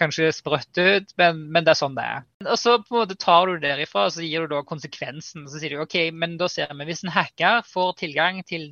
kanskje 0.00 0.30
sprøtt 0.32 0.80
ut, 0.80 1.12
men, 1.20 1.42
men, 1.52 1.66
det 1.66 1.74
er 1.74 1.80
sånn 1.82 1.98
det 1.98 2.06
er. 2.06 2.24
Og 2.46 2.56
Så 2.56 2.78
på 2.80 2.94
en 2.94 3.02
måte 3.02 3.18
tar 3.20 3.50
du 3.50 3.58
det 3.58 3.74
derifra 3.74 4.06
og 4.08 4.14
så 4.16 4.24
gir 4.24 4.46
du 4.46 4.54
da 4.54 4.62
konsekvensen. 4.64 5.44
Så 5.50 5.60
sier 5.60 5.76
du 5.76 5.84
OK, 5.84 5.98
men 6.16 6.38
da 6.40 6.48
ser 6.48 6.72
vi 6.72 6.88
hvis 6.88 7.04
en 7.04 7.12
hacker 7.12 7.66
får 7.68 7.98
tilgang 8.00 8.40
til 8.48 8.70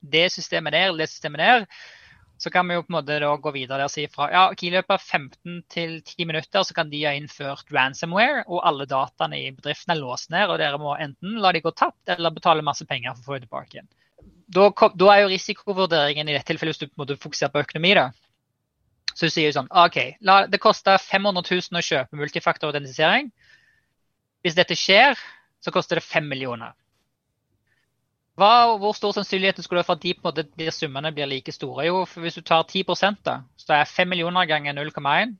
det 0.00 0.28
systemet 0.32 0.72
der 0.72 0.96
det 0.96 1.10
systemet 1.10 1.42
der, 1.42 1.66
så 2.38 2.50
kan 2.54 2.68
vi 2.68 2.76
jo 2.76 2.84
på 2.86 2.92
en 2.92 2.96
måte 3.00 3.18
gå 3.42 3.52
videre 3.54 3.86
og 3.88 3.90
si 3.90 4.04
fra 4.10 4.28
ja, 4.30 4.42
løpet 4.54 4.94
av 4.94 5.02
15 5.02 5.62
til 5.74 5.96
10 6.04 6.28
minutter 6.30 6.62
så 6.62 6.74
kan 6.76 6.90
de 6.90 7.00
ha 7.02 7.14
innført 7.18 7.72
ransomware, 7.74 8.44
og 8.46 8.62
alle 8.68 8.86
dataene 8.86 9.40
i 9.42 9.50
bedriften 9.56 9.94
er 9.94 9.98
låst 9.98 10.30
ned, 10.30 10.46
og 10.46 10.60
dere 10.62 10.78
må 10.78 10.94
enten 10.94 11.40
la 11.42 11.52
de 11.52 11.64
gå 11.64 11.72
tapt 11.74 12.14
eller 12.14 12.34
betale 12.34 12.62
masse 12.62 12.86
penger 12.86 13.16
for 13.16 13.24
å 13.24 13.26
få 13.26 13.38
det 13.38 13.48
tilbake 13.48 13.76
igjen. 13.78 13.90
Da, 14.48 14.70
da 14.70 15.10
er 15.12 15.24
jo 15.24 15.32
risikovurderingen 15.34 16.30
i 16.30 16.36
dette 16.36 16.48
tilfellet, 16.52 16.78
hvis 16.78 16.86
du 16.86 16.88
på 16.88 16.96
en 16.96 17.04
måte 17.04 17.18
fokuserer 17.20 17.52
på 17.52 17.64
økonomi, 17.66 17.92
da. 17.98 18.08
Så 19.18 19.26
du 19.26 19.34
sier 19.34 19.50
sånn 19.52 19.68
OK, 19.74 19.98
la, 20.22 20.44
det 20.46 20.62
koster 20.62 21.00
500 21.02 21.42
000 21.42 21.80
å 21.80 21.84
kjøpe 21.84 22.20
multifaktorautentisering. 22.20 23.32
Hvis 24.46 24.54
dette 24.54 24.78
skjer, 24.78 25.18
så 25.58 25.74
koster 25.74 25.98
det 25.98 26.06
5 26.06 26.28
millioner. 26.30 26.76
Hva, 28.38 28.78
hvor 28.78 28.94
stor 28.94 29.16
sannsynlighet 29.16 29.58
skulle 29.64 29.82
du 29.82 29.86
for 29.88 29.98
at 29.98 30.04
de 30.04 30.14
måte 30.22 30.44
de, 30.46 30.70
summene 30.70 31.10
blir 31.14 31.26
like 31.26 31.52
store? 31.52 31.88
Jo, 31.88 32.04
for 32.06 32.22
hvis 32.22 32.38
du 32.38 32.44
tar 32.46 32.62
10 32.68 32.84
da, 33.26 33.40
så 33.58 33.74
er 33.74 33.90
5 33.90 34.08
millioner 34.08 34.46
ganger 34.46 34.76
0,1 34.78 35.34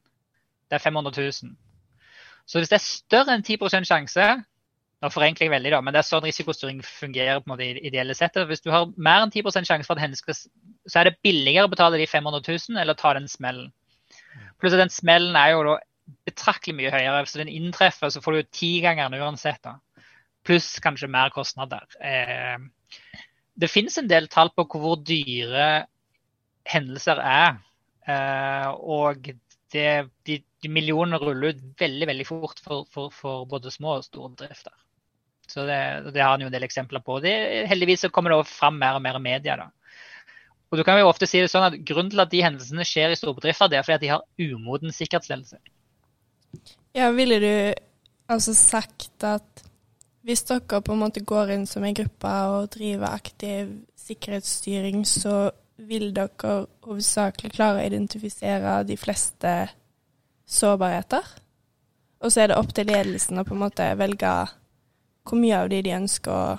det 0.68 0.77
er 0.77 0.85
500 0.85 1.12
000. 1.16 1.33
Så 2.47 2.59
hvis 2.59 2.68
det 2.68 2.77
er 2.77 2.85
større 2.85 3.35
enn 3.35 3.45
10 3.45 3.85
sjanse 3.89 4.29
nå 4.99 5.09
forenkler 5.14 5.47
jeg 5.47 5.53
veldig, 5.53 5.70
da, 5.77 5.79
men 5.85 5.95
det 5.95 6.01
er 6.01 6.07
sånn 6.09 6.25
risikostyring 6.27 6.81
fungerer 6.83 7.39
på 7.39 7.47
en 7.47 7.53
måte 7.53 7.66
ideelle 7.87 8.16
settet. 8.18 8.49
Hvis 8.51 8.64
du 8.64 8.72
har 8.75 8.89
mer 8.97 9.22
enn 9.22 9.31
10 9.31 9.47
sjanse 9.62 9.87
for 9.87 9.95
at 9.95 10.03
henne 10.03 10.18
skal 10.18 10.35
Så 10.35 10.99
er 10.99 11.07
det 11.07 11.20
billigere 11.22 11.68
å 11.68 11.70
betale 11.70 12.01
de 12.01 12.07
500 12.09 12.43
000 12.43 12.81
eller 12.83 12.97
ta 12.99 13.12
den 13.14 13.29
smellen. 13.31 13.68
Pluss 14.59 14.75
at 14.75 14.81
den 14.81 14.91
smellen 14.91 15.37
er 15.37 15.53
jo 15.53 15.62
da 15.66 15.77
betraktelig 16.27 16.75
mye 16.75 16.91
høyere. 16.91 17.20
Hvis 17.22 17.37
den 17.37 17.53
inntreffer, 17.53 18.11
så 18.11 18.22
får 18.25 18.33
du 18.33 18.49
ti 18.51 18.70
ganger 18.83 19.12
den 19.12 19.22
uansett. 19.22 19.61
da. 19.62 19.77
Pluss 20.49 20.81
kanskje 20.83 21.11
mer 21.12 21.31
kostnader. 21.31 21.85
Eh, 22.01 22.57
det 23.59 23.71
finnes 23.71 23.99
en 23.99 24.11
del 24.11 24.29
tall 24.31 24.51
på 24.55 24.67
hvor 24.71 24.99
dyre 25.03 25.87
hendelser 26.69 27.21
er. 27.23 27.57
Eh, 28.09 28.69
og 28.71 29.31
det, 29.73 29.89
de, 30.29 30.39
de 30.63 30.71
millionene 30.73 31.21
ruller 31.21 31.55
ut 31.55 31.65
veldig 31.81 32.09
veldig 32.09 32.29
fort 32.29 32.61
for, 32.63 32.87
for, 32.93 33.11
for, 33.15 33.49
både 33.51 33.73
små 33.75 33.99
og 33.99 34.07
store 34.07 34.31
bedrifter. 34.37 34.75
Så 35.49 35.65
det, 35.65 35.81
det 36.13 36.23
har 36.23 36.35
han 36.35 36.45
jo 36.45 36.51
en 36.51 36.55
del 36.55 36.67
eksempler 36.67 37.03
på. 37.05 37.19
Det, 37.25 37.35
heldigvis 37.71 38.07
så 38.07 38.13
kommer 38.13 38.35
det 38.35 38.43
fram 38.51 38.79
mer 38.81 38.99
og 38.99 39.05
mer 39.05 39.19
i 39.19 39.25
media. 39.25 39.57
da. 39.57 39.71
Og 40.69 40.79
du 40.79 40.85
kan 40.85 41.01
jo 41.01 41.09
ofte 41.09 41.27
si 41.29 41.41
det 41.41 41.49
sånn 41.53 41.67
at 41.71 41.79
Grunnen 41.89 42.13
til 42.13 42.21
at 42.21 42.33
de 42.33 42.45
hendelsene 42.45 42.85
skjer 42.87 43.15
i 43.15 43.19
store 43.19 43.39
bedrifter, 43.41 43.71
det 43.73 43.81
er 43.81 43.87
fordi 43.87 43.97
at 43.97 44.05
de 44.05 44.13
har 44.13 44.53
umoden 44.53 44.93
sikkerhetsledelse. 44.93 45.61
Ja, 46.97 47.09
ville 47.17 47.39
du 47.41 47.53
altså 48.29 48.53
sagt 48.57 49.25
at 49.25 49.65
hvis 50.29 50.45
dere 50.45 50.83
på 50.85 50.93
en 50.93 51.01
måte 51.01 51.24
går 51.24 51.55
inn 51.55 51.64
som 51.66 51.87
en 51.89 51.97
gruppe 51.97 52.31
og 52.53 52.68
driver 52.74 53.14
aktiv 53.16 53.70
sikkerhetsstyring, 53.97 55.07
så 55.09 55.51
vil 55.89 56.11
dere 56.12 56.66
hovedsakelig 56.85 57.55
klare 57.55 57.81
å 57.81 57.87
identifisere 57.87 58.83
de 58.85 58.99
fleste 59.01 59.53
sårbarheter? 60.45 61.24
Og 62.20 62.35
så 62.35 62.43
er 62.43 62.51
det 62.51 62.59
opp 62.59 62.74
til 62.76 62.91
ledelsen 62.91 63.41
å 63.41 63.47
på 63.47 63.57
en 63.57 63.62
måte 63.62 63.87
velge 63.97 64.35
hvor 65.29 65.41
mye 65.41 65.62
av 65.62 65.70
de 65.72 65.81
de 65.87 65.95
ønsker 65.97 66.35
å, 66.35 66.59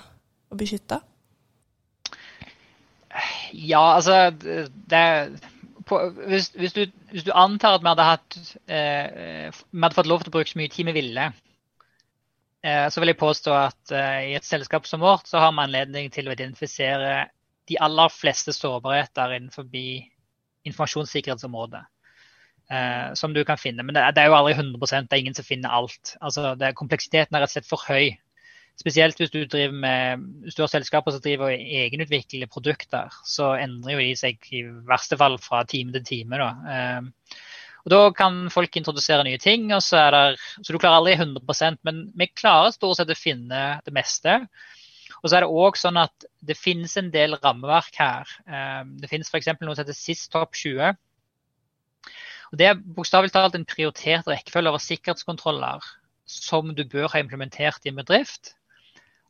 å 0.50 0.58
beskytte? 0.58 0.98
Ja, 3.52 3.84
altså 4.00 4.30
det, 4.34 5.04
på, 5.86 6.00
hvis, 6.26 6.50
hvis, 6.58 6.74
du, 6.74 6.82
hvis, 7.12 7.26
du, 7.26 7.30
antar 7.34 7.78
at 7.78 7.86
vi 7.86 7.90
hadde, 7.90 8.08
hatt, 8.08 8.40
eh, 8.66 9.62
vi 9.70 9.82
hadde 9.82 9.98
fått 9.98 10.10
lov 10.10 10.22
til 10.22 10.32
å 10.32 10.36
bruke 10.38 10.50
så 10.50 10.58
mye 10.58 10.74
tid 10.74 10.90
vi 10.90 10.96
ville, 10.98 11.30
så 12.92 13.00
vil 13.00 13.12
jeg 13.12 13.20
påstå 13.20 13.52
at 13.56 13.92
eh, 13.96 14.30
i 14.32 14.34
et 14.36 14.44
selskap 14.44 14.86
som 14.88 15.00
vårt 15.00 15.26
så 15.30 15.40
har 15.40 15.52
vi 15.54 15.64
anledning 15.64 16.10
til 16.12 16.28
å 16.28 16.34
identifisere 16.34 17.30
de 17.70 17.78
aller 17.80 18.12
fleste 18.12 18.52
sårbarheter 18.52 19.36
innenfor 19.38 19.64
informasjonssikkerhetsområdet. 20.68 21.84
Eh, 22.70 23.14
som 23.14 23.32
du 23.34 23.44
kan 23.44 23.58
finne. 23.58 23.82
Men 23.82 23.96
det, 23.96 24.22
er 24.22 24.28
jo 24.30 24.36
aldri 24.36 24.54
100 24.54 24.78
det 24.78 25.16
er 25.16 25.18
ingen 25.18 25.34
som 25.34 25.46
finner 25.46 25.72
alt. 25.74 26.14
Altså, 26.20 26.54
det, 26.54 26.76
kompleksiteten 26.78 27.34
er 27.34 27.42
rett 27.42 27.50
og 27.50 27.56
slett 27.56 27.70
for 27.70 27.82
høy. 27.88 28.12
Spesielt 28.78 29.18
hvis 29.18 29.32
du, 29.34 29.40
driver 29.44 29.74
med, 29.74 30.22
store 30.54 30.70
selskaper 30.70 31.12
som 31.12 31.22
driver 31.24 31.50
og 31.50 31.64
egenutvikler 31.80 32.46
produkter, 32.46 33.10
så 33.26 33.56
endrer 33.58 33.96
jo 33.96 34.04
de 34.04 34.14
seg 34.16 34.46
i 34.54 34.62
verste 34.86 35.18
fall 35.18 35.34
fra 35.42 35.64
time 35.68 35.92
til 35.98 36.06
time. 36.06 36.38
Da. 36.38 37.00
Og 37.84 37.92
da 37.92 38.00
kan 38.16 38.42
folk 38.52 38.76
introdusere 38.76 39.24
nye 39.24 39.40
ting, 39.40 39.70
og 39.72 39.82
så, 39.84 40.02
er 40.04 40.16
det, 40.16 40.40
så 40.60 40.74
du 40.74 40.78
klarer 40.80 41.00
aldri 41.00 41.16
100% 41.16 41.80
men 41.88 42.02
vi 42.18 42.28
klarer 42.28 42.74
stort 42.74 43.00
sett 43.00 43.12
å 43.12 43.18
finne 43.18 43.62
det 43.86 43.94
meste. 43.96 44.36
Og 45.20 45.28
så 45.28 45.36
er 45.36 45.44
det 45.44 45.52
òg 45.62 45.76
sånn 45.76 46.00
at 46.00 46.26
det 46.44 46.56
finnes 46.56 46.96
en 47.00 47.10
del 47.12 47.36
rammeverk 47.40 47.96
her. 48.00 48.28
Eh, 48.48 48.82
det 49.02 49.10
finnes 49.10 49.28
f.eks. 49.28 49.50
noe 49.60 49.74
som 49.74 49.82
heter 49.82 49.96
SIS 49.96 50.28
Top 50.32 50.56
20. 50.56 50.96
Og 52.50 52.58
Det 52.58 52.66
er 52.66 52.80
bokstavelig 52.80 53.32
talt 53.34 53.56
en 53.56 53.68
prioritert 53.68 54.28
rekkefølge 54.28 54.72
over 54.72 54.82
sikkerhetskontroller 54.82 55.84
som 56.30 56.72
du 56.74 56.82
bør 56.88 57.10
ha 57.12 57.20
implementert 57.22 57.84
i 57.84 57.92
en 57.92 58.00
bedrift. 58.00 58.54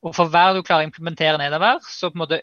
Og 0.05 0.15
for 0.17 0.33
hver 0.33 0.55
du 0.57 0.63
klarer 0.65 0.87
å 0.87 0.89
implementere 0.89 1.41
nedover, 1.41 1.83
så 1.85 2.09
på 2.09 2.19
en 2.19 2.25
måte 2.25 2.43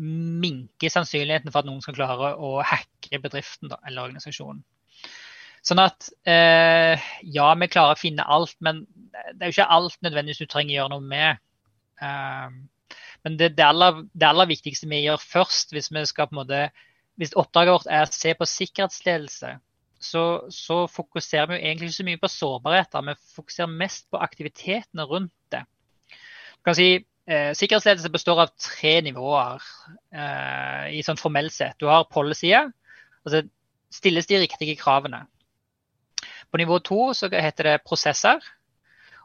minker 0.00 0.92
sannsynligheten 0.92 1.52
for 1.52 1.62
at 1.62 1.68
noen 1.68 1.82
skal 1.84 1.96
klare 1.96 2.34
å 2.36 2.58
hacke 2.64 3.20
bedriften 3.20 3.72
da, 3.72 3.80
eller 3.86 4.08
organisasjonen. 4.08 4.62
Sånn 5.66 5.80
at 5.82 6.08
eh, 6.28 7.00
ja, 7.28 7.50
vi 7.60 7.68
klarer 7.68 7.96
å 7.96 8.00
finne 8.00 8.24
alt, 8.24 8.56
men 8.64 8.84
det 9.34 9.44
er 9.44 9.50
jo 9.50 9.56
ikke 9.58 9.72
alt 9.76 9.98
nødvendigvis 10.04 10.40
du 10.40 10.48
trenger 10.48 10.72
å 10.72 10.78
gjøre 10.78 10.92
noe 10.94 11.08
med. 11.10 11.42
Eh, 12.00 12.94
men 13.26 13.36
det, 13.36 13.50
det, 13.58 13.66
aller, 13.66 14.04
det, 14.12 14.28
aller, 14.28 14.48
viktigste 14.48 14.88
vi 14.88 15.02
gjør 15.04 15.20
først, 15.20 15.74
hvis, 15.76 15.90
vi 15.92 16.04
skal 16.08 16.30
på 16.30 16.36
en 16.36 16.40
måte, 16.40 16.62
hvis 17.20 17.36
oppdraget 17.36 17.76
vårt 17.76 17.90
er 17.92 18.06
å 18.06 18.14
se 18.14 18.32
på 18.36 18.48
sikkerhetsledelse, 18.48 19.52
så, 20.00 20.24
så, 20.48 20.86
fokuserer 20.88 21.50
vi 21.50 21.58
jo 21.58 21.66
egentlig 21.66 21.90
ikke 21.90 21.98
så 21.98 22.08
mye 22.08 22.22
på 22.22 22.32
sårbarheter. 22.32 23.04
Vi 23.04 23.34
fokuserer 23.36 23.78
mest 23.82 24.06
på 24.08 24.20
aktivitetene 24.24 25.04
rundt 25.04 25.34
det. 25.52 25.66
Du 26.08 26.68
kan 26.70 26.76
si 26.78 26.88
eh, 26.96 27.50
Sikkerhetsledelse 27.56 28.12
består 28.12 28.40
av 28.46 28.54
tre 28.56 28.94
nivåer 29.04 29.60
eh, 29.60 30.86
i 30.96 31.02
sånn 31.04 31.20
formell 31.20 31.52
sett. 31.52 31.76
Du 31.76 31.90
har 31.92 32.08
policyer. 32.08 32.72
altså 33.26 33.44
stilles 33.92 34.28
de 34.30 34.40
riktige 34.40 34.78
kravene. 34.80 35.26
På 36.50 36.58
nivå 36.58 36.80
to 36.82 37.12
så 37.14 37.30
heter 37.30 37.72
det 37.72 37.82
prosesser. 37.86 38.40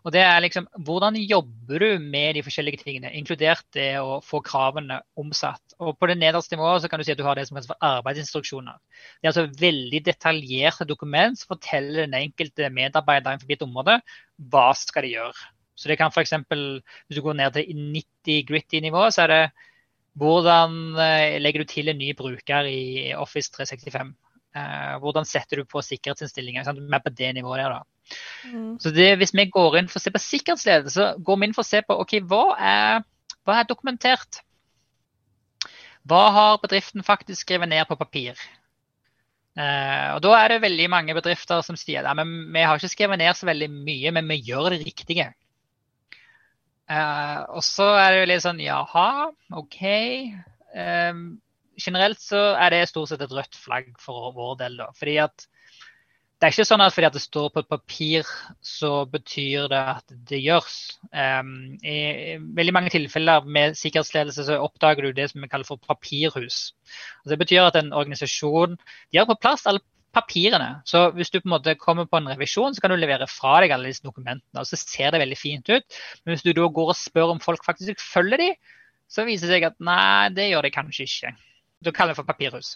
Og 0.05 0.13
det 0.13 0.21
er 0.21 0.43
liksom, 0.43 0.67
Hvordan 0.86 1.17
jobber 1.17 1.82
du 1.82 1.99
med 1.99 2.36
de 2.38 2.43
forskjellige 2.45 2.84
tingene, 2.84 3.13
inkludert 3.17 3.65
det 3.73 3.97
å 3.97 4.19
få 4.21 4.39
kravene 4.45 4.99
omsatt. 5.17 5.61
Og 5.82 5.97
På 5.97 6.09
det 6.09 6.19
nederste 6.21 6.53
nivået 6.55 6.84
så 6.84 6.89
kan 6.91 7.01
du 7.01 7.05
si 7.07 7.15
at 7.15 7.17
du 7.17 7.26
har 7.26 7.39
det 7.39 7.47
som 7.49 7.57
for 7.57 7.80
arbeidsinstruksjoner. 7.82 8.78
Det 9.17 9.26
er 9.26 9.34
altså 9.34 9.61
veldig 9.61 10.03
detaljerte 10.05 10.86
dokument 10.86 11.39
som 11.39 11.55
forteller 11.55 12.05
den 12.05 12.19
enkelte 12.21 12.69
medarbeider 12.69 13.34
innenfor 13.34 13.57
et 13.57 13.65
område 13.65 13.99
hva 14.53 14.67
skal 14.78 15.07
de 15.07 15.15
gjøre. 15.15 15.49
Så 15.76 15.89
det 15.89 15.97
kan 15.99 16.13
f.eks. 16.13 16.38
Hvis 16.53 17.17
du 17.17 17.23
går 17.26 17.39
ned 17.41 17.57
til 17.57 17.73
90 17.73 18.45
gritty 18.47 18.84
nivå, 18.86 19.09
så 19.09 19.26
er 19.26 19.34
det 19.34 19.43
hvordan 20.15 20.78
eh, 21.01 21.41
legger 21.41 21.65
du 21.65 21.71
til 21.73 21.89
en 21.91 21.97
ny 21.99 22.13
bruker 22.15 22.69
i 22.69 23.11
Office 23.17 23.51
365. 23.51 24.13
Eh, 24.56 24.95
hvordan 25.03 25.28
setter 25.28 25.60
du 25.60 25.68
på 25.68 25.84
sikkerhetsinnstillinger? 25.84 26.68
Mer 26.88 27.03
på 27.03 27.12
det 27.12 27.34
nivået 27.36 27.60
der, 27.60 27.76
da. 27.76 28.16
Mm. 28.47 28.80
Så 28.80 28.91
det, 28.95 29.18
Hvis 29.20 29.34
vi 29.36 29.49
går 29.51 29.80
inn 29.80 29.89
for 29.91 29.99
å 29.99 30.03
se 30.03 30.14
på 30.16 30.22
sikkerhetsledelse, 30.24 30.95
så 30.95 31.24
går 31.28 31.39
vi 31.41 31.49
inn 31.49 31.56
for 31.58 31.66
å 31.66 31.72
se 31.72 31.82
på 31.84 31.97
ok, 32.06 32.20
hva 32.30 32.43
er, 32.56 33.06
hva 33.43 33.60
er 33.60 33.68
dokumentert. 33.68 34.39
Hva 36.06 36.30
har 36.32 36.62
bedriften 36.62 37.03
faktisk 37.03 37.43
skrevet 37.43 37.70
ned 37.72 37.84
på 37.89 37.97
papir? 37.99 38.39
Eh, 39.56 40.10
og 40.16 40.22
Da 40.24 40.36
er 40.38 40.53
det 40.53 40.64
veldig 40.64 40.89
mange 40.91 41.16
bedrifter 41.18 41.64
som 41.66 41.76
sier 41.80 42.06
at 42.06 42.20
vi 42.20 42.64
har 42.64 42.78
ikke 42.78 42.91
skrevet 42.91 43.20
ned 43.20 43.36
så 43.36 43.47
veldig 43.49 43.72
mye, 43.72 44.12
men 44.12 44.28
vi 44.30 44.43
gjør 44.51 44.76
det 44.76 44.86
riktige. 44.86 45.34
Eh, 46.88 47.39
og 47.49 47.64
så 47.66 47.89
er 47.97 48.12
det 48.12 48.20
jo 48.20 48.30
litt 48.32 48.45
sånn 48.45 48.62
jaha, 48.62 49.32
OK. 49.58 49.82
Eh, 49.84 51.14
generelt 51.82 52.21
så 52.21 52.41
er 52.59 52.73
det 52.73 52.86
stort 52.89 53.11
sett 53.11 53.23
et 53.26 53.34
rødt 53.34 53.57
flagg 53.59 53.91
for 54.01 54.32
vår 54.36 54.57
del, 54.63 54.80
da. 54.82 54.89
Fordi 54.97 55.19
at 55.23 55.47
det 56.36 56.49
er 56.49 56.51
ikke 56.51 56.65
sånn 56.67 56.84
at 56.84 56.91
fordi 56.91 57.07
at 57.07 57.15
det 57.15 57.23
står 57.23 57.47
på 57.53 57.61
et 57.63 57.69
papir, 57.71 58.32
så 58.59 58.89
betyr 59.07 59.69
det 59.71 59.80
at 59.95 60.15
det 60.30 60.41
gjøres. 60.43 60.76
Um, 61.15 61.78
I 61.80 62.36
veldig 62.57 62.73
mange 62.76 62.91
tilfeller 62.91 63.47
med 63.47 63.78
sikkerhetsledelse 63.80 64.43
så 64.49 64.59
oppdager 64.59 65.07
du 65.07 65.15
det 65.15 65.30
som 65.32 65.41
vi 65.41 65.49
kaller 65.51 65.67
for 65.67 65.80
papirhus. 65.80 66.73
Og 67.23 67.32
det 67.32 67.39
betyr 67.39 67.69
at 67.69 67.80
en 67.80 67.93
organisasjon 67.95 68.76
de 68.76 69.21
har 69.21 69.30
på 69.30 69.39
plass 69.39 69.63
alle 69.69 69.82
papirene. 70.15 70.69
Så 70.88 71.07
hvis 71.15 71.32
du 71.32 71.39
på 71.39 71.47
en 71.47 71.55
måte 71.55 71.78
kommer 71.80 72.07
på 72.09 72.19
en 72.19 72.30
revisjon, 72.34 72.76
så 72.76 72.84
kan 72.84 72.91
du 72.91 72.99
levere 72.99 73.32
fra 73.32 73.57
deg 73.63 73.71
alle 73.76 73.91
disse 73.91 74.03
dokumentene. 74.03 74.59
og 74.59 74.67
Så 74.67 74.80
ser 74.80 75.15
det 75.15 75.23
veldig 75.23 75.39
fint 75.39 75.71
ut. 75.71 75.99
Men 76.23 76.36
hvis 76.36 76.45
du 76.45 76.51
da 76.51 76.67
går 76.67 76.93
og 76.93 76.99
spør 76.99 77.36
om 77.36 77.43
folk 77.43 77.63
faktisk 77.65 78.03
følger 78.03 78.43
de, 78.43 78.53
så 79.11 79.26
viser 79.28 79.49
det 79.49 79.59
seg 79.59 79.69
at 79.71 79.82
nei, 79.84 80.30
det 80.36 80.49
gjør 80.49 80.67
de 80.67 80.73
kanskje 80.76 81.07
ikke. 81.07 81.36
Da 81.86 81.93
kaller 81.93 82.15
det 82.15 82.19
for 82.19 82.27
papirhus. 82.27 82.75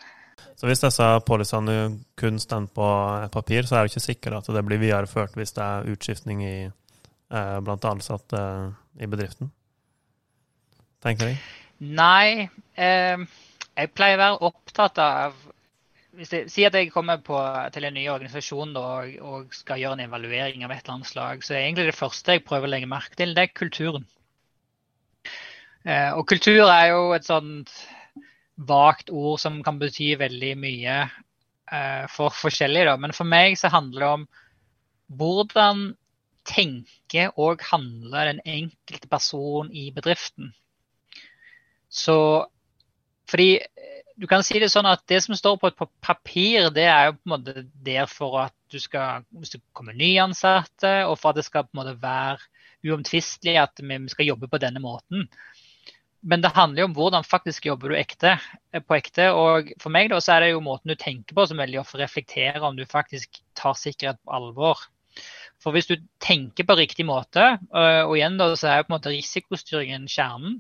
Så 0.60 0.68
hvis 0.70 0.84
disse 0.84 1.06
policene 1.28 1.78
kun 2.20 2.40
står 2.40 2.68
på 2.76 2.88
papir, 3.34 3.68
så 3.68 3.76
er 3.76 3.86
det 3.86 3.94
ikke 3.94 4.06
sikkert 4.06 4.38
at 4.40 4.52
det 4.56 4.66
blir 4.68 4.82
videreført 4.82 5.36
hvis 5.40 5.56
det 5.58 5.66
er 5.66 5.90
utskiftning 5.94 6.44
i, 6.46 6.58
eh, 6.70 7.58
blant 7.66 7.88
ansatte 7.90 8.40
eh, 8.40 9.04
i 9.04 9.10
bedriften? 9.10 9.52
Tenker 11.04 11.32
jeg? 11.32 11.40
Nei. 11.80 12.50
Eh, 12.76 13.26
jeg 13.80 13.94
pleier 13.96 14.20
å 14.20 14.24
være 14.24 14.52
opptatt 14.52 15.02
av 15.04 15.38
hvis 16.20 16.34
jeg, 16.34 16.50
Si 16.52 16.66
at 16.68 16.76
jeg 16.76 16.90
kommer 16.92 17.22
på, 17.24 17.38
til 17.72 17.86
en 17.88 17.96
ny 17.96 18.08
organisasjon 18.12 18.74
og, 18.76 19.12
og, 19.24 19.54
skal 19.56 19.80
gjøre 19.80 20.00
en 20.00 20.08
evaluering 20.08 20.66
av 20.66 20.74
et 20.74 20.82
eller 20.84 20.98
annet 20.98 21.08
slag, 21.12 21.46
så 21.46 21.54
er 21.56 21.68
egentlig 21.68 21.86
det 21.92 21.96
første 21.96 22.36
jeg 22.36 22.44
prøver 22.48 22.68
å 22.68 22.74
legge 22.74 22.90
merke 22.92 23.16
til, 23.20 23.36
det 23.38 23.46
er 23.46 23.54
kulturen. 23.56 24.08
Eh, 25.86 26.12
og 26.12 26.26
kultur 26.28 26.66
er 26.66 26.90
jo 26.92 27.14
et 27.16 27.28
sånt 27.28 27.72
vagt 28.60 29.10
ord 29.10 29.40
som 29.40 29.62
kan 29.64 29.80
bety 29.80 30.12
veldig 30.20 30.52
mye 30.60 31.00
uh, 31.06 32.06
for 32.12 32.36
forskjellige. 32.36 32.90
Da. 32.90 32.98
Men 33.00 33.16
for 33.16 33.30
meg 33.30 33.58
så 33.60 33.72
handler 33.72 34.04
det 34.04 34.12
om 34.18 34.28
hvordan 35.20 35.84
tenker 36.50 37.34
og 37.40 37.64
handler 37.70 38.34
den 38.34 38.42
enkelte 38.46 39.10
person 39.10 39.70
i 39.72 39.90
bedriften. 39.94 40.54
Så 41.90 42.46
fordi 43.30 43.60
du 44.20 44.28
kan 44.28 44.44
si 44.44 44.60
det 44.60 44.72
sånn 44.74 44.90
at 44.90 45.06
det 45.08 45.22
som 45.24 45.38
står 45.38 45.58
på 45.62 45.70
et 45.70 45.78
papir, 46.04 46.68
det 46.76 46.88
er 46.92 47.10
jo 47.10 47.18
på 47.18 47.30
en 47.30 47.34
måte 47.36 47.64
der 47.86 48.10
for 48.12 48.42
at 48.44 48.56
du 48.70 48.80
skal, 48.82 49.24
hvis 49.32 49.54
det 49.54 49.62
kommer 49.74 49.96
nyansatte, 49.98 51.06
og 51.08 51.16
for 51.22 51.32
at 51.32 51.40
det 51.40 51.46
skal 51.48 51.66
på 51.66 51.74
en 51.74 51.82
måte 51.82 51.96
være 52.02 52.42
uomtvistelig 52.90 53.56
at 53.62 53.80
vi 53.80 54.00
skal 54.12 54.28
jobbe 54.28 54.50
på 54.52 54.60
denne 54.62 54.82
måten. 54.84 55.28
Men 56.22 56.42
det 56.44 56.52
handler 56.56 56.84
jo 56.84 56.88
om 56.90 56.96
hvordan 56.98 57.28
faktisk 57.28 57.70
jobber 57.70 57.94
du 57.94 57.98
ekte, 58.00 58.36
eh, 58.74 58.84
på 58.84 58.98
ekte. 58.98 59.30
Og 59.32 59.72
for 59.82 59.94
meg 59.94 60.10
da, 60.12 60.20
så 60.24 60.36
er 60.36 60.46
det 60.46 60.54
jo 60.54 60.64
måten 60.64 60.92
du 60.92 60.98
tenker 61.00 61.38
på 61.38 61.46
som 61.48 61.62
veldig 61.62 61.80
ofte 61.82 62.02
reflekterer 62.02 62.64
om 62.66 62.76
du 62.76 62.86
faktisk 62.90 63.40
tar 63.56 63.78
sikkerhet 63.80 64.20
på 64.24 64.36
alvor. 64.36 64.82
For 65.60 65.76
hvis 65.76 65.90
du 65.90 65.96
tenker 66.24 66.68
på 66.68 66.78
riktig 66.80 67.06
måte, 67.08 67.46
eh, 67.60 68.02
og 68.04 68.18
igjen 68.18 68.40
da, 68.40 68.52
så 68.56 68.72
er 68.72 68.82
jo 68.82 68.88
på 68.88 68.94
en 68.94 68.98
måte 68.98 69.14
risikostyringen 69.16 70.10
kjernen, 70.12 70.60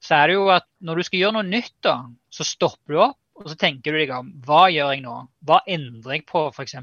så 0.00 0.16
er 0.16 0.30
det 0.30 0.36
jo 0.38 0.46
at 0.54 0.66
når 0.80 1.00
du 1.00 1.06
skal 1.08 1.20
gjøre 1.20 1.36
noe 1.38 1.48
nytt, 1.48 1.74
da, 1.84 1.96
så 2.32 2.46
stopper 2.46 2.94
du 2.94 3.02
opp 3.10 3.18
og 3.40 3.48
så 3.48 3.56
tenker 3.56 3.94
du 3.94 4.02
deg 4.02 4.10
om 4.12 4.30
hva 4.44 4.66
gjør 4.68 4.92
jeg 4.92 5.02
nå? 5.04 5.16
Hva 5.48 5.62
endrer 5.68 6.18
jeg 6.18 6.26
på, 6.28 6.42
f.eks.? 6.52 6.76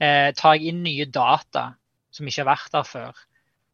Eh, 0.00 0.28
tar 0.36 0.56
jeg 0.56 0.72
inn 0.72 0.82
nye 0.84 1.06
data 1.08 1.70
som 2.12 2.28
ikke 2.28 2.42
har 2.42 2.50
vært 2.50 2.74
der 2.74 2.88
før? 2.88 3.20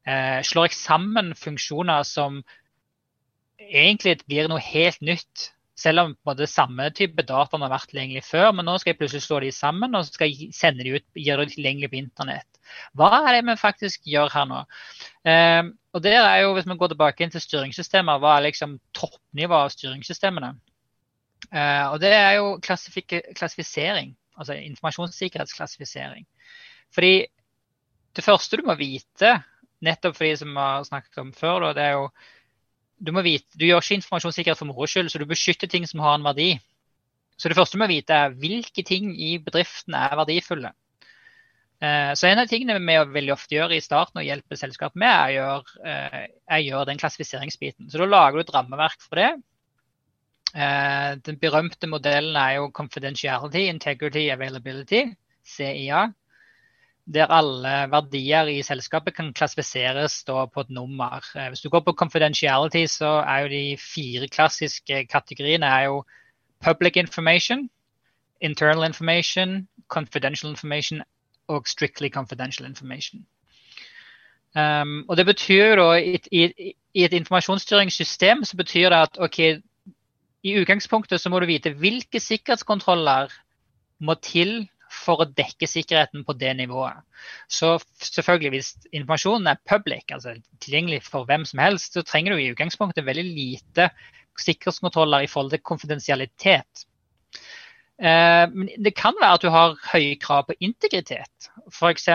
eh, 0.07 0.41
slår 0.47 0.71
jeg 0.71 0.79
sammen 0.79 1.35
funksjoner 1.39 2.07
som 2.07 2.41
egentlig 3.59 4.19
blir 4.27 4.49
noe 4.51 4.63
helt 4.63 5.01
nytt. 5.05 5.53
Selv 5.77 6.01
om 6.01 6.13
både 6.25 6.47
samme 6.49 6.87
type 6.97 7.21
data 7.29 7.59
har 7.61 7.69
vært 7.69 7.91
tilgjengelig 7.91 8.23
før, 8.25 8.49
men 8.57 8.65
nå 8.65 8.79
skal 8.81 8.95
jeg 8.95 8.99
plutselig 9.03 9.27
slå 9.27 9.43
de 9.45 9.51
sammen 9.53 9.93
og 9.93 10.07
så 10.07 10.15
skal 10.17 10.31
jeg 10.33 10.55
sende 10.57 10.87
de 10.87 10.95
ut, 10.97 11.05
gjøre 11.21 11.45
de 11.45 11.53
tilgjengelig 11.53 11.91
på 11.93 11.99
internett. 12.01 12.49
Hva 12.97 13.11
er 13.19 13.37
det 13.37 13.43
vi 13.45 13.57
faktisk 13.61 14.09
gjør 14.09 14.33
her 14.33 14.47
nå? 14.49 14.63
Eh, 15.29 15.69
og 15.93 16.03
der 16.05 16.17
er 16.23 16.39
jo, 16.47 16.55
Hvis 16.57 16.67
vi 16.67 16.79
går 16.81 16.95
tilbake 16.95 17.25
inn 17.25 17.35
til 17.35 17.45
styringssystemer, 17.45 18.23
hva 18.23 18.39
er 18.39 18.47
liksom 18.49 18.79
toppnivået 18.97 19.69
av 19.69 19.75
styringssystemene? 19.75 20.55
Eh, 21.53 21.85
og 21.93 22.01
Det 22.01 22.13
er 22.13 22.33
jo 22.39 22.57
klassifisering, 22.65 24.17
altså 24.37 24.57
informasjonssikkerhetsklassifisering. 24.57 26.25
Fordi 26.95 27.27
Det 28.17 28.25
første 28.25 28.57
du 28.57 28.63
må 28.65 28.75
vite, 28.81 29.43
nettopp 29.85 30.17
for 30.17 30.25
de 30.25 30.37
som 30.41 30.57
har 30.57 30.85
snakket 30.89 31.19
om 31.21 31.33
før, 31.37 31.73
det 31.77 31.83
er 31.85 31.99
jo 31.99 32.09
du, 32.99 33.13
må 33.13 33.23
vite, 33.27 33.49
du 33.59 33.67
gjør 33.69 33.83
ikke 33.83 34.01
informasjonssikkerhet 34.01 34.61
for 34.61 34.71
moro 34.71 34.89
skyld, 34.89 35.11
så 35.13 35.21
du 35.21 35.29
beskytter 35.29 35.71
ting 35.71 35.87
som 35.89 36.03
har 36.05 36.17
en 36.17 36.27
verdi. 36.27 36.55
Så 37.37 37.51
det 37.53 37.57
første 37.59 37.77
du 37.77 37.83
må 37.83 37.91
vite, 37.91 38.17
er 38.17 38.37
hvilke 38.41 38.85
ting 38.87 39.13
i 39.13 39.37
bedriften 39.43 39.97
er 39.99 40.17
verdifulle. 40.17 40.73
Eh, 41.85 42.13
så 42.17 42.31
en 42.31 42.41
av 42.41 42.49
tingene 42.49 42.79
vi 42.81 42.97
veldig 43.19 43.35
ofte 43.35 43.59
gjør 43.59 43.75
i 43.77 43.83
starten 43.85 44.23
og 44.23 44.25
hjelper 44.25 44.61
selskap 44.61 44.97
med, 44.97 45.13
er 45.13 45.29
å 45.29 45.37
gjøre, 45.37 45.83
eh, 45.85 46.23
er 46.49 46.63
å 46.63 46.67
gjøre 46.71 46.89
den 46.93 47.03
klassifiseringsbiten. 47.03 47.91
Så 47.93 48.01
da 48.01 48.09
lager 48.09 48.39
du 48.39 48.47
et 48.47 48.55
rammeverk 48.55 49.05
for 49.05 49.21
det. 49.21 49.33
Eh, 50.55 51.11
den 51.21 51.37
berømte 51.43 51.91
modellen 51.91 52.37
er 52.41 52.57
jo 52.57 52.71
confidentiality, 52.73 53.67
integrity, 53.69 54.31
availability, 54.33 55.11
CIA 55.45 56.07
der 57.07 57.31
alle 57.31 57.91
verdier 57.91 58.49
i 58.51 58.63
selskapet 58.67 59.15
kan 59.15 59.33
klassifiseres 59.33 60.25
på 60.27 60.61
et 60.61 60.71
nummer. 60.71 61.23
Eh, 61.37 61.49
hvis 61.49 61.61
du 61.61 61.69
går 61.71 61.81
på 61.87 61.93
confidentiality, 61.93 62.87
så 62.87 63.23
er 63.23 63.39
jo 63.39 63.49
de 63.49 63.79
fire 63.79 64.29
klassiske 64.29 65.07
kategoriene 65.07 65.67
er 65.67 65.85
jo 65.87 66.05
public 66.65 66.97
information, 66.97 67.71
internal 68.41 68.85
information, 68.89 69.69
confidential 69.89 70.51
information 70.51 71.03
og 71.49 71.69
strictly 71.69 72.09
confidential 72.09 72.67
information. 72.67 73.27
Um, 74.57 75.05
og 75.09 75.17
det 75.17 75.27
betyr 75.27 75.77
da, 75.77 75.91
i, 76.01 76.19
i, 76.33 76.73
i, 76.95 77.05
et 77.05 77.13
informasjonsstyringssystem 77.13 78.45
så 78.45 78.57
betyr 78.57 78.89
det 78.89 78.99
at 78.99 79.19
ok, 79.21 79.39
i 80.43 80.55
utgangspunktet 80.61 81.21
så 81.21 81.29
må 81.29 81.41
du 81.41 81.47
vite 81.47 81.75
hvilke 81.77 82.21
sikkerhetskontroller 82.21 83.33
må 84.01 84.15
til 84.15 84.69
for 84.97 85.23
å 85.23 85.29
dekke 85.29 85.69
sikkerheten 85.69 86.25
på 86.27 86.35
det 86.41 86.55
nivået. 86.59 87.05
Så 87.49 87.77
selvfølgelig, 88.03 88.53
hvis 88.55 88.73
informasjonen 88.91 89.53
er 89.53 89.63
public, 89.69 90.09
altså 90.13 90.37
tilgjengelig 90.65 91.03
for 91.07 91.29
hvem 91.29 91.47
som 91.49 91.63
helst, 91.63 91.95
så 91.97 92.05
trenger 92.07 92.35
du 92.35 92.43
i 92.43 92.51
utgangspunktet 92.53 93.07
veldig 93.07 93.27
lite 93.27 93.91
sikkerhetskontroller 94.41 95.25
i 95.25 95.31
forhold 95.31 95.55
til 95.55 95.65
konfidensialitet. 95.65 96.87
Eh, 97.97 98.45
men 98.53 98.69
det 98.85 98.93
kan 98.97 99.17
være 99.21 99.39
at 99.39 99.45
du 99.45 99.49
har 99.53 99.77
høye 99.93 100.17
krav 100.21 100.49
på 100.49 100.59
integritet. 100.61 101.51
F.eks. 101.73 102.09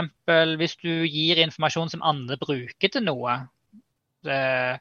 hvis 0.58 0.76
du 0.84 0.92
gir 1.10 1.42
informasjon 1.42 1.90
som 1.90 2.06
andre 2.06 2.38
bruker 2.42 2.94
til 2.94 3.06
noe. 3.08 3.40
Eh, 4.30 4.76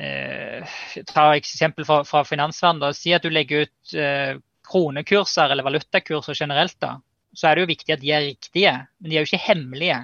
eh, 0.00 0.78
ta 1.06 1.26
eksempel 1.36 1.84
fra, 1.84 2.24
finansverdenen. 2.24 2.96
Si 2.96 3.12
at 3.12 3.26
du 3.26 3.32
legger 3.32 3.66
ut 3.66 3.94
eh, 3.94 4.38
kronekurser 4.70 5.50
eller 5.50 5.66
valutakurser 5.66 6.38
generelt, 6.38 6.76
da, 6.82 6.96
så 7.34 7.48
er 7.48 7.56
det 7.56 7.64
jo 7.64 7.70
viktig 7.70 7.94
at 7.94 8.02
de 8.02 8.14
er 8.14 8.26
riktige. 8.28 8.72
Men 9.00 9.10
de 9.10 9.18
er 9.18 9.24
jo 9.24 9.30
ikke 9.30 9.44
hemmelige. 9.48 9.98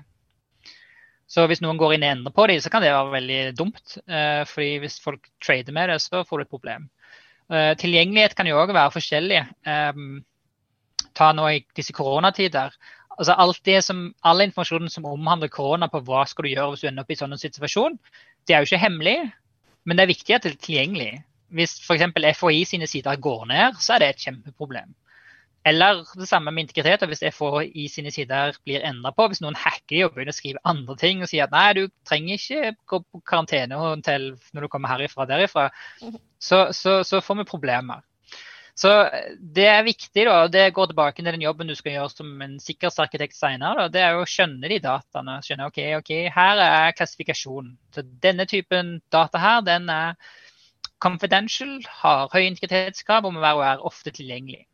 Så 1.27 1.47
hvis 1.51 1.63
noen 1.63 1.79
går 1.79 1.97
inn 1.97 2.05
og 2.07 2.13
endrer 2.13 2.35
på 2.35 2.47
dem, 2.51 2.61
så 2.63 2.71
kan 2.71 2.85
det 2.85 2.93
være 2.95 3.15
veldig 3.17 3.41
dumt. 3.59 3.97
Eh, 4.07 4.43
fordi 4.47 4.77
hvis 4.85 5.01
folk 5.03 5.27
trader 5.43 5.75
med 5.75 5.91
det, 5.91 5.99
så 6.05 6.23
får 6.27 6.39
du 6.39 6.47
et 6.47 6.53
problem. 6.55 6.87
Eh, 7.51 7.73
tilgjengelighet 7.79 8.37
kan 8.39 8.47
jo 8.47 8.61
òg 8.61 8.75
være 8.75 8.95
forskjellig. 8.95 9.43
Eh, 9.67 10.05
ta 11.19 11.33
nå 11.35 11.49
i 11.51 11.65
disse 11.79 11.95
koronatider. 11.97 12.75
Altså 13.17 13.35
alt 13.41 13.69
som, 13.83 14.15
All 14.23 14.45
informasjonen 14.45 14.93
som 14.93 15.07
omhandler 15.09 15.49
korona 15.49 15.89
på 15.89 16.03
hva 16.05 16.27
skal 16.29 16.47
du 16.47 16.53
gjøre 16.53 16.75
hvis 16.75 16.85
du 16.85 16.89
ender 16.91 17.07
opp 17.07 17.11
i 17.11 17.19
sånn 17.19 17.39
situasjon, 17.41 17.99
det 18.47 18.55
er 18.55 18.63
jo 18.63 18.69
ikke 18.69 18.85
hemmelig, 18.85 19.17
men 19.87 19.97
det 19.97 20.05
er 20.05 20.13
viktig 20.13 20.35
at 20.37 20.45
det 20.45 20.53
er 20.53 20.61
tilgjengelig. 20.67 21.13
Hvis 21.55 21.79
f.eks. 21.83 22.39
FHI 22.39 22.63
sine 22.67 22.89
sider 22.91 23.19
går 23.23 23.45
ned, 23.51 23.77
så 23.81 23.95
er 23.95 24.03
det 24.03 24.09
et 24.15 24.25
kjempeproblem. 24.29 24.95
Eller 25.67 26.05
det 26.15 26.29
samme 26.29 26.53
med 26.55 26.67
integritet. 26.67 27.03
Hvis 27.11 27.25
FHI 27.35 27.89
sine 27.91 28.13
sider 28.15 28.55
blir 28.65 28.85
endra 28.87 29.11
på, 29.15 29.27
hvis 29.31 29.43
noen 29.43 29.59
hacker 29.59 29.97
de 29.97 30.05
og 30.07 30.13
begynner 30.15 30.35
å 30.35 30.37
skrive 30.37 30.63
andre 30.63 30.95
ting 31.01 31.25
og 31.25 31.31
sier 31.31 31.49
at 31.49 31.55
nei, 31.55 31.71
du 31.75 31.89
trenger 32.07 32.39
ikke 32.39 32.75
gå 32.87 33.01
på 33.03 33.23
karantenehotell 33.27 34.29
når 34.55 34.67
du 34.67 34.71
kommer 34.71 34.95
herifra 34.95 35.25
og 35.25 35.33
derifra, 35.33 35.71
så, 36.39 36.69
så, 36.71 37.01
så, 37.03 37.23
får 37.25 37.41
vi 37.41 37.49
problemer. 37.51 38.05
Så 38.79 38.93
det 39.41 39.67
er 39.73 39.87
viktig, 39.87 40.27
da, 40.29 40.39
og 40.45 40.53
det 40.53 40.69
går 40.77 40.91
tilbake 40.93 41.19
til 41.19 41.33
den 41.33 41.43
jobben 41.43 41.71
du 41.71 41.75
skal 41.75 41.97
gjøre 41.97 42.13
som 42.13 42.43
en 42.45 42.59
sikkerhetsarkitekt 42.63 43.35
senere. 43.35 43.89
Det 43.91 44.03
er 44.05 44.21
å 44.21 44.27
skjønne 44.29 44.71
de 44.71 44.79
dataene. 44.85 45.39
Skjønne 45.43 45.71
ok, 45.73 45.81
ok, 45.99 46.13
her 46.35 46.61
er 46.63 46.95
klassifikasjonen. 46.95 47.75
Så 47.97 48.05
denne 48.23 48.47
typen 48.47 48.99
data 49.11 49.41
her, 49.41 49.65
den 49.67 49.89
er 49.91 50.15
confidential, 51.07 51.77
har 52.03 52.27
høy 52.33 52.43
integritetskrav 52.49 53.27
og 53.27 53.37
må 53.37 53.45
være, 53.45 53.63
være 53.63 53.87
ofte 53.91 54.13
tilgjengelig. 54.15 54.65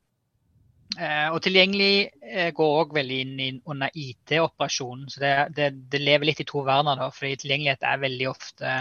Eh, 1.01 1.28
og 1.33 1.39
tilgjengelig 1.45 2.11
eh, 2.20 2.51
går 2.57 2.78
òg 2.83 2.97
veldig 2.97 3.20
inn, 3.24 3.61
under 3.68 3.93
IT-operasjonen. 3.97 5.07
Så 5.12 5.22
det, 5.22 5.33
det, 5.57 5.70
det, 5.93 6.01
lever 6.03 6.28
litt 6.28 6.43
i 6.45 6.49
to 6.49 6.64
verdener, 6.66 6.99
da, 7.01 7.09
fordi 7.14 7.39
tilgjengelighet 7.45 7.87
er 7.89 8.03
veldig 8.03 8.28
ofte 8.33 8.74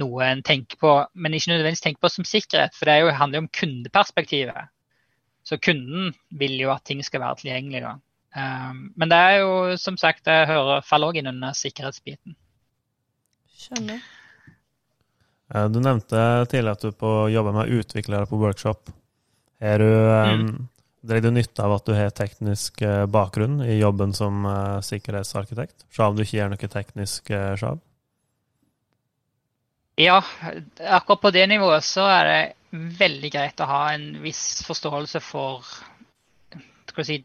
noe 0.00 0.26
en 0.26 0.42
tenker 0.46 0.78
på, 0.78 0.92
men 1.18 1.34
ikke 1.34 1.50
nødvendigvis 1.50 1.82
tenker 1.82 2.04
på 2.04 2.12
som 2.14 2.28
sikkerhet. 2.28 2.76
For 2.78 2.86
det 2.86 3.00
jo, 3.00 3.10
handler 3.18 3.40
jo 3.40 3.46
om 3.46 3.50
kundeperspektivet. 3.58 4.70
Så 5.46 5.58
kunden 5.58 6.12
vil 6.38 6.54
jo 6.60 6.70
at 6.70 6.84
ting 6.86 7.02
skal 7.02 7.24
være 7.24 7.42
tilgjengelig. 7.42 7.82
da. 7.88 7.96
Um, 8.30 8.92
men 8.94 9.10
det 9.10 9.18
er 9.18 9.40
jo 9.40 9.76
som 9.80 9.96
sagt, 9.98 10.28
jeg 10.30 10.46
hører 10.46 10.84
faller 10.86 11.10
òg 11.10 11.18
inn 11.18 11.32
under 11.32 11.56
sikkerhetsbiten. 11.58 12.36
Skjønner. 13.58 14.04
Du 15.50 15.80
nevnte 15.82 16.46
tidligere 16.46 16.76
at 16.76 16.84
du 16.84 16.92
på, 16.94 17.08
jobber 17.32 17.54
med 17.56 17.72
utviklere 17.74 18.28
på 18.30 18.38
workshop. 18.38 18.92
Er 19.58 19.82
du, 19.82 19.88
mm. 19.90 20.44
um, 20.46 20.68
Drar 21.02 21.24
du 21.24 21.30
nytte 21.34 21.64
av 21.64 21.74
at 21.74 21.88
du 21.88 21.94
har 21.96 22.12
teknisk 22.14 22.82
uh, 22.86 23.06
bakgrunn 23.10 23.58
i 23.64 23.80
jobben 23.80 24.14
som 24.14 24.46
sikkerhetsarkitekt? 24.86 25.88
Selv 25.90 26.12
om 26.12 26.18
du 26.18 26.22
ikke 26.22 26.36
gjør 26.38 26.52
noe 26.52 26.70
teknisk 26.70 27.32
sjøl? 27.32 27.80
Ja, 30.00 30.20
akkurat 30.86 31.24
på 31.26 31.32
det 31.34 31.44
nivået 31.50 31.84
så 31.84 32.06
er 32.08 32.30
det 32.30 32.40
veldig 33.00 33.32
greit 33.34 33.60
å 33.60 33.68
ha 33.68 33.82
en 33.96 34.12
viss 34.22 34.62
forståelse 34.64 35.20
for 35.24 35.66
skal 36.90 37.06
si, 37.06 37.18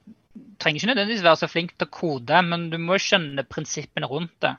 trenger 0.62 0.82
ikke 0.82 0.92
nødvendigvis 0.92 1.24
være 1.26 1.42
så 1.44 1.50
flink 1.52 1.76
til 1.76 1.88
å 1.88 1.94
kode, 1.94 2.42
men 2.48 2.70
du 2.74 2.78
må 2.82 2.98
skjønne 3.02 3.46
prinsippene 3.48 4.10
rundt 4.10 4.36
det. 4.46 4.56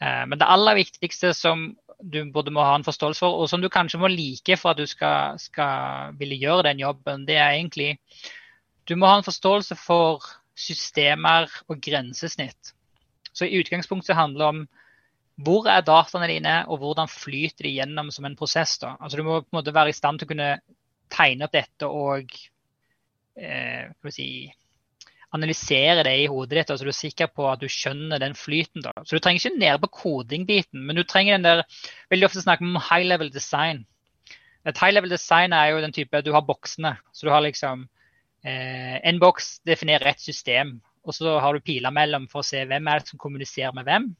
Men 0.00 0.40
det 0.40 0.48
aller 0.50 0.78
viktigste 0.80 1.32
som 1.36 1.68
du 2.04 2.20
både 2.32 2.52
må 2.52 2.62
ha 2.64 2.74
en 2.76 2.86
forståelse 2.86 3.22
for, 3.24 3.40
og 3.40 3.48
som 3.48 3.62
du 3.62 3.70
kanskje 3.72 4.00
må 4.02 4.10
like 4.12 4.56
for 4.60 4.74
at 4.74 4.80
du 4.80 4.86
skal, 4.88 5.38
skal 5.40 6.14
ville 6.20 6.38
gjøre 6.40 6.66
den 6.68 6.82
jobben, 6.82 7.26
det 7.28 7.38
er 7.40 7.56
egentlig 7.56 7.98
Du 8.84 8.96
må 9.00 9.08
ha 9.08 9.16
en 9.16 9.24
forståelse 9.24 9.78
for 9.80 10.24
systemer 10.54 11.48
og 11.72 11.78
grensesnitt. 11.80 12.74
Så 13.32 13.48
i 13.48 13.56
utgangspunktet 13.56 14.16
handler 14.16 14.42
det 14.42 14.48
om 14.52 14.66
hvor 15.44 15.66
er 15.66 15.80
dataene 15.82 16.28
dine, 16.30 16.56
og 16.68 16.78
hvordan 16.82 17.08
flyter 17.10 17.64
de 17.66 17.72
gjennom 17.78 18.10
som 18.12 18.28
en 18.28 18.36
prosess. 18.36 18.76
da. 18.78 18.92
Altså 19.00 19.18
Du 19.18 19.24
må 19.24 19.40
på 19.40 19.48
en 19.50 19.58
måte 19.58 19.74
være 19.74 19.90
i 19.90 19.96
stand 19.96 20.20
til 20.20 20.28
å 20.28 20.32
kunne 20.34 20.50
tegne 21.10 21.48
opp 21.48 21.56
dette 21.56 21.88
og 21.88 22.36
eh, 23.40 23.88
si, 24.12 24.28
analysere 25.34 26.04
det 26.06 26.14
i 26.22 26.28
hodet 26.30 26.58
ditt, 26.58 26.68
så 26.68 26.76
altså 26.76 26.86
du 26.86 26.92
er 26.92 26.96
sikker 26.98 27.30
på 27.34 27.46
at 27.50 27.62
du 27.62 27.66
skjønner 27.70 28.22
den 28.22 28.36
flyten. 28.38 28.84
da. 28.84 28.92
Så 29.02 29.16
du 29.16 29.22
trenger 29.22 29.42
ikke 29.42 29.58
nede 29.58 29.80
på 29.82 29.92
kodingbiten, 30.00 30.84
men 30.86 30.96
du 30.96 31.02
trenger 31.02 31.36
den 31.36 31.48
der 31.48 31.64
Veldig 32.10 32.28
ofte 32.28 32.44
snakker 32.44 32.66
om 32.66 32.80
high 32.90 33.06
level 33.06 33.32
design. 33.32 33.84
Et 34.64 34.78
high 34.78 34.94
level 34.94 35.10
design 35.10 35.52
er 35.52 35.72
jo 35.72 35.82
den 35.82 35.92
type 35.92 36.22
du 36.22 36.32
har 36.32 36.44
boksene. 36.46 36.96
Så 37.12 37.26
du 37.26 37.32
har 37.32 37.42
liksom 37.44 37.88
eh, 38.44 39.00
En 39.02 39.20
boks 39.20 39.58
definerer 39.66 40.14
et 40.14 40.20
system, 40.20 40.80
og 41.04 41.14
så 41.14 41.38
har 41.40 41.52
du 41.52 41.64
piler 41.64 41.92
mellom 41.92 42.28
for 42.28 42.40
å 42.40 42.46
se 42.46 42.62
hvem 42.64 42.86
er 42.88 43.02
det 43.02 43.10
som 43.10 43.20
kommuniserer 43.20 43.74
med 43.76 43.84
hvem. 43.84 44.14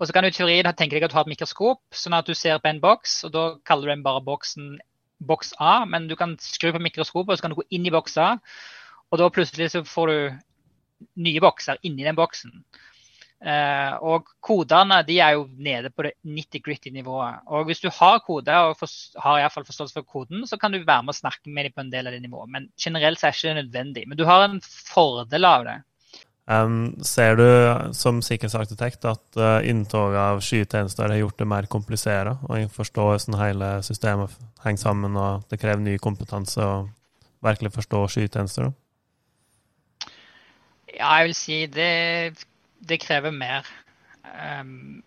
Og 0.00 0.08
så 0.08 0.14
kan 0.14 0.24
du 0.24 0.30
i 0.32 0.34
teorien 0.34 0.66
tenke 0.74 0.96
deg 0.96 1.04
at 1.04 1.12
du 1.12 1.18
har 1.18 1.26
et 1.26 1.34
mikroskop, 1.34 1.82
sånn 1.94 2.16
at 2.16 2.26
du 2.26 2.34
ser 2.34 2.58
på 2.58 2.70
en 2.70 2.80
boks, 2.82 3.20
og 3.28 3.34
da 3.34 3.42
kaller 3.68 3.86
du 3.86 3.92
den 3.92 4.06
bare 4.06 4.24
boksen 4.24 4.78
boks 5.22 5.52
A, 5.62 5.84
men 5.86 6.08
du 6.10 6.16
kan 6.18 6.34
skru 6.42 6.72
på 6.74 6.80
mikroskopet, 6.82 7.30
og 7.30 7.38
så 7.38 7.44
kan 7.44 7.52
du 7.52 7.60
gå 7.60 7.68
inn 7.76 7.86
i 7.86 7.92
boks 7.94 8.16
A. 8.18 8.32
Og 9.12 9.20
da 9.20 9.28
plutselig 9.32 9.70
så 9.74 9.84
får 9.84 10.10
du 10.10 10.16
nye 11.20 11.42
bokser 11.42 11.80
inni 11.86 12.06
den 12.06 12.16
boksen. 12.16 12.62
Uh, 13.42 13.96
og 14.06 14.28
kodene 14.44 15.00
de 15.02 15.16
er 15.18 15.34
jo 15.34 15.48
nede 15.58 15.90
på 15.90 16.04
det 16.06 16.12
nitty-gritty 16.22 16.92
nivået. 16.94 17.40
Og 17.50 17.66
hvis 17.66 17.82
du 17.82 17.88
har 17.90 18.20
kode 18.22 18.58
og 18.68 18.76
for, 18.78 18.90
har 19.18 19.40
i 19.40 19.48
fall 19.50 19.66
forståelse 19.66 19.98
for 19.98 20.06
koden, 20.06 20.44
så 20.46 20.56
kan 20.56 20.70
du 20.70 20.78
være 20.78 21.02
med 21.02 21.10
og 21.10 21.18
snakke 21.18 21.50
med 21.50 21.66
dem 21.66 21.74
på 21.74 21.82
en 21.82 21.90
del 21.90 22.06
av 22.06 22.14
det 22.14 22.22
nivået. 22.22 22.52
Men 22.54 22.68
generelt 22.78 23.18
så 23.18 23.26
er 23.26 23.34
det 23.34 23.42
ikke 23.42 23.56
nødvendig. 23.58 24.04
Men 24.08 24.20
du 24.20 24.24
har 24.28 24.46
en 24.46 24.60
fordel 24.62 25.48
av 25.48 25.66
det. 25.66 25.80
Um, 26.46 27.02
ser 27.06 27.36
du 27.38 27.46
som 27.94 28.22
sikkerhetsarkitekt 28.22 29.04
at 29.10 29.38
uh, 29.38 29.58
inntoget 29.66 30.18
av 30.18 30.40
skytjenester 30.42 31.10
har 31.10 31.20
gjort 31.20 31.38
det 31.38 31.46
mer 31.46 31.68
komplisert 31.70 32.42
og 32.50 32.72
forstå 32.74 33.04
hvordan 33.08 33.38
hele 33.38 33.68
systemet 33.86 34.34
henger 34.64 34.82
sammen, 34.82 35.18
og 35.18 35.46
det 35.50 35.60
krever 35.62 35.82
ny 35.82 35.94
kompetanse 36.02 36.62
å 36.62 36.82
virkelig 37.46 37.74
forstå 37.74 38.02
skytjenester? 38.16 38.72
Ja, 40.96 41.12
jeg 41.18 41.30
vil 41.30 41.34
si 41.36 41.58
det, 41.66 42.46
det 42.88 43.00
krever 43.00 43.32
mer. 43.34 43.68
Um, 44.32 45.02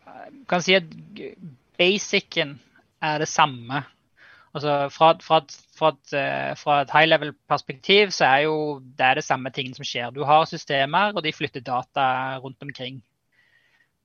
kan 0.50 0.62
si 0.62 0.76
at 0.78 0.88
basicen 1.78 2.60
er 3.02 3.22
det 3.22 3.28
samme. 3.28 3.84
Altså 4.56 4.88
fra, 4.90 5.12
fra, 5.20 5.42
fra, 5.76 5.90
et, 5.92 6.14
eh, 6.16 6.52
fra 6.56 6.78
et 6.82 6.92
high 6.94 7.10
level-perspektiv 7.10 8.14
så 8.16 8.30
er 8.30 8.46
jo 8.46 8.80
det 8.80 9.04
er 9.04 9.20
det 9.20 9.26
samme 9.28 9.52
tingene 9.52 9.76
som 9.76 9.88
skjer. 9.88 10.14
Du 10.16 10.24
har 10.24 10.46
systemer, 10.48 11.12
og 11.12 11.26
de 11.26 11.34
flytter 11.36 11.60
data 11.66 12.38
rundt 12.40 12.64
omkring. 12.64 13.02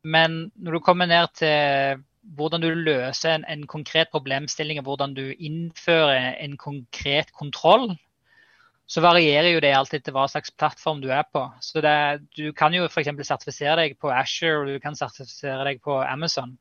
Men 0.03 0.51
når 0.57 0.73
du 0.73 0.81
kommer 0.81 1.07
ned 1.07 1.29
til 1.39 2.03
hvordan 2.37 2.63
du 2.63 2.69
løser 2.75 3.35
en, 3.35 3.45
en 3.49 3.67
konkret 3.67 4.11
problemstilling, 4.11 4.79
og 4.79 4.89
hvordan 4.91 5.15
du 5.15 5.31
innfører 5.39 6.35
en 6.43 6.57
konkret 6.57 7.33
kontroll, 7.33 7.95
så 8.91 9.03
varierer 9.05 9.53
jo 9.53 9.63
det 9.63 9.71
alltid 9.77 10.03
til 10.03 10.15
hva 10.17 10.25
slags 10.31 10.51
plattform 10.59 10.99
du 11.03 11.11
er 11.15 11.23
på. 11.31 11.45
Så 11.63 11.83
det, 11.85 12.27
Du 12.35 12.51
kan 12.57 12.75
jo 12.75 12.89
f.eks. 12.89 13.13
sertifisere 13.23 13.77
deg 13.85 13.99
på 14.03 14.11
Asher 14.11 14.65
og 14.65 14.71
du 14.73 14.81
kan 14.83 14.99
sertifisere 14.99 15.63
deg 15.69 15.83
på 15.85 16.01
Amazon. 16.03 16.57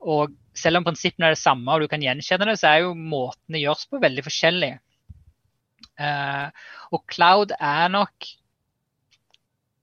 Og 0.00 0.32
selv 0.56 0.80
om 0.80 0.86
prinsippene 0.86 1.28
er 1.28 1.36
det 1.36 1.42
samme 1.42 1.74
og 1.74 1.84
du 1.84 1.90
kan 1.92 2.00
gjenkjenne 2.00 2.48
det, 2.48 2.56
så 2.62 2.70
er 2.70 2.86
jo 2.86 2.94
måten 2.96 3.52
det 3.52 3.60
gjøres 3.60 3.90
på 3.90 4.00
veldig 4.00 4.24
forskjellig. 4.24 4.70
Uh, 6.00 6.48
og 6.96 7.04
cloud 7.12 7.52
er 7.58 7.92
nok 7.92 8.30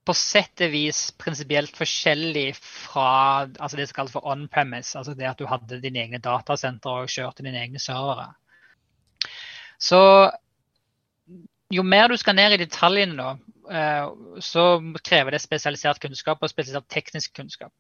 på 0.08 0.16
sett 0.18 0.64
og 0.64 0.72
vis 0.72 1.04
prinsipielt 1.20 1.78
forskjellig 1.78 2.48
fra 2.58 3.46
altså 3.60 3.78
det 3.78 3.90
som 3.90 4.00
kalles 4.00 4.16
for 4.16 4.26
on-premise. 4.26 4.96
Altså 4.98 5.14
det 5.14 5.30
at 5.30 5.38
du 5.38 5.46
hadde 5.52 5.82
dine 5.84 6.08
egne 6.08 6.24
datasentre 6.24 7.04
og 7.04 7.14
kjørte 7.14 7.46
dine 7.46 7.62
egne 7.62 7.82
servere. 7.84 8.32
Så 9.78 10.02
jo 11.74 11.84
mer 11.84 12.10
du 12.10 12.18
skal 12.18 12.38
ned 12.38 12.56
i 12.56 12.62
detaljene, 12.64 13.18
da, 13.18 13.58
Eh, 13.72 14.10
så 14.40 14.64
krever 15.04 15.36
det 15.36 15.42
spesialisert 15.44 16.00
kunnskap 16.00 16.44
og 16.44 16.52
spesialisert 16.52 16.88
teknisk 16.92 17.34
kunnskap. 17.36 17.74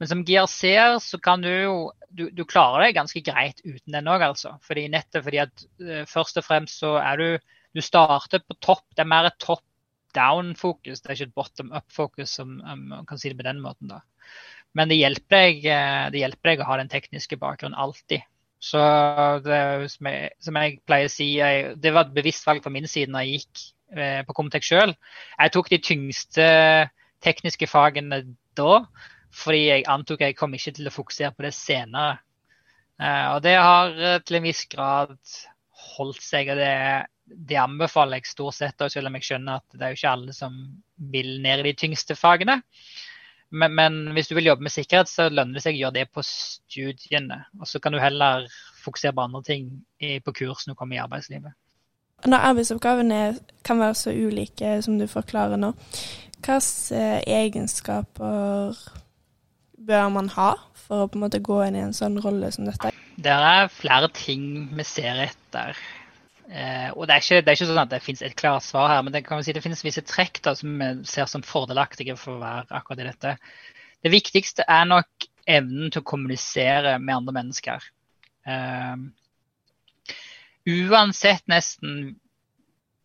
Men 0.00 0.10
som 0.10 0.22
GRC-er 0.24 0.96
så 1.04 1.20
kan 1.22 1.44
du 1.44 1.50
jo 1.50 1.76
du, 2.08 2.28
du, 2.30 2.44
klarer 2.48 2.86
deg 2.86 2.96
ganske 2.96 3.20
greit 3.26 3.60
uten 3.64 3.96
den 3.96 4.08
òg, 4.10 4.24
altså. 4.24 4.54
Fordi 4.64 4.86
nettet 4.92 5.24
fordi 5.26 5.42
at 5.42 5.66
uh, 5.82 6.02
først 6.08 6.40
og 6.40 6.46
fremst 6.46 6.80
så 6.84 6.96
er 7.02 7.20
du 7.20 7.28
Du 7.74 7.80
starter 7.82 8.38
på 8.38 8.54
topp. 8.62 8.84
Det 8.94 9.02
er 9.02 9.10
mer 9.10 9.26
et 9.26 9.38
top 9.42 9.64
down-fokus, 10.14 11.00
det 11.02 11.08
er 11.08 11.16
ikke 11.16 11.26
et 11.26 11.34
bottom 11.34 11.72
up-fokus, 11.74 12.36
om 12.38 12.52
man 12.62 13.06
kan 13.08 13.18
si 13.18 13.32
det 13.32 13.38
på 13.40 13.42
den 13.42 13.58
måten. 13.58 13.88
da. 13.90 13.98
Men 14.78 14.86
det 14.86 15.00
hjelper, 15.00 15.34
deg, 15.34 15.66
eh, 15.66 16.04
det 16.14 16.20
hjelper 16.20 16.52
deg 16.52 16.62
å 16.62 16.68
ha 16.68 16.76
den 16.78 16.92
tekniske 16.92 17.34
bakgrunnen 17.42 17.74
alltid. 17.74 18.22
Så 18.64 18.80
det, 19.44 19.60
som, 19.92 20.08
jeg, 20.08 20.32
som 20.40 20.56
jeg 20.56 20.78
pleier 20.88 21.10
å 21.10 21.12
si, 21.12 21.26
jeg, 21.36 21.74
det 21.82 21.92
var 21.92 22.06
et 22.06 22.14
bevisst 22.16 22.46
valg 22.48 22.64
fra 22.64 22.72
min 22.72 22.88
side 22.88 23.12
når 23.12 23.26
jeg 23.26 23.40
gikk 23.42 23.64
Eh, 23.94 24.20
på 24.26 24.34
Comtec 24.34 24.64
sjøl. 24.66 24.94
Jeg 25.38 25.52
tok 25.54 25.70
de 25.70 25.78
tyngste 25.82 26.46
tekniske 27.24 27.68
fagene 27.70 28.22
da, 28.58 28.84
fordi 29.34 29.66
jeg 29.68 29.88
antok 29.90 30.24
jeg 30.24 30.36
kom 30.38 30.54
ikke 30.56 30.74
til 30.74 30.90
å 30.90 30.94
fokusere 30.94 31.34
på 31.34 31.46
det 31.46 31.52
senere. 31.54 32.18
Eh, 32.98 33.26
og 33.34 33.42
det 33.44 33.54
har 33.54 33.94
eh, 33.94 34.20
til 34.26 34.40
en 34.40 34.48
viss 34.48 34.64
grad 34.72 35.14
holdt 35.94 36.22
seg, 36.24 36.50
og 36.50 36.58
det, 36.58 36.74
det 37.52 37.60
anbefaler 37.60 38.18
jeg 38.18 38.32
stort 38.32 38.58
sett, 38.58 38.86
selv 38.90 39.10
om 39.10 39.18
jeg 39.20 39.28
skjønner 39.28 39.62
at 39.62 39.78
det 39.78 39.86
er 39.86 39.94
jo 39.94 40.00
ikke 40.00 40.14
alle 40.16 40.36
som 40.36 40.58
vil 41.14 41.36
ned 41.44 41.62
i 41.62 41.68
de 41.68 41.76
tyngste 41.84 42.18
fagene. 42.18 42.62
Men, 43.54 43.74
men, 43.78 43.98
hvis 44.16 44.28
du 44.30 44.34
vil 44.34 44.48
jobbe 44.50 44.66
med 44.66 44.74
sikkerhet, 44.74 45.10
så 45.10 45.28
lønner 45.30 45.58
det 45.58 45.62
seg 45.62 45.76
å 45.76 45.84
gjøre 45.84 45.98
det 46.00 46.08
på 46.10 46.24
studiene. 46.26 47.44
Og 47.60 47.68
så 47.70 47.78
kan 47.82 47.94
du 47.94 48.00
heller 48.02 48.48
fokusere 48.82 49.14
på 49.14 49.26
andre 49.28 49.42
ting 49.46 49.68
på 50.26 50.34
kurs 50.34 50.66
når 50.66 50.74
du 50.74 50.80
kommer 50.80 50.98
i 50.98 51.04
arbeidslivet. 51.04 51.54
Når 52.24 52.46
arbeidsoppgavene 52.50 53.20
kan 53.64 53.80
være 53.80 53.96
så 54.00 54.12
ulike 54.12 54.78
som 54.82 54.98
du 54.98 55.06
forklarer 55.10 55.60
nå, 55.60 55.74
hvilke 56.44 56.60
eh, 56.96 57.20
egenskaper 57.40 58.78
bør 59.84 60.08
man 60.12 60.28
ha 60.36 60.54
for 60.76 61.04
å 61.04 61.08
på 61.08 61.18
en 61.18 61.24
måte 61.24 61.42
gå 61.44 61.60
inn 61.66 61.76
i 61.78 61.84
en 61.84 61.96
sånn 61.96 62.18
rolle 62.24 62.50
som 62.52 62.68
dette? 62.68 62.92
Det 63.16 63.32
er 63.32 63.70
flere 63.72 64.10
ting 64.12 64.66
vi 64.74 64.84
ser 64.88 65.20
etter. 65.24 65.78
Eh, 66.48 66.90
og 66.92 67.06
det 67.08 67.14
er, 67.14 67.22
ikke, 67.22 67.40
det 67.40 67.50
er, 67.50 67.56
ikke, 67.56 67.68
sånn 67.70 67.82
at 67.84 67.92
det 67.92 68.02
finnes 68.04 68.24
et 68.26 68.36
klart 68.36 68.66
svar 68.66 68.90
her, 68.92 69.04
men 69.04 69.14
det, 69.14 69.24
kan 69.24 69.40
vi 69.40 69.46
si, 69.46 69.54
det 69.56 69.62
finnes 69.64 69.84
visse 69.84 70.04
trekk 70.04 70.42
da, 70.44 70.52
som 70.58 70.74
vi 70.80 70.90
ser 71.08 71.28
som 71.30 71.44
fordelaktige 71.46 72.18
for 72.20 72.36
å 72.36 72.42
være 72.42 72.76
akkurat 72.76 73.00
i 73.00 73.08
dette. 73.08 73.36
Det 74.04 74.12
viktigste 74.12 74.66
er 74.68 74.84
nok 74.90 75.28
evnen 75.48 75.92
til 75.92 76.02
å 76.02 76.08
kommunisere 76.08 76.98
med 77.00 77.16
andre 77.16 77.36
mennesker. 77.38 77.86
Eh, 78.48 79.06
uansett 80.74 81.48
nesten 81.50 82.14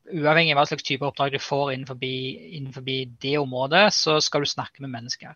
Uavhengig 0.09 0.55
av 0.55 0.57
hva 0.57 0.65
slags 0.65 0.85
type 0.87 1.05
oppdrag 1.05 1.35
du 1.35 1.41
får 1.43 1.75
innenfor, 1.75 1.99
innenfor 2.01 2.81
det 3.21 3.35
området, 3.37 3.83
så 3.93 4.15
skal 4.25 4.41
du 4.41 4.49
snakke 4.49 4.81
med 4.81 4.89
mennesker. 4.95 5.35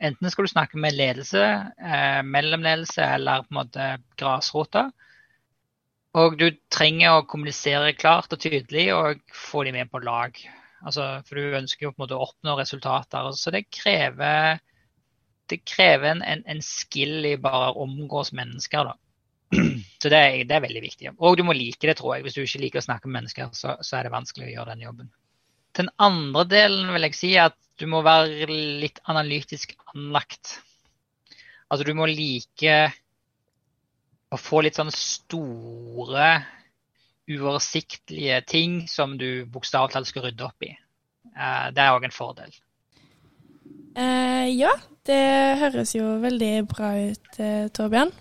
Enten 0.00 0.30
skal 0.30 0.46
du 0.46 0.50
snakke 0.52 0.78
med 0.78 0.94
ledelse, 0.94 1.42
eh, 1.74 2.20
mellomledelse 2.22 3.02
eller 3.02 3.42
på 3.42 3.50
en 3.50 3.58
måte 3.58 3.88
grasrota. 4.20 4.84
Og 6.18 6.34
du 6.40 6.48
trenger 6.72 7.14
å 7.14 7.26
kommunisere 7.28 7.92
klart 7.94 8.32
og 8.34 8.40
tydelig 8.42 8.88
og 8.94 9.20
få 9.36 9.62
dem 9.66 9.76
med 9.78 9.90
på 9.92 10.00
lag. 10.02 10.34
Altså, 10.80 11.04
for 11.26 11.38
du 11.38 11.58
ønsker 11.58 11.86
jo 11.86 11.92
på 11.92 12.00
en 12.00 12.04
måte 12.06 12.16
å 12.16 12.24
oppnå 12.24 12.56
resultater. 12.58 13.28
Så 13.38 13.52
det 13.54 13.68
krever, 13.70 14.58
det 15.52 15.60
krever 15.68 16.16
en, 16.16 16.42
en, 16.42 16.62
skill 16.64 17.28
i 17.28 17.36
bare 17.38 17.70
å 17.70 17.84
omgås 17.84 18.32
mennesker. 18.34 18.90
da. 18.90 18.96
Så 20.00 20.10
det 20.10 20.18
er, 20.18 20.42
det 20.48 20.56
er, 20.56 20.64
veldig 20.64 20.82
viktig. 20.82 21.12
Og 21.18 21.36
du 21.38 21.44
må 21.46 21.54
like 21.54 21.86
det, 21.86 21.98
tror 22.00 22.16
jeg. 22.16 22.24
Hvis 22.26 22.38
du 22.38 22.42
ikke 22.42 22.62
liker 22.64 22.82
å 22.82 22.86
snakke 22.88 23.10
med 23.10 23.20
mennesker, 23.20 23.52
så, 23.54 23.76
så, 23.78 23.98
er 23.98 24.08
det 24.08 24.14
vanskelig 24.14 24.48
å 24.48 24.54
gjøre 24.54 24.74
den 24.74 24.86
jobben. 24.86 25.12
Den 25.78 25.92
andre 26.02 26.46
delen 26.50 26.90
vil 26.94 27.06
jeg 27.06 27.18
si 27.18 27.30
at 27.38 27.54
du 27.78 27.86
må 27.90 28.02
være 28.02 28.48
litt 28.50 28.98
analytisk 29.08 29.76
anlagt. 29.94 30.56
Altså 31.70 31.86
du 31.86 31.94
må 31.94 32.08
like 32.10 32.74
å 34.30 34.38
få 34.38 34.62
litt 34.64 34.78
sånne 34.78 34.94
store, 34.94 36.30
uoversiktlige 37.30 38.40
ting 38.48 38.80
som 38.90 39.14
du 39.18 39.44
bokstavelig 39.50 39.94
talt 39.94 40.10
skal 40.10 40.28
rydde 40.28 40.46
opp 40.46 40.66
i. 40.66 40.72
Uh, 41.36 41.70
det 41.74 41.84
er 41.84 41.94
òg 41.94 42.06
en 42.06 42.14
fordel. 42.14 42.54
Eh, 43.98 44.46
ja, 44.54 44.70
det 45.06 45.22
høres 45.60 45.94
jo 45.96 46.16
veldig 46.22 46.52
bra 46.70 46.92
ut, 47.10 47.30
uh, 47.38 47.66
Torbjørn. 47.74 48.12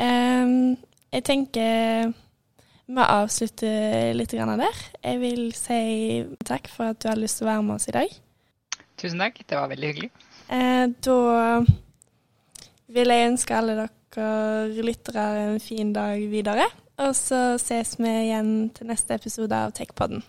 Eh, 0.00 0.52
jeg 1.12 1.24
tenker 1.28 2.12
vi 2.92 3.04
avslutter 3.04 4.12
litt 4.16 4.32
der. 4.34 4.80
Jeg 5.04 5.20
vil 5.20 5.52
si 5.56 6.24
takk 6.44 6.68
for 6.68 6.92
at 6.92 7.00
du 7.00 7.08
har 7.08 7.16
lyst 7.16 7.38
til 7.38 7.46
å 7.46 7.52
være 7.52 7.62
med 7.62 7.76
oss 7.76 7.88
i 7.88 7.94
dag. 7.94 8.16
Tusen 9.00 9.22
takk, 9.22 9.38
det 9.48 9.56
var 9.56 9.70
veldig 9.70 9.88
hyggelig. 9.88 10.10
Eh, 10.52 10.86
da 11.00 11.64
vil 12.92 13.14
jeg 13.14 13.30
ønske 13.30 13.56
alle 13.56 13.88
dere 14.16 14.84
lyttere 14.84 15.24
en 15.46 15.60
fin 15.62 15.92
dag 15.94 16.20
videre. 16.30 16.68
Og 17.02 17.16
så 17.16 17.56
ses 17.60 17.96
vi 17.98 18.10
igjen 18.28 18.70
til 18.76 18.90
neste 18.90 19.16
episode 19.16 19.56
av 19.56 19.72
Tekpodden. 19.76 20.22